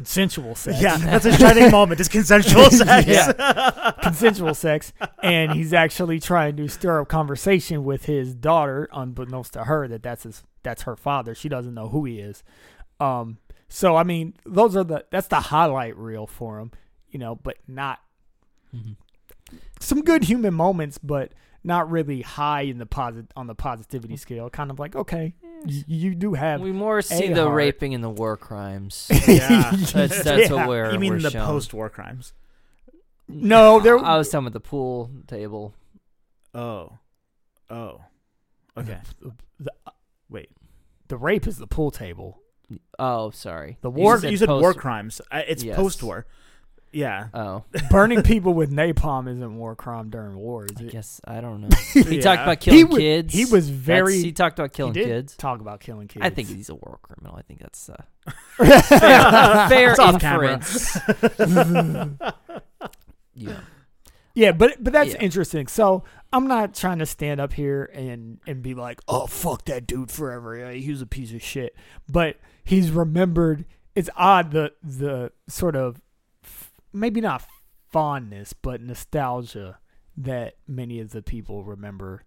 consensual 0.00 0.54
sex. 0.54 0.80
Yeah, 0.80 0.96
that's 0.98 1.26
a 1.26 1.32
shining 1.36 1.70
moment. 1.70 2.00
It's 2.00 2.08
consensual 2.08 2.70
sex. 2.70 3.06
yeah. 3.06 3.92
consensual 4.02 4.54
sex, 4.54 4.94
and 5.22 5.52
he's 5.52 5.74
actually 5.74 6.18
trying 6.20 6.56
to 6.56 6.68
stir 6.68 7.02
up 7.02 7.08
conversation 7.08 7.84
with 7.84 8.06
his 8.06 8.34
daughter, 8.34 8.88
unbeknownst 8.92 9.52
to 9.52 9.64
her 9.64 9.86
that 9.88 10.02
that's 10.02 10.22
his 10.22 10.42
that's 10.62 10.82
her 10.82 10.96
father. 10.96 11.34
She 11.34 11.50
doesn't 11.50 11.74
know 11.74 11.88
who 11.88 12.06
he 12.06 12.18
is. 12.18 12.42
Um, 12.98 13.38
so 13.68 13.96
I 13.96 14.02
mean, 14.04 14.32
those 14.46 14.74
are 14.74 14.84
the 14.84 15.04
that's 15.10 15.28
the 15.28 15.40
highlight 15.40 15.96
reel 15.98 16.26
for 16.26 16.58
him, 16.58 16.70
you 17.10 17.18
know, 17.18 17.34
but 17.34 17.58
not 17.68 17.98
Mhm. 18.74 18.96
some 19.80 20.00
good 20.02 20.24
human 20.24 20.54
moments, 20.54 20.96
but 20.96 21.32
not 21.62 21.90
really 21.90 22.22
high 22.22 22.62
in 22.62 22.78
the 22.78 22.86
posit 22.86 23.26
on 23.36 23.48
the 23.48 23.54
positivity 23.54 24.16
scale. 24.16 24.48
Kind 24.48 24.70
of 24.70 24.78
like 24.78 24.96
okay, 24.96 25.34
y- 25.64 25.84
you 25.86 26.14
do 26.14 26.34
have 26.34 26.60
We 26.60 26.72
more 26.72 27.02
see 27.02 27.26
a 27.26 27.34
the 27.34 27.42
heart. 27.44 27.54
raping 27.54 27.94
and 27.94 28.02
the 28.04 28.10
war 28.10 28.36
crimes. 28.36 29.06
Yeah. 29.28 29.70
That's 29.72 30.22
that's 30.22 30.48
Yeah. 30.50 30.52
what 30.52 30.68
we're. 30.68 30.92
You 30.92 30.98
mean 30.98 31.12
we're 31.14 31.20
the 31.20 31.30
shown. 31.30 31.46
post-war 31.46 31.88
crimes? 31.90 32.32
No, 33.28 33.78
there- 33.80 33.98
I 33.98 34.16
was 34.16 34.28
talking 34.28 34.46
about 34.48 34.54
the 34.54 34.60
pool 34.68 35.10
table. 35.26 35.74
Oh, 36.54 36.98
oh, 37.70 38.00
okay. 38.76 38.98
the, 39.60 39.72
uh, 39.86 39.90
Wait, 40.28 40.50
the 41.08 41.16
rape 41.16 41.46
is 41.46 41.56
the 41.58 41.66
pool 41.68 41.90
table. 41.92 42.40
Oh, 42.98 43.30
sorry. 43.30 43.78
The 43.82 43.90
you 43.90 43.96
war 43.96 44.18
said, 44.20 44.30
you 44.32 44.36
said 44.36 44.48
war 44.48 44.74
crimes. 44.74 45.20
I- 45.30 45.42
It's 45.42 45.62
Yes. 45.62 45.76
post-war. 45.76 46.26
Yeah. 46.92 47.28
Oh, 47.32 47.64
burning 47.90 48.22
people 48.24 48.52
with 48.52 48.70
napalm 48.72 49.28
isn't 49.30 49.56
war 49.56 49.76
crime 49.76 50.10
during 50.10 50.36
war, 50.36 50.64
is 50.64 50.72
I 50.78 50.84
it? 50.84 50.90
guess 50.92 51.20
I 51.24 51.40
don't 51.40 51.60
know. 51.62 51.68
He 51.92 52.16
Yeah. 52.16 52.20
talked 52.20 52.42
about 52.42 52.62
He 52.64 52.70
killing 52.70 52.88
was- 52.88 52.98
kids. 52.98 53.32
he 53.34 53.44
was 53.44 53.66
That's- 53.66 53.84
very- 53.84 54.20
he 54.22 54.32
talked 54.32 54.58
about 54.58 54.72
killing 54.72 54.94
he 54.94 55.00
did 55.00 55.06
kids. 55.08 55.36
talk 55.36 55.60
about 55.60 55.80
killing 55.80 56.08
kids. 56.08 56.24
I 56.24 56.30
think 56.30 56.48
he's 56.48 56.68
a 56.68 56.74
war 56.74 56.98
criminal. 57.02 57.36
I 57.36 57.42
think 57.42 57.60
that's 57.60 57.88
uh, 57.90 58.02
fair. 58.82 59.68
fair 59.68 59.90
It's 59.92 59.98
off 60.00 60.20
camera. 60.20 60.54
inference. 60.54 60.98
yeah. 63.34 63.60
yeah, 64.34 64.52
but 64.52 64.82
but 64.82 64.92
that's 64.92 65.12
Yeah. 65.14 65.20
interesting. 65.20 65.66
So 65.66 66.04
I'm 66.32 66.46
not 66.48 66.74
trying 66.74 66.98
to 66.98 67.06
stand 67.06 67.40
up 67.40 67.52
here 67.52 67.90
and 67.94 68.38
and 68.46 68.62
be 68.62 68.74
like, 68.74 69.00
oh 69.08 69.26
fuck 69.26 69.64
that 69.66 69.86
dude 69.86 70.10
forever. 70.10 70.56
Yeah, 70.56 70.72
he 70.72 70.90
was 70.90 71.02
a 71.02 71.06
piece 71.06 71.32
of 71.32 71.42
shit. 71.42 71.74
But 72.10 72.36
he's 72.64 72.90
remembered. 72.90 73.64
It's 73.94 74.10
odd 74.16 74.52
the 74.52 74.72
the 74.82 75.32
sort 75.48 75.76
of 75.76 75.96
f- 75.96 76.00
maybe 76.92 77.20
not 77.20 77.44
fondness, 77.88 78.52
but 78.52 78.80
nostalgia 78.80 79.78
that 80.16 80.56
many 80.66 81.00
of 81.00 81.10
the 81.10 81.22
people 81.22 81.64
remember 81.64 82.24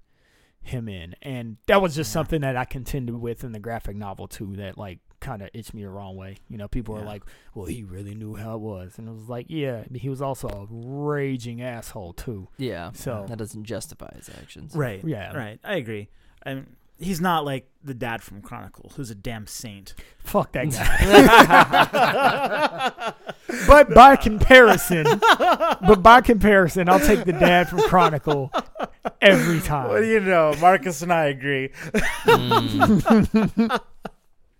him 0.61 0.87
in, 0.87 1.13
and 1.21 1.57
that 1.67 1.81
was 1.81 1.93
just 1.95 2.09
Yeah. 2.09 2.13
something 2.13 2.41
that 2.41 2.55
I 2.55 2.63
contended 2.65 3.15
with 3.15 3.43
in 3.43 3.51
the 3.51 3.59
graphic 3.59 3.95
novel 3.97 4.27
too. 4.27 4.55
That 4.55 4.77
like 4.77 4.99
kind 5.19 5.41
of 5.41 5.49
itched 5.53 5.73
me 5.73 5.83
the 5.83 5.89
wrong 5.89 6.15
way. 6.15 6.37
You 6.49 6.57
know, 6.57 6.67
people 6.69 6.95
are 6.97 7.03
like, 7.03 7.23
"Well, 7.53 7.65
he 7.65 7.83
really 7.83 8.15
knew 8.15 8.35
how 8.35 8.55
it 8.55 8.61
was," 8.61 8.97
and 8.97 9.07
it 9.09 9.11
was 9.11 9.27
like, 9.29 9.47
"Yeah, 9.49 9.83
he 9.93 10.07
was 10.09 10.21
also 10.21 10.47
a 10.47 10.67
raging 10.69 11.61
asshole 11.61 12.13
too." 12.13 12.47
Yeah. 12.57 12.91
So- 12.93 13.25
that 13.27 13.37
doesn't 13.37 13.65
justify 13.65 14.13
his 14.15 14.29
actions. 14.29 14.73
Right. 14.75 15.03
Yeah. 15.05 15.35
Right. 15.35 15.59
I 15.65 15.75
agree. 15.75 16.07
I 16.45 16.53
mean, 16.55 16.75
he's 16.97 17.21
not 17.21 17.45
like 17.45 17.69
the 17.83 17.93
dad 17.93 18.23
from 18.23 18.41
Chronicle, 18.41 18.91
who's 18.95 19.09
a 19.09 19.15
damn 19.15 19.47
saint. 19.47 19.93
Fuck 20.19 20.53
that 20.53 20.71
guy. 20.71 23.13
but 23.67 23.93
by 23.93 24.15
comparison, 24.15 25.05
but 25.39 26.01
by 26.01 26.21
comparison, 26.21 26.89
I'll 26.89 26.99
take 26.99 27.25
the 27.25 27.33
dad 27.33 27.69
from 27.69 27.81
Chronicle 27.81 28.51
every 29.21 29.59
time. 29.59 29.89
What 29.89 30.01
do 30.01 30.07
you 30.07 30.19
know? 30.19 30.53
Marcus 30.59 31.01
and 31.01 31.11
I 31.11 31.25
agree. 31.25 31.69
Mm. 32.25 33.81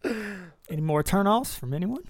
Any 0.70 0.82
more 0.82 1.04
turnoffs 1.04 1.58
from 1.58 1.74
anyone? 1.74 2.04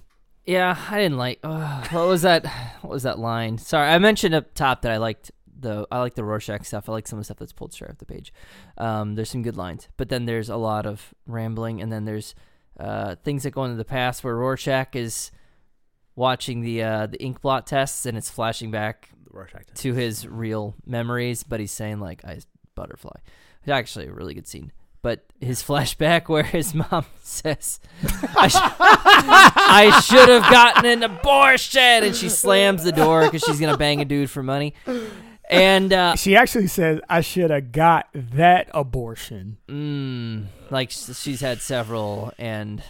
Yeah, 0.46 0.78
I 0.90 1.00
didn't 1.00 1.18
like. 1.18 1.40
Uh, 1.44 1.86
what 1.92 2.08
was 2.08 2.24
that? 2.24 2.46
What 2.82 2.92
was 2.92 3.04
that 3.04 3.20
line? 3.20 3.58
Sorry, 3.58 3.90
I 3.90 3.98
mentioned 4.00 4.36
up 4.36 4.54
top 4.54 4.82
that 4.82 4.92
I 4.92 4.98
liked 4.98 5.32
the 5.64 5.88
I 5.92 6.00
like 6.00 6.14
the 6.14 6.24
Rorschach 6.24 6.64
stuff. 6.66 6.88
I 6.88 6.92
like 6.92 7.08
some 7.08 7.18
of 7.18 7.22
the 7.22 7.26
stuff 7.26 7.38
that's 7.40 7.54
pulled 7.54 7.74
straight 7.74 7.90
off 7.92 7.98
the 7.98 8.06
page. 8.06 8.32
Um, 8.78 9.16
there's 9.16 9.32
some 9.32 9.42
good 9.42 9.58
lines, 9.58 9.88
but 9.98 10.10
then 10.10 10.26
there's 10.26 10.50
a 10.50 10.58
lot 10.58 10.86
of 10.86 11.14
rambling, 11.26 11.82
and 11.82 11.92
then 11.92 12.06
there's 12.06 12.36
uh, 12.80 13.16
things 13.24 13.44
that 13.44 13.52
go 13.52 13.64
into 13.64 13.78
the 13.78 13.86
past 13.86 14.24
where 14.24 14.36
Rorschach 14.36 14.96
is 14.96 15.32
watching 16.16 16.62
the 16.62 16.84
uh, 16.84 17.08
the 17.08 17.22
ink 17.22 17.42
blot 17.42 17.66
tests, 17.66 18.06
and 18.06 18.18
it's 18.18 18.30
flashing 18.30 18.70
back 18.72 19.10
to 19.76 19.94
his 19.94 20.28
real 20.28 20.76
memories, 20.86 21.44
but 21.44 21.60
he's 21.60 21.72
saying 21.72 22.00
like 22.00 22.24
I 22.24 22.40
butterfly. 22.76 23.18
It's 23.62 23.70
actually 23.70 24.08
a 24.08 24.14
really 24.14 24.34
good 24.34 24.48
scene. 24.48 24.72
But 25.02 25.26
his 25.42 25.62
flashback 25.68 26.30
where 26.30 26.44
his 26.44 26.74
mom 26.92 27.06
says, 27.22 27.80
"I, 28.38 28.48
sh- 28.48 28.56
I 28.80 30.02
should 30.06 30.30
have 30.30 30.44
gotten 30.52 30.86
an 30.86 31.04
abortion," 31.04 31.82
and 31.82 32.16
she 32.16 32.30
slams 32.30 32.84
the 32.84 32.92
door 32.92 33.26
because 33.26 33.42
she's 33.44 33.60
gonna 33.60 33.78
bang 33.78 34.02
a 34.02 34.06
dude 34.06 34.30
for 34.30 34.44
money. 34.44 34.74
And 35.50 35.92
uh, 35.94 36.16
She 36.16 36.36
actually 36.36 36.68
says, 36.68 37.00
I 37.10 37.22
should 37.22 37.52
have 37.52 37.72
got 37.72 38.08
that 38.14 38.70
abortion. 38.74 39.58
mm, 39.68 40.46
like 40.70 40.90
she's 40.92 41.42
had 41.42 41.60
several, 41.62 42.34
and 42.38 42.82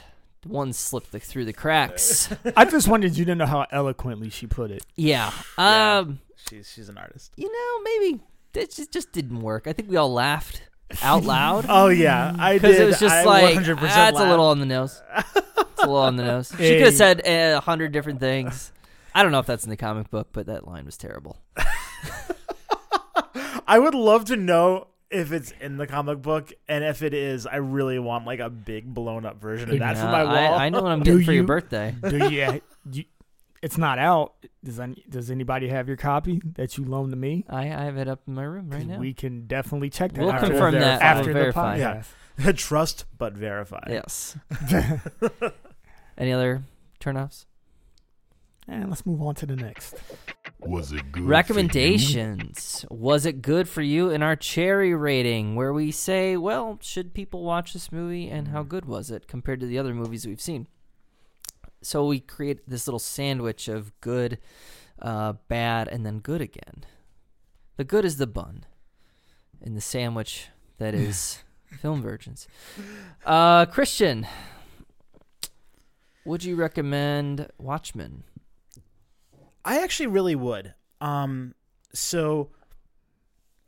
one 0.45 0.71
slipped 0.73 1.11
the, 1.11 1.19
through 1.19 1.45
the 1.45 1.53
cracks. 1.53 2.29
I 2.55 2.65
just 2.65 2.87
wanted 2.87 3.17
you 3.17 3.25
to 3.25 3.35
know 3.35 3.45
how 3.45 3.65
eloquently 3.71 4.29
she 4.29 4.45
put 4.47 4.71
it. 4.71 4.85
Yeah. 4.95 5.31
Yeah. 5.57 5.97
Um. 5.99 6.19
She's 6.49 6.69
she's 6.71 6.89
an 6.89 6.97
artist. 6.97 7.31
You 7.37 7.47
know, 7.51 7.83
maybe 7.83 8.21
it 8.53 8.71
just 8.71 8.91
just 8.91 9.11
didn't 9.13 9.41
work. 9.41 9.65
I 9.65 9.73
think 9.73 9.89
we 9.89 9.95
all 9.95 10.11
laughed 10.13 10.61
out 11.01 11.23
loud. 11.25 11.65
Oh 11.69 11.87
yeah, 11.87 12.35
I 12.37 12.53
because 12.59 12.75
did. 12.75 12.81
it 12.81 12.85
was 12.85 12.99
just 12.99 13.15
I 13.15 13.23
like 13.23 13.55
100% 13.57 13.79
that's 13.81 14.19
a 14.19 14.27
little 14.29 14.45
on 14.47 14.59
the 14.59 14.65
nose. 14.65 15.01
It's 15.15 15.79
a 15.79 15.81
little 15.81 15.95
on 15.95 16.17
the 16.17 16.23
nose. 16.23 16.49
She 16.57 16.63
Hey. 16.63 16.77
could 16.77 16.87
have 16.87 16.93
said 16.95 17.21
eh, 17.23 17.53
a 17.55 17.61
hundred 17.61 17.93
different 17.93 18.19
things. 18.19 18.71
I 19.15 19.23
don't 19.23 19.31
know 19.31 19.39
if 19.39 19.45
that's 19.45 19.63
in 19.63 19.69
the 19.69 19.77
comic 19.77 20.09
book, 20.11 20.27
but 20.33 20.45
that 20.47 20.67
line 20.67 20.85
was 20.85 20.97
terrible. 20.97 21.37
I 23.67 23.79
would 23.79 23.95
love 23.95 24.25
to 24.25 24.35
know 24.35 24.87
if 25.09 25.31
it's 25.31 25.53
in 25.61 25.77
the 25.77 25.85
comic 25.87 26.21
book, 26.21 26.51
and 26.67 26.83
if 26.83 27.03
it 27.03 27.13
is, 27.13 27.45
I 27.45 27.57
really 27.57 27.99
want 27.99 28.25
like 28.25 28.39
a 28.39 28.49
big 28.49 28.91
blown 28.93 29.25
up 29.25 29.39
version 29.39 29.69
of 29.71 29.79
that 29.79 29.97
for 29.97 30.07
Uh, 30.07 30.11
my 30.11 30.23
wall. 30.23 30.33
I, 30.55 30.65
I 30.65 30.69
know 30.69 30.81
what 30.81 30.91
I'm 30.91 30.99
Do 31.03 31.11
getting 31.13 31.25
for 31.25 31.31
your 31.33 31.43
birthday. 31.43 31.95
Do 32.09 32.29
you, 32.29 32.61
you? 32.91 33.03
It's 33.61 33.77
not 33.77 33.97
out. 33.99 34.33
Does 34.63 34.79
any, 34.79 35.03
Does 35.09 35.31
anybody 35.31 35.69
have 35.69 35.87
your 35.87 35.95
copy 35.97 36.41
that 36.55 36.77
you 36.77 36.83
loaned 36.83 37.11
to 37.11 37.17
me? 37.17 37.45
I, 37.49 37.61
I 37.61 37.83
have 37.85 37.97
it 37.97 38.07
up 38.09 38.21
in 38.27 38.33
my 38.33 38.43
room 38.43 38.69
right 38.69 38.85
now. 38.85 38.97
We 38.99 39.13
can 39.13 39.45
definitely 39.47 39.89
check 39.89 40.11
that. 40.13 40.19
We'll 40.21 40.31
out 40.31 40.41
confirm 40.43 40.73
that. 40.73 41.01
after 41.01 41.25
We'll 41.25 41.33
the 41.33 41.39
verify. 41.53 41.79
podcast. 41.79 42.57
Trust 42.57 43.05
but 43.17 43.33
verify. 43.33 43.85
yes. 43.89 44.35
Any 46.17 46.31
other 46.33 46.63
turnoffs? 46.99 47.45
And 48.67 48.89
let's 48.89 49.05
move 49.05 49.21
on 49.21 49.35
to 49.35 49.45
the 49.45 49.55
next. 49.55 49.95
Was 50.59 50.91
it 50.91 51.03
good? 51.11 51.13
for 51.13 51.19
you? 51.19 51.25
Recommendations. 51.25 52.85
Was 52.89 53.25
it 53.25 53.41
good 53.41 53.67
for 53.67 53.81
you 53.81 54.09
in 54.09 54.23
our 54.23 54.35
cherry 54.35 54.93
rating, 54.93 55.55
where 55.55 55.73
we 55.73 55.91
say, 55.91 56.37
well, 56.37 56.79
should 56.81 57.13
people 57.13 57.43
watch 57.43 57.73
this 57.73 57.91
movie 57.91 58.29
and 58.29 58.47
how 58.49 58.63
good 58.63 58.85
was 58.85 59.11
it 59.11 59.27
compared 59.27 59.59
to 59.59 59.65
the 59.65 59.77
other 59.77 59.93
movies 59.93 60.25
we've 60.25 60.41
seen? 60.41 60.67
So 61.81 62.05
we 62.05 62.21
create 62.21 62.69
this 62.69 62.87
little 62.87 62.99
sandwich 62.99 63.67
of 63.67 63.91
good, 63.99 64.39
uh, 65.01 65.33
bad, 65.49 65.89
and 65.89 66.05
then 66.05 66.19
good 66.19 66.39
again. 66.41 66.85
The 67.75 67.83
good 67.83 68.05
is 68.05 68.17
the 68.17 68.27
bun, 68.27 68.65
and 69.61 69.75
the 69.75 69.81
sandwich 69.81 70.47
that 70.77 70.93
is 70.93 71.43
film 71.81 72.01
virgins. 72.01 72.47
Uh, 73.25 73.65
Christian, 73.65 74.25
would 76.23 76.45
you 76.45 76.55
recommend 76.55 77.49
Watchmen? 77.57 78.23
I 79.65 79.81
actually 79.81 80.07
really 80.07 80.35
would. 80.35 80.73
Um, 81.01 81.55
so 81.93 82.49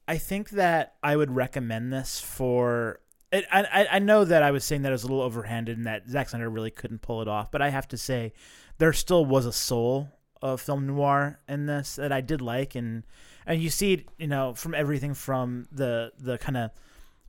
I 0.07 0.17
think 0.17 0.51
that 0.51 0.95
I 1.03 1.15
would 1.15 1.31
recommend 1.31 1.91
this 1.91 2.19
for. 2.19 2.99
It, 3.31 3.45
I 3.51 3.87
I- 3.91 3.99
know 3.99 4.23
that 4.23 4.43
I 4.43 4.51
was 4.51 4.63
saying 4.63 4.83
that 4.83 4.89
it 4.89 4.93
was 4.93 5.03
a 5.03 5.07
little 5.07 5.29
overhanded 5.29 5.73
and 5.73 5.87
that 5.87 6.07
Zack 6.07 6.29
Snyder 6.29 6.49
really 6.49 6.71
couldn't 6.71 7.01
pull 7.01 7.21
it 7.21 7.27
off, 7.27 7.51
but 7.51 7.61
I 7.61 7.69
have 7.69 7.87
to 7.89 7.97
say 7.97 8.33
there 8.77 8.93
still 8.93 9.25
was 9.25 9.45
a 9.45 9.51
soul 9.51 10.09
of 10.41 10.61
film 10.61 10.85
noir 10.85 11.39
in 11.49 11.65
this 11.65 11.95
that 11.95 12.11
I 12.11 12.21
did 12.21 12.41
like, 12.41 12.75
and 12.75 13.03
and 13.45 13.61
you 13.61 13.69
see 13.69 14.05
you 14.17 14.27
know, 14.27 14.53
from 14.53 14.73
everything 14.75 15.13
from 15.13 15.67
the 15.71 16.11
the 16.19 16.37
kind 16.37 16.57
of 16.57 16.71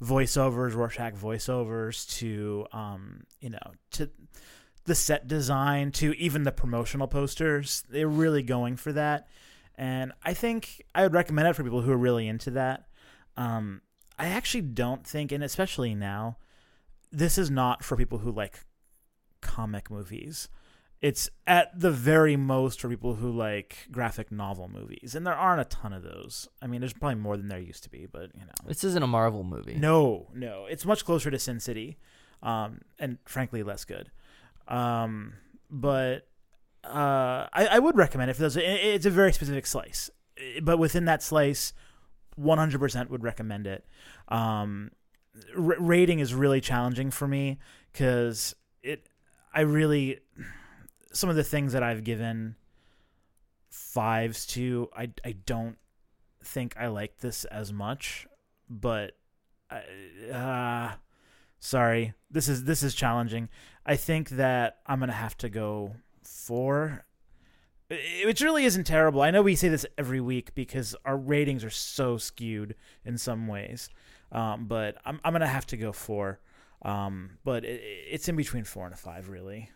voiceovers, 0.02 0.74
Rorschach 0.74 1.14
voiceovers, 1.14 2.08
to 2.18 2.66
um, 2.72 3.24
you 3.40 3.50
know, 3.50 3.72
to 3.92 4.10
the 4.86 4.94
set 4.94 5.28
design 5.28 5.92
to 5.92 6.16
even 6.16 6.44
the 6.44 6.52
promotional 6.52 7.06
posters. 7.06 7.84
They're 7.88 8.08
really 8.08 8.42
going 8.42 8.76
for 8.76 8.92
that. 8.92 9.28
And 9.76 10.12
I 10.24 10.32
think 10.32 10.82
I 10.94 11.02
would 11.02 11.12
recommend 11.12 11.48
it 11.48 11.54
for 11.54 11.62
people 11.62 11.82
who 11.82 11.92
are 11.92 11.98
really 11.98 12.26
into 12.26 12.50
that. 12.52 12.88
Um, 13.36 13.82
I 14.18 14.28
actually 14.28 14.62
don't 14.62 15.06
think, 15.06 15.32
and 15.32 15.44
especially 15.44 15.94
now, 15.94 16.38
this 17.12 17.36
is 17.36 17.50
not 17.50 17.84
for 17.84 17.96
people 17.96 18.18
who 18.18 18.30
like 18.30 18.64
comic 19.40 19.90
movies. 19.90 20.48
It's 21.02 21.28
at 21.46 21.78
the 21.78 21.90
very 21.90 22.36
most 22.36 22.80
for 22.80 22.88
people 22.88 23.16
who 23.16 23.30
like 23.30 23.86
graphic 23.92 24.32
novel 24.32 24.70
movies. 24.72 25.14
And 25.14 25.26
there 25.26 25.34
aren't 25.34 25.60
a 25.60 25.64
ton 25.66 25.92
of 25.92 26.02
those. 26.02 26.48
I 26.62 26.66
mean, 26.66 26.80
there's 26.80 26.94
probably 26.94 27.16
more 27.16 27.36
than 27.36 27.48
there 27.48 27.60
used 27.60 27.82
to 27.84 27.90
be, 27.90 28.06
but 28.10 28.30
you 28.34 28.40
know. 28.40 28.52
This 28.66 28.82
isn't 28.82 29.02
a 29.02 29.06
Marvel 29.06 29.44
movie. 29.44 29.74
No, 29.74 30.28
no. 30.34 30.66
It's 30.70 30.86
much 30.86 31.04
closer 31.04 31.30
to 31.30 31.38
Sin 31.38 31.60
City, 31.60 31.98
um, 32.42 32.80
and 32.98 33.18
frankly 33.26 33.62
less 33.62 33.84
good. 33.84 34.10
Um, 34.68 35.34
but 35.70 36.28
uh, 36.84 37.46
I, 37.52 37.68
I 37.72 37.78
would 37.78 37.96
recommend 37.96 38.30
it 38.30 38.34
for 38.34 38.42
those. 38.42 38.56
It, 38.56 38.64
it's 38.64 39.06
a 39.06 39.10
very 39.10 39.32
specific 39.32 39.66
slice, 39.66 40.10
but 40.62 40.78
within 40.78 41.04
that 41.06 41.22
slice, 41.22 41.72
100% 42.40 43.10
would 43.10 43.22
recommend 43.22 43.66
it. 43.66 43.84
Um, 44.28 44.90
r- 45.56 45.76
rating 45.78 46.20
is 46.20 46.34
really 46.34 46.60
challenging 46.60 47.10
for 47.10 47.26
me 47.26 47.58
because 47.92 48.54
it. 48.82 49.08
I 49.54 49.62
really 49.62 50.20
some 51.12 51.30
of 51.30 51.36
the 51.36 51.44
things 51.44 51.72
that 51.72 51.82
I've 51.82 52.04
given 52.04 52.56
fives 53.70 54.46
to. 54.48 54.90
I 54.94 55.10
I 55.24 55.32
don't 55.32 55.78
think 56.44 56.76
I 56.78 56.88
like 56.88 57.18
this 57.18 57.44
as 57.46 57.72
much, 57.72 58.26
but 58.68 59.16
I, 59.70 59.82
uh, 60.32 60.96
sorry, 61.66 62.14
this 62.30 62.48
is 62.48 62.64
this 62.64 62.82
is 62.82 62.94
challenging. 62.94 63.48
I 63.84 63.96
think 63.96 64.30
that 64.30 64.78
I'm 64.86 65.00
gonna 65.00 65.12
have 65.12 65.36
to 65.38 65.48
go 65.48 65.96
four, 66.22 67.04
i- 67.90 68.22
which 68.24 68.40
really 68.40 68.64
isn't 68.64 68.84
terrible. 68.84 69.20
I 69.22 69.30
know 69.30 69.42
we 69.42 69.56
say 69.56 69.68
this 69.68 69.86
every 69.98 70.20
week 70.20 70.54
because 70.54 70.94
our 71.04 71.16
ratings 71.16 71.64
are 71.64 71.70
so 71.70 72.18
skewed 72.18 72.74
in 73.04 73.18
some 73.18 73.46
ways, 73.48 73.88
um, 74.32 74.66
but 74.66 74.96
I'm 75.04 75.20
I'm 75.24 75.32
gonna 75.32 75.46
have 75.46 75.66
to 75.66 75.76
go 75.76 75.92
four. 75.92 76.40
Um, 76.82 77.38
but 77.42 77.64
it, 77.64 77.80
it's 78.10 78.28
in 78.28 78.36
between 78.36 78.64
four 78.64 78.84
and 78.84 78.94
a 78.94 78.96
five, 78.96 79.28
really. 79.28 79.70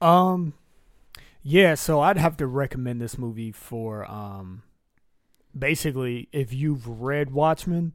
Um, 0.00 0.54
yeah. 1.42 1.74
So 1.74 2.00
I'd 2.00 2.16
have 2.18 2.36
to 2.38 2.46
recommend 2.46 3.00
this 3.00 3.16
movie 3.18 3.52
for 3.52 4.10
um, 4.10 4.62
basically 5.56 6.28
if 6.32 6.52
you've 6.52 6.86
read 6.88 7.30
Watchmen 7.30 7.92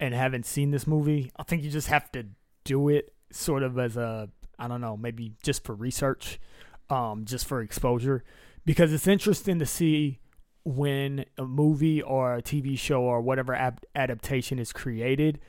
and 0.00 0.14
haven't 0.14 0.46
seen 0.46 0.70
this 0.72 0.86
movie, 0.86 1.30
I 1.36 1.44
think 1.44 1.62
you 1.62 1.70
just 1.70 1.88
have 1.88 2.10
to 2.12 2.24
do 2.64 2.88
it 2.88 3.14
sort 3.30 3.62
of 3.62 3.78
as 3.78 3.96
a 3.96 4.28
I 4.58 4.66
don't 4.66 4.80
know 4.80 4.96
maybe 4.96 5.32
just 5.42 5.62
for 5.62 5.74
research, 5.74 6.40
um, 6.88 7.24
just 7.24 7.46
for 7.46 7.60
exposure, 7.60 8.24
because 8.64 8.92
it's 8.92 9.06
interesting 9.06 9.58
to 9.60 9.66
see 9.66 10.18
when 10.64 11.24
a 11.38 11.44
movie 11.44 12.02
or 12.02 12.34
a 12.34 12.42
TV 12.42 12.78
show 12.78 13.02
or 13.02 13.20
whatever 13.20 13.54
ab- 13.54 13.84
adaptation 13.94 14.58
is 14.58 14.72
created 14.72 15.40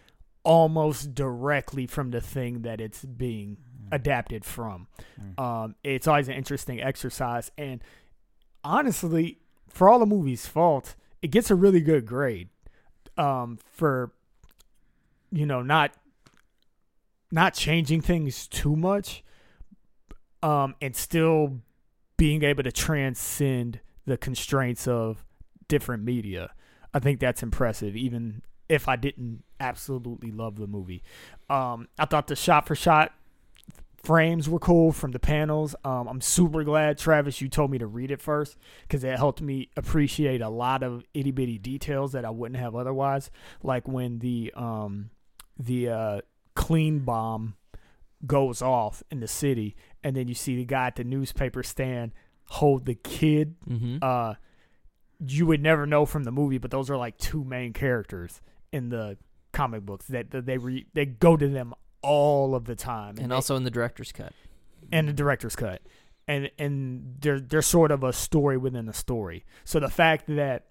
almost 0.43 1.13
directly 1.13 1.85
from 1.85 2.11
the 2.11 2.21
thing 2.21 2.61
that 2.61 2.79
it's 2.79 3.03
being 3.03 3.57
adapted 3.91 4.45
from. 4.45 4.87
Um, 5.37 5.75
it's 5.83 6.07
always 6.07 6.29
an 6.29 6.35
interesting 6.35 6.81
exercise, 6.81 7.51
and 7.57 7.83
honestly, 8.63 9.39
for 9.67 9.89
all 9.89 9.99
the 9.99 10.05
movie's 10.05 10.45
fault, 10.45 10.95
it 11.21 11.29
gets 11.29 11.51
a 11.51 11.55
really 11.55 11.81
good 11.81 12.05
grade. 12.05 12.49
Um, 13.17 13.59
for 13.65 14.13
you 15.31 15.45
know 15.45 15.61
not 15.61 15.91
not 17.31 17.53
changing 17.53 18.01
things 18.01 18.47
too 18.47 18.75
much, 18.75 19.23
um, 20.43 20.75
and 20.81 20.95
still 20.95 21.61
being 22.17 22.43
able 22.43 22.63
to 22.63 22.71
transcend 22.71 23.79
the 24.05 24.17
constraints 24.17 24.87
of 24.87 25.23
different 25.67 26.03
media. 26.03 26.51
I 26.93 26.99
think 26.99 27.19
that's 27.19 27.41
impressive, 27.41 27.95
even 27.95 28.41
if 28.67 28.87
I 28.87 28.95
didn't 28.95 29.43
absolutely 29.59 30.31
love 30.31 30.57
the 30.57 30.67
movie. 30.67 31.03
Um, 31.49 31.87
I 31.97 32.05
thought 32.05 32.27
the 32.27 32.35
shot 32.35 32.67
for 32.67 32.75
shot 32.75 33.13
frames 34.03 34.49
were 34.49 34.59
cool 34.59 34.91
from 34.91 35.11
the 35.11 35.19
panels. 35.19 35.75
Um, 35.83 36.07
I'm 36.07 36.21
super 36.21 36.63
glad, 36.63 36.97
Travis, 36.97 37.41
you 37.41 37.49
told 37.49 37.71
me 37.71 37.77
to 37.77 37.87
read 37.87 38.11
it 38.11 38.21
first 38.21 38.57
because 38.83 39.03
it 39.03 39.15
helped 39.17 39.41
me 39.41 39.69
appreciate 39.77 40.41
a 40.41 40.49
lot 40.49 40.83
of 40.83 41.03
itty 41.13 41.31
bitty 41.31 41.57
details 41.57 42.11
that 42.13 42.25
I 42.25 42.29
wouldn't 42.29 42.59
have 42.59 42.75
otherwise. 42.75 43.29
Like 43.63 43.87
when 43.87 44.19
the 44.19 44.51
um, 44.55 45.11
the 45.63 45.89
uh, 45.89 46.21
clean 46.55 46.99
bomb 46.99 47.55
goes 48.25 48.61
off 48.61 49.03
in 49.11 49.19
the 49.19 49.27
city, 49.27 49.75
and 50.03 50.15
then 50.15 50.27
you 50.27 50.33
see 50.33 50.55
the 50.55 50.65
guy 50.65 50.87
at 50.87 50.95
the 50.95 51.03
newspaper 51.03 51.63
stand 51.63 52.11
hold 52.45 52.85
the 52.85 52.95
kid. 52.95 53.55
Mm-hmm. 53.69 53.97
Uh, 54.01 54.33
you 55.25 55.45
would 55.45 55.61
never 55.61 55.85
know 55.85 56.05
from 56.05 56.23
the 56.23 56.31
movie, 56.31 56.57
but 56.57 56.71
those 56.71 56.89
are 56.89 56.97
like 56.97 57.17
two 57.17 57.43
main 57.43 57.73
characters 57.73 58.41
in 58.71 58.89
the 58.89 59.17
comic 59.53 59.85
books 59.85 60.05
that, 60.07 60.31
that 60.31 60.45
they 60.45 60.57
re, 60.57 60.85
they 60.93 61.05
go 61.05 61.37
to 61.37 61.47
them 61.47 61.73
all 62.01 62.55
of 62.55 62.65
the 62.65 62.75
time, 62.75 63.15
and 63.19 63.31
they- 63.31 63.35
also 63.35 63.55
in 63.55 63.63
the 63.63 63.71
director's 63.71 64.11
cut. 64.11 64.33
and 64.91 65.07
the 65.07 65.13
director's 65.13 65.55
cut, 65.55 65.81
and 66.27 66.49
and 66.57 67.15
they're 67.21 67.39
they're 67.39 67.61
sort 67.61 67.91
of 67.91 68.03
a 68.03 68.11
story 68.13 68.57
within 68.57 68.89
a 68.89 68.93
story. 68.93 69.45
So 69.63 69.79
the 69.79 69.89
fact 69.89 70.25
that 70.27 70.65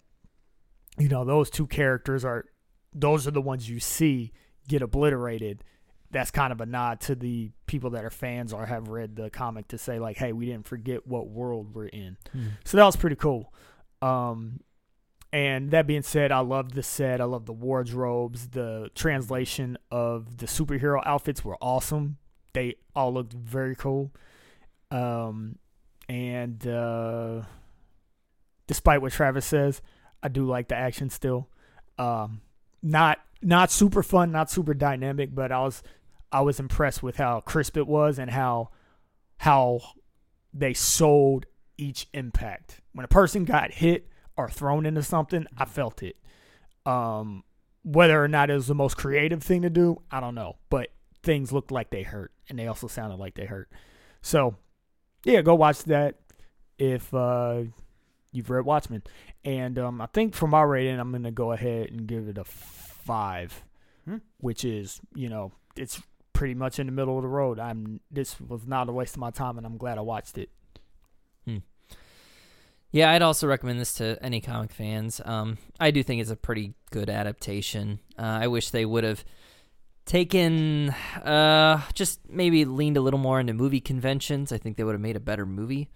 you 0.99 1.09
know 1.09 1.25
those 1.25 1.49
two 1.51 1.67
characters 1.67 2.25
are 2.25 2.45
those 2.93 3.27
are 3.27 3.31
the 3.31 3.41
ones 3.41 3.71
you 3.71 3.79
see 3.81 4.33
get 4.71 4.83
obliterated. 4.83 5.65
That's 6.13 6.31
kind 6.31 6.53
of 6.53 6.61
a 6.61 6.67
nod 6.67 7.01
to 7.03 7.15
the 7.15 7.51
people 7.67 7.91
that 7.91 8.05
are 8.05 8.11
fans 8.11 8.53
or 8.53 8.67
have 8.67 8.89
read 8.89 9.17
the 9.17 9.31
comic 9.31 9.69
to 9.69 9.79
say 9.79 9.99
like, 9.99 10.17
hey, 10.17 10.33
we 10.33 10.47
didn't 10.47 10.67
forget 10.67 11.07
what 11.07 11.29
world 11.29 11.75
we're 11.75 11.87
in. 11.87 12.17
So 12.65 12.77
that 12.79 12.85
was 12.85 12.97
pretty 12.97 13.17
cool. 13.17 13.53
Um, 14.03 14.61
and 15.33 15.71
that 15.71 15.87
being 15.87 16.03
said, 16.03 16.33
I 16.33 16.41
love 16.41 16.73
the 16.73 16.83
set. 16.83 17.21
I 17.21 17.25
love 17.25 17.47
the 17.47 17.53
wardrobes. 17.53 18.49
The 18.49 18.91
translation 18.95 19.79
of 19.91 20.39
the 20.39 20.47
superhero 20.47 21.01
outfits 21.05 21.45
were 21.45 21.57
awesome. 21.61 22.17
They 22.53 22.77
all 22.97 23.15
looked 23.15 23.33
very 23.33 23.77
cool. 23.77 24.11
Um, 24.91 25.59
and 26.09 26.67
uh, 26.67 27.43
despite 28.67 29.01
what 29.01 29.13
Travis 29.13 29.47
says, 29.47 29.81
I 30.23 30.29
do 30.29 30.45
like 30.45 30.67
the 30.67 30.75
action 30.75 31.11
still. 31.11 31.49
Um, 31.97 32.41
not 32.83 33.21
not 33.43 33.71
super 33.71 34.03
fun, 34.03 34.33
not 34.33 34.51
super 34.51 34.75
dynamic, 34.75 35.35
but 35.35 35.53
I 35.53 35.61
was 35.61 35.83
I 36.33 36.43
was 36.43 36.61
impressed 36.61 37.03
with 37.03 37.17
how 37.17 37.41
crisp 37.41 37.77
it 37.77 37.87
was 37.87 38.19
and 38.19 38.31
how 38.31 38.71
how 39.39 39.81
they 40.53 40.75
sold 40.75 41.47
each 41.79 42.07
impact. 42.13 42.81
When 42.93 43.05
a 43.05 43.09
person 43.09 43.45
got 43.45 43.73
hit 43.73 44.09
or 44.37 44.49
thrown 44.49 44.87
into 44.87 45.03
something, 45.03 45.47
I 45.57 45.65
felt 45.65 46.03
it. 46.03 46.17
Um, 46.87 47.45
whether 47.83 48.23
or 48.23 48.29
not 48.29 48.51
it 48.51 48.55
was 48.55 48.67
the 48.67 48.75
most 48.75 48.97
creative 48.97 49.43
thing 49.43 49.63
to 49.63 49.71
do, 49.71 50.03
I 50.11 50.21
don't 50.21 50.35
know. 50.35 50.57
But 50.69 50.89
things 51.23 51.53
looked 51.53 51.71
like 51.71 51.91
they 51.91 52.03
hurt, 52.03 52.33
and 52.49 52.59
they 52.59 52.67
also 52.67 52.87
sounded 52.87 53.17
like 53.17 53.35
they 53.35 53.47
hurt. 53.47 53.71
So, 54.23 54.57
yeah, 55.25 55.41
go 55.41 55.55
watch 55.55 55.85
that 55.85 56.17
if 56.79 57.13
uh, 57.15 57.63
you've 58.33 58.51
read 58.51 58.65
Watchmen. 58.65 59.03
And 59.45 59.79
um, 59.79 60.01
I 60.01 60.07
think 60.07 60.35
for 60.35 60.47
my 60.47 60.63
rating, 60.63 60.99
I'm 60.99 61.13
gonna 61.13 61.31
go 61.31 61.53
ahead 61.53 61.91
and 61.91 62.07
give 62.07 62.29
it 62.29 62.39
a 62.39 62.45
five, 63.11 63.65
Hmm. 64.05 64.17
which 64.39 64.65
is 64.65 65.01
you 65.15 65.29
know 65.29 65.53
it's 65.77 66.01
pretty 66.33 66.55
much 66.55 66.79
in 66.79 66.87
the 66.87 66.93
middle 66.93 67.17
of 67.17 67.23
the 67.23 67.29
road. 67.29 67.59
I'm 67.59 68.01
this 68.11 68.41
was 68.41 68.67
not 68.67 68.89
a 68.89 68.93
waste 68.93 69.15
of 69.15 69.21
my 69.21 69.31
time, 69.31 69.57
and 69.59 69.67
I'm 69.67 69.77
glad 69.77 69.99
I 69.99 70.03
watched 70.03 70.39
it. 70.39 70.51
Yeah, 72.93 73.13
I'd 73.13 73.23
also 73.23 73.47
recommend 73.47 73.79
this 73.79 73.95
to 73.95 74.19
any 74.21 74.41
comic 74.41 74.73
fans. 74.73 75.21
Um, 75.25 75.59
I 75.79 75.93
do 75.93 76.03
think 76.03 76.21
it's 76.21 76.31
a 76.31 76.35
pretty 76.37 76.75
good 76.91 77.09
adaptation. 77.09 78.01
Uh, 78.19 78.41
I 78.43 78.49
wish 78.49 78.71
they 78.71 78.85
would 78.85 79.05
have 79.05 79.25
taken, 80.07 80.91
uh, 81.23 81.83
just 81.95 82.19
maybe 82.29 82.65
leaned 82.65 82.97
a 82.97 83.01
little 83.01 83.21
more 83.21 83.39
into 83.39 83.55
movie 83.55 83.81
conventions. 83.81 84.51
I 84.51 84.59
think 84.59 84.77
they 84.77 84.83
would 84.83 84.95
have 84.95 85.01
made 85.01 85.15
a 85.15 85.21
better 85.21 85.47
movie. 85.47 85.89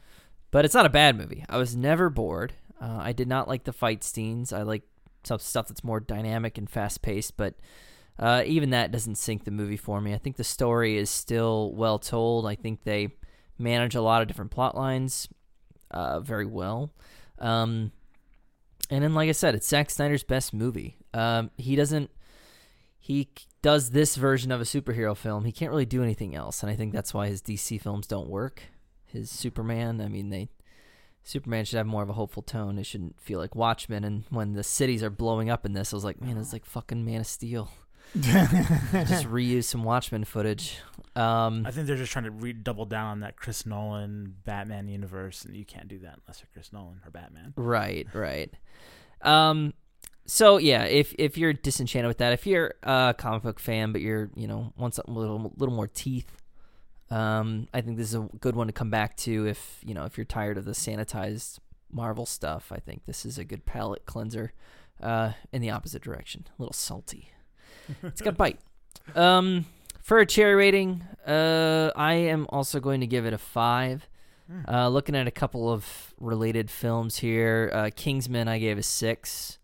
But 0.52 0.64
it's 0.64 0.74
not 0.74 0.86
a 0.86 0.90
bad 0.90 1.16
movie. 1.16 1.44
I 1.48 1.56
was 1.56 1.74
never 1.74 2.08
bored. 2.10 2.52
Uh, 2.80 2.98
I 3.02 3.10
did 3.12 3.26
not 3.26 3.48
like 3.48 3.64
the 3.64 3.72
fight 3.72 4.04
scenes. 4.04 4.52
I 4.52 4.62
like 4.62 4.84
some 5.26 5.38
stuff 5.38 5.68
that's 5.68 5.84
more 5.84 6.00
dynamic 6.00 6.58
and 6.58 6.68
fast 6.68 7.02
paced, 7.02 7.36
but 7.36 7.54
uh, 8.18 8.42
even 8.46 8.70
that 8.70 8.92
doesn't 8.92 9.16
sink 9.16 9.44
the 9.44 9.50
movie 9.50 9.76
for 9.76 10.00
me. 10.00 10.14
I 10.14 10.18
think 10.18 10.36
the 10.36 10.44
story 10.44 10.96
is 10.96 11.10
still 11.10 11.72
well 11.74 11.98
told. 11.98 12.46
I 12.46 12.54
think 12.54 12.84
they 12.84 13.08
manage 13.58 13.94
a 13.94 14.02
lot 14.02 14.22
of 14.22 14.28
different 14.28 14.50
plot 14.50 14.76
lines 14.76 15.28
uh, 15.90 16.20
very 16.20 16.46
well. 16.46 16.92
Um, 17.38 17.92
and 18.90 19.02
then, 19.02 19.14
like 19.14 19.28
I 19.28 19.32
said, 19.32 19.54
it's 19.54 19.66
Zack 19.68 19.90
Snyder's 19.90 20.22
best 20.22 20.52
movie. 20.52 20.96
Um, 21.12 21.50
he 21.56 21.74
doesn't. 21.74 22.10
He 22.98 23.28
does 23.62 23.90
this 23.90 24.16
version 24.16 24.50
of 24.50 24.60
a 24.60 24.64
superhero 24.64 25.16
film. 25.16 25.44
He 25.44 25.52
can't 25.52 25.70
really 25.70 25.84
do 25.84 26.02
anything 26.02 26.34
else, 26.34 26.62
and 26.62 26.70
I 26.70 26.76
think 26.76 26.92
that's 26.92 27.12
why 27.12 27.28
his 27.28 27.42
DC 27.42 27.80
films 27.80 28.06
don't 28.06 28.28
work. 28.28 28.62
His 29.04 29.30
Superman, 29.30 30.00
I 30.00 30.08
mean, 30.08 30.30
they 30.30 30.48
Superman 31.26 31.64
should 31.64 31.78
have 31.78 31.86
more 31.86 32.02
of 32.02 32.10
a 32.10 32.12
hopeful 32.12 32.42
tone. 32.42 32.78
It 32.78 32.84
shouldn't 32.84 33.18
feel 33.18 33.38
like 33.38 33.54
Watchmen. 33.54 34.04
And 34.04 34.24
when 34.28 34.52
the 34.52 34.62
cities 34.62 35.02
are 35.02 35.10
blowing 35.10 35.48
up 35.48 35.64
in 35.64 35.72
this, 35.72 35.92
I 35.92 35.96
was 35.96 36.04
like, 36.04 36.20
man, 36.20 36.36
it's 36.36 36.52
like 36.52 36.66
fucking 36.66 37.02
Man 37.02 37.22
of 37.22 37.26
Steel. 37.26 37.70
Just 38.20 39.26
reuse 39.26 39.64
some 39.64 39.82
Watchmen 39.82 40.24
footage. 40.24 40.76
Um, 41.16 41.64
I 41.66 41.70
think 41.70 41.86
they're 41.86 41.96
just 41.96 42.12
trying 42.12 42.26
to 42.26 42.30
re- 42.30 42.52
double 42.52 42.84
down 42.84 43.06
on 43.06 43.20
that 43.20 43.36
Chris 43.36 43.66
Nolan 43.66 44.34
Batman 44.44 44.88
universe, 44.88 45.44
and 45.44 45.56
you 45.56 45.64
can't 45.64 45.88
do 45.88 45.98
that 46.00 46.18
unless 46.24 46.40
you're 46.40 46.48
Chris 46.52 46.72
Nolan 46.72 47.00
or 47.04 47.10
Batman. 47.10 47.54
Right, 47.56 48.06
right. 48.12 48.52
Um, 49.22 49.74
so 50.26 50.58
yeah, 50.58 50.84
if 50.84 51.14
if 51.18 51.38
you're 51.38 51.52
disenchanted 51.52 52.08
with 52.08 52.18
that, 52.18 52.32
if 52.32 52.46
you're 52.46 52.74
a 52.82 53.14
comic 53.16 53.42
book 53.42 53.60
fan, 53.60 53.92
but 53.92 54.00
you're 54.00 54.30
you 54.34 54.46
know 54.48 54.72
want 54.76 54.94
something 54.94 55.14
a 55.14 55.18
little 55.18 55.52
little 55.56 55.74
more 55.74 55.88
teeth, 55.88 56.30
um, 57.14 57.68
I 57.72 57.80
think 57.80 57.96
this 57.96 58.08
is 58.08 58.14
a 58.16 58.28
good 58.40 58.56
one 58.56 58.66
to 58.66 58.72
come 58.72 58.90
back 58.90 59.16
to. 59.18 59.46
If 59.46 59.78
you 59.84 59.94
know 59.94 60.04
if 60.04 60.18
you're 60.18 60.24
tired 60.24 60.58
of 60.58 60.64
the 60.64 60.72
sanitized 60.72 61.60
Marvel 61.92 62.26
stuff, 62.26 62.72
I 62.72 62.78
think 62.78 63.04
this 63.06 63.24
is 63.24 63.38
a 63.38 63.44
good 63.44 63.64
palate 63.64 64.04
cleanser. 64.04 64.52
Uh, 65.00 65.32
in 65.52 65.60
the 65.60 65.70
opposite 65.70 66.02
direction, 66.02 66.46
a 66.58 66.62
little 66.62 66.72
salty. 66.72 67.30
it's 68.02 68.20
got 68.20 68.34
a 68.34 68.36
bite. 68.36 68.58
Um, 69.14 69.66
for 70.02 70.18
a 70.18 70.26
cherry 70.26 70.54
rating, 70.54 71.04
uh, 71.26 71.90
I 71.94 72.14
am 72.14 72.46
also 72.48 72.80
going 72.80 73.00
to 73.00 73.06
give 73.06 73.26
it 73.26 73.32
a 73.32 73.38
five. 73.38 74.08
Uh, 74.68 74.88
looking 74.88 75.16
at 75.16 75.26
a 75.26 75.30
couple 75.30 75.72
of 75.72 76.14
related 76.20 76.70
films 76.70 77.16
here, 77.18 77.70
uh, 77.72 77.90
Kingsman 77.94 78.46
I 78.46 78.58
gave 78.58 78.76
a 78.76 78.82
six. 78.82 79.58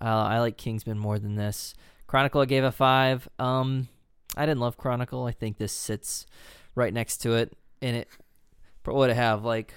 Uh, 0.00 0.04
I 0.04 0.40
like 0.40 0.56
Kingsman 0.56 0.98
more 0.98 1.18
than 1.18 1.34
this. 1.34 1.74
Chronicle 2.06 2.40
I 2.40 2.44
gave 2.44 2.62
a 2.64 2.72
five. 2.72 3.28
Um, 3.38 3.88
I 4.36 4.46
didn't 4.46 4.60
love 4.60 4.76
Chronicle. 4.76 5.24
I 5.24 5.32
think 5.32 5.58
this 5.58 5.72
sits 5.72 6.26
right 6.78 6.94
next 6.94 7.18
to 7.18 7.34
it, 7.34 7.52
and 7.82 7.96
it 7.96 8.08
would 8.86 9.10
have 9.10 9.44
like 9.44 9.74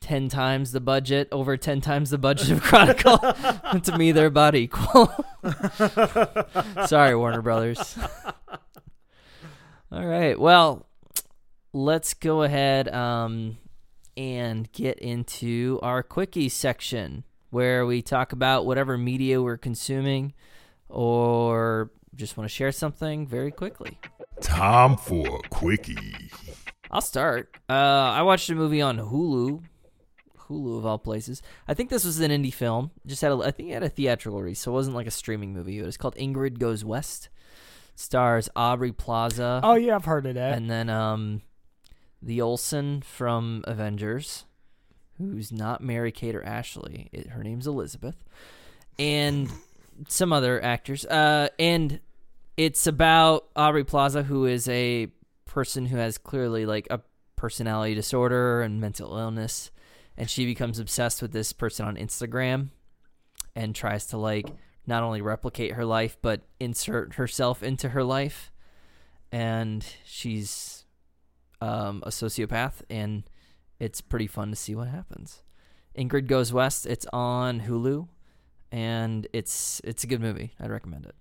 ten 0.00 0.28
times 0.28 0.72
the 0.72 0.80
budget, 0.80 1.28
over 1.32 1.56
ten 1.56 1.80
times 1.80 2.10
the 2.10 2.18
budget 2.18 2.50
of 2.50 2.62
Chronicle. 2.62 3.18
to 3.82 3.98
me, 3.98 4.12
they're 4.12 4.26
about 4.26 4.54
equal. 4.54 5.12
Sorry, 6.86 7.16
Warner 7.16 7.42
Brothers. 7.42 7.98
All 9.90 10.06
right. 10.06 10.38
Well, 10.38 10.86
let's 11.72 12.14
go 12.14 12.42
ahead 12.42 12.88
um, 12.88 13.58
and 14.16 14.70
get 14.72 14.98
into 14.98 15.78
our 15.82 16.02
quickie 16.02 16.48
section 16.48 17.24
where 17.50 17.84
we 17.84 18.00
talk 18.00 18.32
about 18.32 18.64
whatever 18.64 18.96
media 18.96 19.42
we're 19.42 19.58
consuming 19.58 20.32
or 20.88 21.90
just 22.14 22.36
want 22.36 22.48
to 22.48 22.54
share 22.54 22.72
something 22.72 23.26
very 23.26 23.50
quickly. 23.50 23.98
Time 24.42 24.96
for 24.96 25.36
a 25.44 25.48
quickie. 25.48 26.30
I'll 26.90 27.00
start. 27.00 27.56
Uh, 27.70 27.72
I 27.72 28.22
watched 28.22 28.50
a 28.50 28.54
movie 28.54 28.82
on 28.82 28.98
Hulu. 28.98 29.62
Hulu 30.48 30.78
of 30.78 30.84
all 30.84 30.98
places. 30.98 31.40
I 31.66 31.74
think 31.74 31.88
this 31.88 32.04
was 32.04 32.20
an 32.20 32.30
indie 32.30 32.52
film. 32.52 32.90
Just 33.06 33.22
had 33.22 33.32
a, 33.32 33.36
I 33.36 33.50
think 33.50 33.70
it 33.70 33.74
had 33.74 33.82
a 33.82 33.88
theatrical 33.88 34.42
release, 34.42 34.60
so 34.60 34.72
it 34.72 34.74
wasn't 34.74 34.96
like 34.96 35.06
a 35.06 35.10
streaming 35.12 35.52
movie. 35.54 35.78
It 35.78 35.86
was 35.86 35.96
called 35.96 36.16
Ingrid 36.16 36.58
Goes 36.58 36.84
West. 36.84 37.28
Stars 37.94 38.48
Aubrey 38.56 38.92
Plaza. 38.92 39.60
Oh 39.62 39.74
yeah, 39.74 39.94
I've 39.94 40.04
heard 40.06 40.26
of 40.26 40.34
that. 40.34 40.54
and 40.56 40.68
then 40.70 40.88
um, 40.90 41.42
the 42.20 42.40
Olsen 42.40 43.02
from 43.02 43.62
Avengers, 43.66 44.44
who's 45.18 45.52
not 45.52 45.82
Mary 45.82 46.10
Kate 46.10 46.34
or 46.34 46.42
Ashley. 46.42 47.10
It, 47.12 47.28
her 47.28 47.42
name's 47.44 47.66
Elizabeth, 47.66 48.16
and 48.98 49.50
some 50.08 50.32
other 50.32 50.62
actors. 50.62 51.04
Uh, 51.04 51.48
and 51.58 52.00
it's 52.56 52.86
about 52.86 53.48
Aubrey 53.56 53.84
Plaza, 53.84 54.22
who 54.22 54.46
is 54.46 54.68
a 54.68 55.08
person 55.44 55.86
who 55.86 55.96
has 55.96 56.18
clearly 56.18 56.66
like 56.66 56.86
a 56.90 57.00
personality 57.36 57.94
disorder 57.94 58.62
and 58.62 58.80
mental 58.80 59.16
illness, 59.16 59.70
and 60.16 60.28
she 60.30 60.46
becomes 60.46 60.78
obsessed 60.78 61.22
with 61.22 61.32
this 61.32 61.52
person 61.52 61.86
on 61.86 61.96
Instagram, 61.96 62.68
and 63.54 63.74
tries 63.74 64.06
to 64.06 64.16
like 64.16 64.48
not 64.86 65.02
only 65.02 65.20
replicate 65.20 65.72
her 65.72 65.84
life 65.84 66.16
but 66.22 66.40
insert 66.58 67.14
herself 67.14 67.62
into 67.62 67.90
her 67.90 68.02
life 68.02 68.50
and 69.32 69.84
she's 70.04 70.84
um, 71.60 72.02
a 72.04 72.10
sociopath, 72.10 72.82
and 72.90 73.24
it's 73.80 74.00
pretty 74.00 74.26
fun 74.26 74.50
to 74.50 74.56
see 74.56 74.74
what 74.74 74.88
happens. 74.88 75.42
Ingrid 75.98 76.26
Goes 76.26 76.52
West. 76.52 76.86
It's 76.86 77.06
on 77.12 77.62
Hulu, 77.62 78.08
and 78.70 79.26
it's 79.32 79.80
it's 79.82 80.04
a 80.04 80.06
good 80.06 80.20
movie. 80.20 80.52
I'd 80.60 80.70
recommend 80.70 81.06
it. 81.06 81.14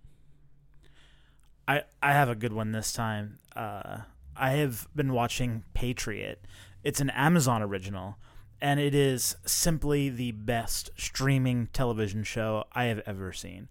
I 1.71 1.83
I 2.03 2.13
have 2.13 2.29
a 2.29 2.35
good 2.35 2.53
one 2.53 2.71
this 2.71 2.91
time. 2.91 3.39
Uh, 3.55 3.99
I 4.35 4.51
have 4.51 4.87
been 4.95 5.13
watching 5.13 5.63
Patriot. 5.73 6.45
It's 6.83 6.99
an 6.99 7.09
Amazon 7.11 7.61
original, 7.61 8.17
and 8.59 8.79
it 8.79 8.93
is 8.93 9.35
simply 9.45 10.09
the 10.09 10.31
best 10.31 10.89
streaming 10.97 11.67
television 11.67 12.23
show 12.23 12.65
I 12.73 12.85
have 12.85 13.01
ever 13.05 13.31
seen. 13.31 13.69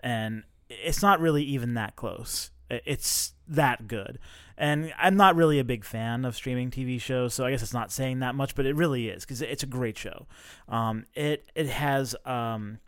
And 0.00 0.44
it's 0.68 1.02
not 1.02 1.20
really 1.20 1.42
even 1.42 1.74
that 1.74 1.96
close. 1.96 2.50
It's 2.68 3.34
that 3.48 3.88
good. 3.88 4.20
And 4.56 4.92
I'm 4.96 5.16
not 5.16 5.34
really 5.34 5.58
a 5.58 5.64
big 5.64 5.84
fan 5.84 6.24
of 6.24 6.36
streaming 6.36 6.70
TV 6.70 7.00
shows, 7.00 7.34
so 7.34 7.44
I 7.44 7.50
guess 7.50 7.62
it's 7.62 7.72
not 7.72 7.90
saying 7.90 8.20
that 8.20 8.36
much, 8.36 8.54
but 8.54 8.66
it 8.66 8.76
really 8.76 9.08
is 9.08 9.24
because 9.24 9.42
it's 9.42 9.64
a 9.64 9.66
great 9.66 9.98
show. 9.98 10.26
Um, 10.68 11.06
it 11.14 11.50
it 11.56 11.66
has 11.66 12.14
um, 12.24 12.78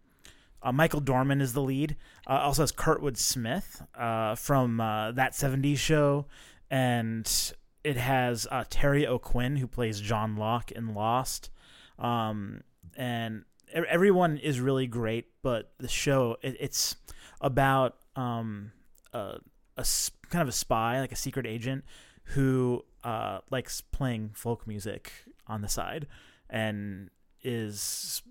uh, 0.63 0.73
Michael 0.73 1.01
Dorman 1.01 1.41
is 1.41 1.53
the 1.53 1.63
lead. 1.63 1.97
Uh, 2.27 2.41
also 2.43 2.63
has 2.63 2.73
Kurtwood 2.73 3.17
Smith 3.17 3.83
uh, 3.95 4.35
from 4.35 4.81
uh, 4.81 5.13
that 5.13 5.33
'70s 5.33 5.79
show, 5.79 6.27
and 6.71 7.53
it 7.85 7.97
has 7.97 8.47
uh, 8.51 8.65
Terry 8.71 9.07
O'Quinn 9.07 9.57
who 9.57 9.67
plays 9.67 10.01
John 10.01 10.37
Locke 10.37 10.71
in 10.73 10.95
Lost. 10.95 11.51
Um, 11.99 12.63
and 12.97 13.45
everyone 13.75 14.39
is 14.39 14.61
really 14.61 14.87
great, 14.87 15.27
but 15.43 15.73
the 15.79 15.89
show 15.89 16.37
it, 16.43 16.57
it's 16.61 16.97
about 17.41 17.97
um, 18.17 18.73
a, 19.13 19.39
a 19.77 19.87
kind 20.29 20.43
of 20.43 20.49
a 20.49 20.53
spy, 20.53 21.01
like 21.01 21.13
a 21.13 21.17
secret 21.17 21.47
agent, 21.47 21.85
who 22.25 22.85
uh, 23.05 23.39
likes 23.51 23.81
playing 23.81 24.31
folk 24.35 24.67
music 24.67 25.13
on 25.47 25.61
the 25.63 25.69
side 25.69 26.07
and 26.49 27.11
is 27.43 28.23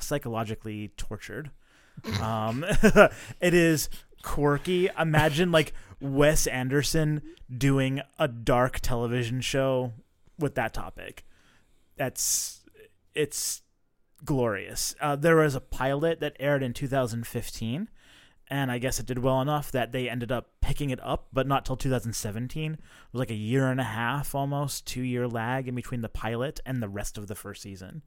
psychologically 0.00 0.88
tortured. 0.96 1.50
Um, 2.20 2.64
it 3.40 3.54
is 3.54 3.88
quirky. 4.22 4.88
Imagine 4.98 5.52
like 5.52 5.72
Wes 6.00 6.46
Anderson 6.46 7.22
doing 7.54 8.00
a 8.18 8.28
dark 8.28 8.80
television 8.80 9.40
show 9.40 9.92
with 10.38 10.54
that 10.56 10.74
topic. 10.74 11.24
That's 11.96 12.64
it's 13.14 13.62
glorious. 14.24 14.94
Uh, 15.00 15.16
there 15.16 15.36
was 15.36 15.54
a 15.54 15.60
pilot 15.60 16.20
that 16.20 16.36
aired 16.38 16.62
in 16.62 16.72
2015, 16.72 17.88
and 18.48 18.70
I 18.70 18.78
guess 18.78 19.00
it 19.00 19.06
did 19.06 19.18
well 19.18 19.40
enough 19.40 19.72
that 19.72 19.92
they 19.92 20.08
ended 20.08 20.30
up 20.30 20.50
picking 20.60 20.90
it 20.90 21.00
up, 21.02 21.28
but 21.32 21.46
not 21.46 21.64
till 21.64 21.76
2017. 21.76 22.72
It 22.72 22.80
was 23.12 23.18
like 23.18 23.30
a 23.30 23.34
year 23.34 23.68
and 23.68 23.80
a 23.80 23.84
half, 23.84 24.34
almost 24.34 24.86
two 24.86 25.02
year 25.02 25.26
lag 25.26 25.68
in 25.68 25.74
between 25.74 26.02
the 26.02 26.08
pilot 26.08 26.60
and 26.66 26.82
the 26.82 26.88
rest 26.88 27.16
of 27.16 27.26
the 27.26 27.34
first 27.34 27.62
season, 27.62 28.02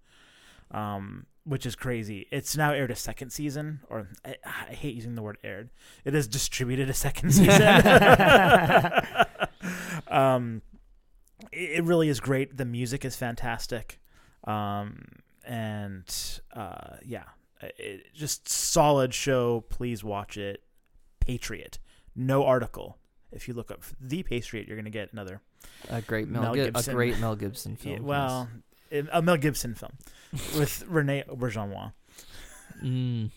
um, 0.72 1.26
which 1.50 1.66
is 1.66 1.76
crazy. 1.76 2.28
It's 2.32 2.56
now 2.56 2.72
aired 2.72 2.91
a 2.91 2.95
second 2.95 3.32
season, 3.32 3.80
or 3.89 4.08
I, 4.24 4.36
I 4.45 4.74
hate 4.74 4.93
using 4.93 5.16
the 5.16 5.24
word 5.24 5.39
aired. 5.43 5.72
It 6.06 6.14
is 6.14 6.28
distributed 6.28 6.89
a 6.89 6.93
second 6.93 7.32
season. 7.34 7.62
um, 10.08 10.62
it, 11.52 11.80
it 11.80 11.84
really 11.84 12.10
is 12.10 12.20
great. 12.20 12.56
The 12.56 12.66
music 12.66 13.04
is 13.04 13.16
fantastic, 13.16 14.00
um, 14.45 15.04
and 15.43 16.06
uh, 16.56 16.97
yeah, 17.04 17.24
it, 17.62 18.14
just 18.14 18.47
solid 18.47 19.14
show. 19.14 19.62
Please 19.70 20.04
watch 20.04 20.38
it. 20.38 20.64
Patriot. 21.20 21.80
No 22.16 22.45
article. 22.45 22.97
If 23.32 23.47
you 23.47 23.54
look 23.54 23.72
up 23.72 23.84
the 24.00 24.24
Patriot, 24.24 24.68
you're 24.68 24.78
gonna 24.78 24.89
get 24.89 25.14
another. 25.14 25.41
A 25.89 26.02
great 26.02 26.28
Mel, 26.28 26.43
Mel 26.43 26.56
Gib- 26.56 26.74
Gibson. 26.74 26.91
a 26.91 26.95
great 26.95 27.20
Mel 27.20 27.36
Gibson 27.36 27.76
film. 27.80 27.95
Yeah, 27.95 28.02
well, 28.02 28.50
a 28.92 29.22
Mel 29.22 29.38
Gibson 29.38 29.76
film 29.76 29.94
with 30.58 30.84
Renee 30.88 31.24
Auberjonois. 31.30 31.94
Mm. 32.84 33.32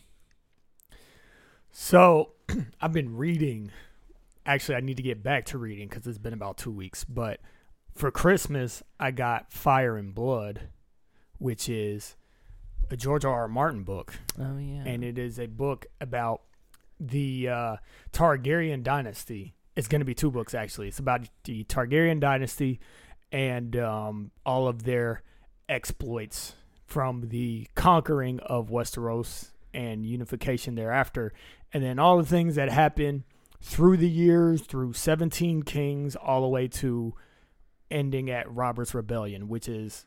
So 1.70 2.30
I've 2.80 2.92
been 2.92 3.16
reading. 3.16 3.70
Actually, 4.44 4.76
I 4.76 4.80
need 4.80 4.96
to 4.96 5.02
get 5.02 5.22
back 5.22 5.46
to 5.46 5.58
reading 5.58 5.88
because 5.88 6.06
it's 6.06 6.18
been 6.18 6.32
about 6.32 6.56
two 6.56 6.70
weeks. 6.70 7.04
But 7.04 7.40
for 7.94 8.10
Christmas, 8.10 8.82
I 8.98 9.10
got 9.10 9.52
Fire 9.52 9.96
and 9.96 10.14
Blood, 10.14 10.68
which 11.38 11.68
is 11.68 12.16
a 12.90 12.96
George 12.96 13.24
R. 13.24 13.32
R. 13.32 13.48
Martin 13.48 13.84
book, 13.84 14.14
oh 14.38 14.58
yeah. 14.58 14.82
and 14.84 15.04
it 15.04 15.18
is 15.18 15.38
a 15.38 15.46
book 15.46 15.86
about 16.00 16.42
the 16.98 17.48
uh, 17.48 17.76
Targaryen 18.12 18.82
dynasty. 18.82 19.54
It's 19.74 19.88
going 19.88 20.00
to 20.00 20.04
be 20.04 20.14
two 20.14 20.30
books 20.30 20.54
actually. 20.54 20.88
It's 20.88 20.98
about 20.98 21.22
the 21.44 21.64
Targaryen 21.64 22.20
dynasty 22.20 22.80
and 23.30 23.76
um, 23.76 24.30
all 24.44 24.68
of 24.68 24.82
their 24.82 25.22
exploits 25.72 26.54
from 26.86 27.28
the 27.30 27.66
conquering 27.74 28.38
of 28.40 28.68
Westeros 28.68 29.48
and 29.72 30.04
unification 30.04 30.74
thereafter, 30.74 31.32
and 31.72 31.82
then 31.82 31.98
all 31.98 32.18
the 32.18 32.26
things 32.26 32.54
that 32.56 32.70
happen 32.70 33.24
through 33.62 33.96
the 33.96 34.08
years, 34.08 34.60
through 34.60 34.92
17 34.92 35.62
kings, 35.62 36.14
all 36.14 36.42
the 36.42 36.48
way 36.48 36.68
to 36.68 37.14
ending 37.90 38.30
at 38.30 38.52
Robert's 38.52 38.94
Rebellion, 38.94 39.48
which 39.48 39.68
is 39.68 40.06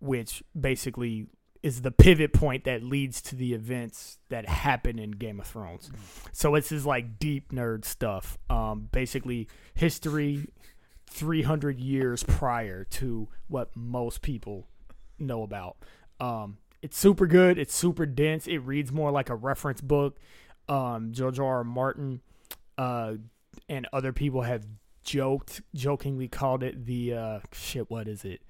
which 0.00 0.42
basically 0.58 1.26
is 1.62 1.82
the 1.82 1.90
pivot 1.90 2.32
point 2.32 2.64
that 2.64 2.82
leads 2.82 3.20
to 3.20 3.34
the 3.34 3.52
events 3.52 4.18
that 4.28 4.48
happen 4.48 4.98
in 4.98 5.10
Game 5.12 5.40
of 5.40 5.46
Thrones. 5.46 5.90
So 6.32 6.54
it's 6.54 6.68
this 6.68 6.84
like 6.86 7.18
deep 7.18 7.50
nerd 7.50 7.84
stuff. 7.84 8.38
Um, 8.48 8.88
basically 8.92 9.48
history 9.74 10.48
300 11.10 11.80
years 11.80 12.22
prior 12.22 12.84
to 12.84 13.28
what 13.48 13.74
most 13.74 14.22
people 14.22 14.68
know 15.18 15.42
about. 15.42 15.76
Um, 16.20 16.58
it's 16.82 16.96
super 16.98 17.26
good. 17.26 17.58
It's 17.58 17.74
super 17.74 18.06
dense. 18.06 18.46
It 18.46 18.58
reads 18.58 18.92
more 18.92 19.10
like 19.10 19.28
a 19.30 19.34
reference 19.34 19.80
book. 19.80 20.18
Um, 20.68 21.12
George 21.12 21.38
R. 21.38 21.58
R. 21.58 21.64
Martin 21.64 22.20
uh, 22.78 23.14
and 23.68 23.86
other 23.92 24.12
people 24.12 24.42
have 24.42 24.66
joked, 25.04 25.62
jokingly 25.74 26.28
called 26.28 26.62
it 26.62 26.84
the 26.86 27.14
uh, 27.14 27.40
shit. 27.52 27.90
What 27.90 28.08
is 28.08 28.24
it? 28.24 28.40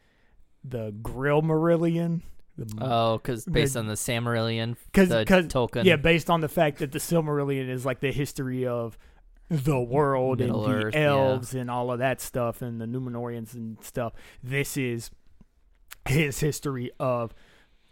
The 0.64 0.92
Grill 1.02 1.42
Marillion. 1.42 2.22
The 2.58 2.72
oh, 2.80 3.18
because 3.18 3.44
based 3.44 3.74
the- 3.74 3.80
on 3.80 3.86
the 3.86 3.94
Silmarillion, 3.94 4.76
Cause, 4.94 5.08
the 5.10 5.26
'cause- 5.26 5.46
Tolkien. 5.46 5.84
yeah, 5.84 5.96
based 5.96 6.30
on 6.30 6.40
the 6.40 6.48
fact 6.48 6.78
that 6.78 6.90
the 6.90 6.98
Silmarillion 6.98 7.68
is 7.68 7.84
like 7.84 8.00
the 8.00 8.10
history 8.10 8.66
of 8.66 8.96
the 9.50 9.78
world 9.78 10.38
Middle 10.38 10.64
and 10.64 10.72
the 10.74 10.86
Earth, 10.86 10.94
yeah. 10.94 11.02
elves 11.10 11.54
and 11.54 11.70
all 11.70 11.92
of 11.92 11.98
that 11.98 12.20
stuff 12.22 12.62
and 12.62 12.80
the 12.80 12.86
Numenorians 12.86 13.52
and 13.52 13.76
stuff. 13.84 14.14
This 14.42 14.78
is 14.78 15.10
his 16.09 16.40
history 16.40 16.90
of 16.98 17.34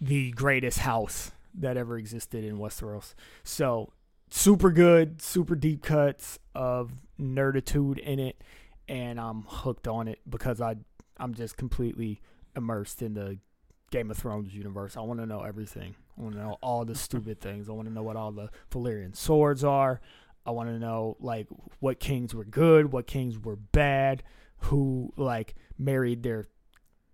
the 0.01 0.31
greatest 0.33 0.79
house 0.81 1.33
that 1.55 1.77
ever 1.77 1.99
existed 1.99 2.45
in 2.45 2.59
Westeros. 2.59 3.15
So 3.43 3.93
super 4.31 4.71
good, 4.71 5.23
super 5.23 5.55
deep 5.55 5.83
cuts 5.83 6.39
of 6.55 6.93
nerditude 7.19 7.99
in 7.99 8.19
it, 8.19 8.43
and 8.89 9.21
I'm 9.21 9.43
hooked 9.43 9.89
on 9.89 10.09
it 10.09 10.21
because 10.29 10.61
I 10.61 10.77
I'm 11.17 11.35
just 11.35 11.57
completely 11.57 12.21
immersed 12.57 13.03
in 13.03 13.15
the 13.15 13.39
Game 13.91 14.11
of 14.11 14.17
Thrones 14.17 14.53
universe. 14.53 14.97
I 14.97 15.01
want 15.01 15.21
to 15.21 15.27
know 15.27 15.43
everything. 15.43 15.95
I 16.19 16.23
want 16.23 16.35
to 16.35 16.41
know 16.41 16.59
all 16.61 16.85
the 16.85 16.97
stupid 16.97 17.41
things. 17.41 17.69
I 17.69 17.73
want 17.73 17.87
to 17.87 17.95
know 17.95 18.03
what 18.03 18.17
all 18.17 18.33
the 18.33 18.51
Valyrian 18.73 19.15
swords 19.15 19.63
are. 19.63 20.01
I 20.45 20.51
want 20.51 20.69
to 20.69 20.79
know 20.79 21.17
like 21.21 21.47
what 21.79 22.01
kings 22.01 22.35
were 22.35 22.45
good, 22.45 22.93
what 22.93 23.07
kings 23.07 23.39
were 23.39 23.57
bad, 23.57 24.23
who 24.59 25.13
like 25.17 25.55
married 25.79 26.23
their 26.23 26.47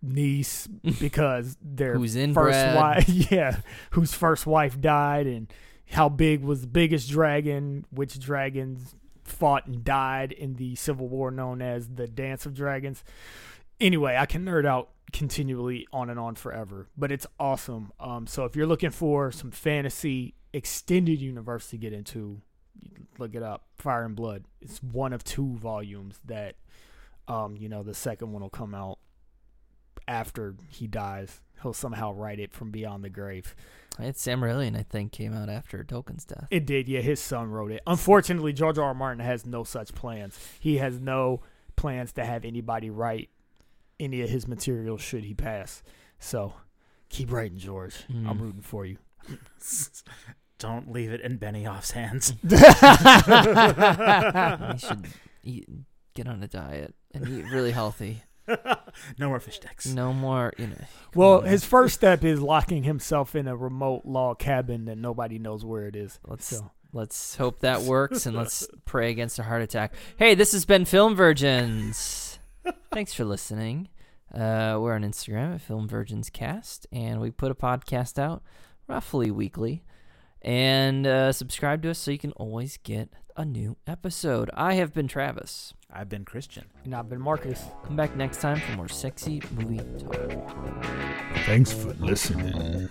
niece 0.02 0.66
because 1.00 1.56
their 1.62 1.94
Who's 1.94 2.14
first 2.14 2.76
wife, 2.76 3.08
yeah, 3.30 3.60
whose 3.90 4.14
first 4.14 4.46
wife 4.46 4.80
died, 4.80 5.26
and 5.26 5.52
how 5.90 6.08
big 6.08 6.42
was 6.42 6.62
the 6.62 6.66
biggest 6.66 7.10
dragon? 7.10 7.84
Which 7.90 8.18
dragons 8.18 8.94
fought 9.24 9.66
and 9.66 9.84
died 9.84 10.32
in 10.32 10.54
the 10.54 10.74
civil 10.74 11.08
war 11.08 11.30
known 11.30 11.62
as 11.62 11.88
the 11.88 12.06
Dance 12.06 12.46
of 12.46 12.54
Dragons? 12.54 13.04
Anyway, 13.80 14.16
I 14.16 14.26
can 14.26 14.44
nerd 14.44 14.66
out 14.66 14.90
continually 15.12 15.86
on 15.92 16.10
and 16.10 16.18
on 16.18 16.34
forever, 16.34 16.88
but 16.96 17.10
it's 17.10 17.26
awesome. 17.38 17.92
Um, 17.98 18.26
so 18.26 18.44
if 18.44 18.54
you're 18.54 18.66
looking 18.66 18.90
for 18.90 19.32
some 19.32 19.50
fantasy 19.50 20.34
extended 20.52 21.20
universe 21.20 21.68
to 21.70 21.76
get 21.76 21.92
into, 21.92 22.40
look 23.18 23.34
it 23.34 23.42
up. 23.42 23.64
Fire 23.78 24.04
and 24.04 24.14
Blood. 24.14 24.44
It's 24.60 24.82
one 24.82 25.12
of 25.12 25.24
two 25.24 25.56
volumes 25.56 26.20
that, 26.26 26.56
um, 27.28 27.56
you 27.56 27.68
know, 27.68 27.82
the 27.82 27.94
second 27.94 28.32
one 28.32 28.42
will 28.42 28.50
come 28.50 28.74
out 28.74 28.98
after 30.10 30.54
he 30.68 30.86
dies. 30.86 31.40
He'll 31.62 31.72
somehow 31.72 32.12
write 32.12 32.38
it 32.40 32.52
from 32.52 32.70
beyond 32.70 33.04
the 33.04 33.10
grave. 33.10 33.54
It's 33.98 34.24
Silmarillion, 34.26 34.76
I 34.78 34.82
think, 34.82 35.12
came 35.12 35.34
out 35.34 35.48
after 35.50 35.84
Tolkien's 35.84 36.24
death. 36.24 36.46
It 36.50 36.64
did, 36.66 36.88
yeah. 36.88 37.00
His 37.00 37.20
son 37.20 37.50
wrote 37.50 37.70
it. 37.70 37.82
Unfortunately, 37.86 38.52
George 38.52 38.78
R. 38.78 38.86
R. 38.86 38.94
Martin 38.94 39.22
has 39.24 39.44
no 39.46 39.62
such 39.64 39.94
plans. 39.94 40.38
He 40.58 40.78
has 40.78 40.98
no 41.00 41.42
plans 41.76 42.12
to 42.12 42.24
have 42.24 42.44
anybody 42.44 42.88
write 42.90 43.28
any 43.98 44.22
of 44.22 44.30
his 44.30 44.48
material 44.48 44.96
should 44.96 45.24
he 45.24 45.34
pass. 45.34 45.82
So 46.18 46.54
keep 47.10 47.30
writing, 47.30 47.58
George. 47.58 48.04
I'm 48.08 48.38
Mm. 48.38 48.40
rooting 48.40 48.62
for 48.62 48.86
you. 48.86 48.96
Don't 50.58 50.90
leave 50.92 51.12
it 51.12 51.20
in 51.20 51.38
Benioff's 51.38 51.90
hands. 51.92 52.32
he 54.72 54.78
should 54.86 55.06
eat, 55.42 55.66
get 56.14 56.26
on 56.26 56.42
a 56.42 56.48
diet 56.48 56.94
and 57.14 57.26
eat 57.28 57.44
really 57.50 57.70
healthy. 57.72 58.22
no 59.18 59.28
more 59.28 59.40
fish 59.40 59.56
sticks. 59.56 59.86
No 59.86 60.12
more, 60.12 60.52
you 60.58 60.68
know. 60.68 60.84
Well, 61.14 61.40
his 61.42 61.64
first 61.64 61.94
step 61.96 62.24
is 62.24 62.40
locking 62.40 62.82
himself 62.84 63.34
in 63.34 63.48
a 63.48 63.56
remote 63.56 64.02
log 64.04 64.38
cabin 64.38 64.86
that 64.86 64.98
nobody 64.98 65.38
knows 65.38 65.64
where 65.64 65.86
it 65.86 65.96
is. 65.96 66.18
Let's 66.26 66.46
So 66.46 66.70
let's 66.92 67.36
hope 67.36 67.60
that 67.60 67.82
works 67.82 68.26
and 68.26 68.36
let's 68.36 68.68
pray 68.84 69.10
against 69.10 69.38
a 69.38 69.42
heart 69.42 69.62
attack. 69.62 69.94
Hey, 70.16 70.34
this 70.34 70.52
has 70.52 70.64
been 70.64 70.84
Film 70.84 71.14
Virgins. 71.14 72.38
Thanks 72.92 73.14
for 73.14 73.24
listening. 73.24 73.88
Uh, 74.32 74.78
we're 74.80 74.94
on 74.94 75.02
Instagram 75.02 75.54
at 75.54 75.60
Film 75.60 75.88
Virgins 75.88 76.30
Cast, 76.30 76.86
and 76.92 77.20
we 77.20 77.30
put 77.30 77.50
a 77.50 77.54
podcast 77.54 78.18
out 78.18 78.42
roughly 78.86 79.30
weekly. 79.30 79.82
And 80.42 81.06
uh, 81.06 81.32
subscribe 81.32 81.82
to 81.82 81.90
us 81.90 81.98
so 81.98 82.10
you 82.10 82.18
can 82.18 82.32
always 82.32 82.78
get 82.78 83.12
a 83.40 83.44
new 83.46 83.74
episode. 83.86 84.50
I 84.52 84.74
have 84.74 84.92
been 84.92 85.08
Travis. 85.08 85.72
I've 85.90 86.10
been 86.10 86.26
Christian. 86.26 86.66
and 86.84 86.94
I've 86.94 87.08
been 87.08 87.22
Marcus. 87.22 87.64
Come 87.86 87.96
back 87.96 88.14
next 88.14 88.42
time 88.42 88.60
for 88.60 88.76
more 88.76 88.86
sexy 88.86 89.42
movie 89.52 89.78
talk. 89.98 90.14
Thanks 91.46 91.72
for 91.72 91.94
listening. 91.94 92.90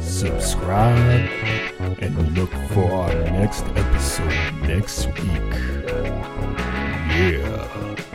Subscribe 0.00 1.28
and 2.00 2.34
look 2.34 2.50
for 2.70 2.90
our 2.90 3.12
next 3.30 3.64
episode 3.76 4.54
next 4.62 5.06
week. 5.08 5.52
Yeah. 7.12 8.11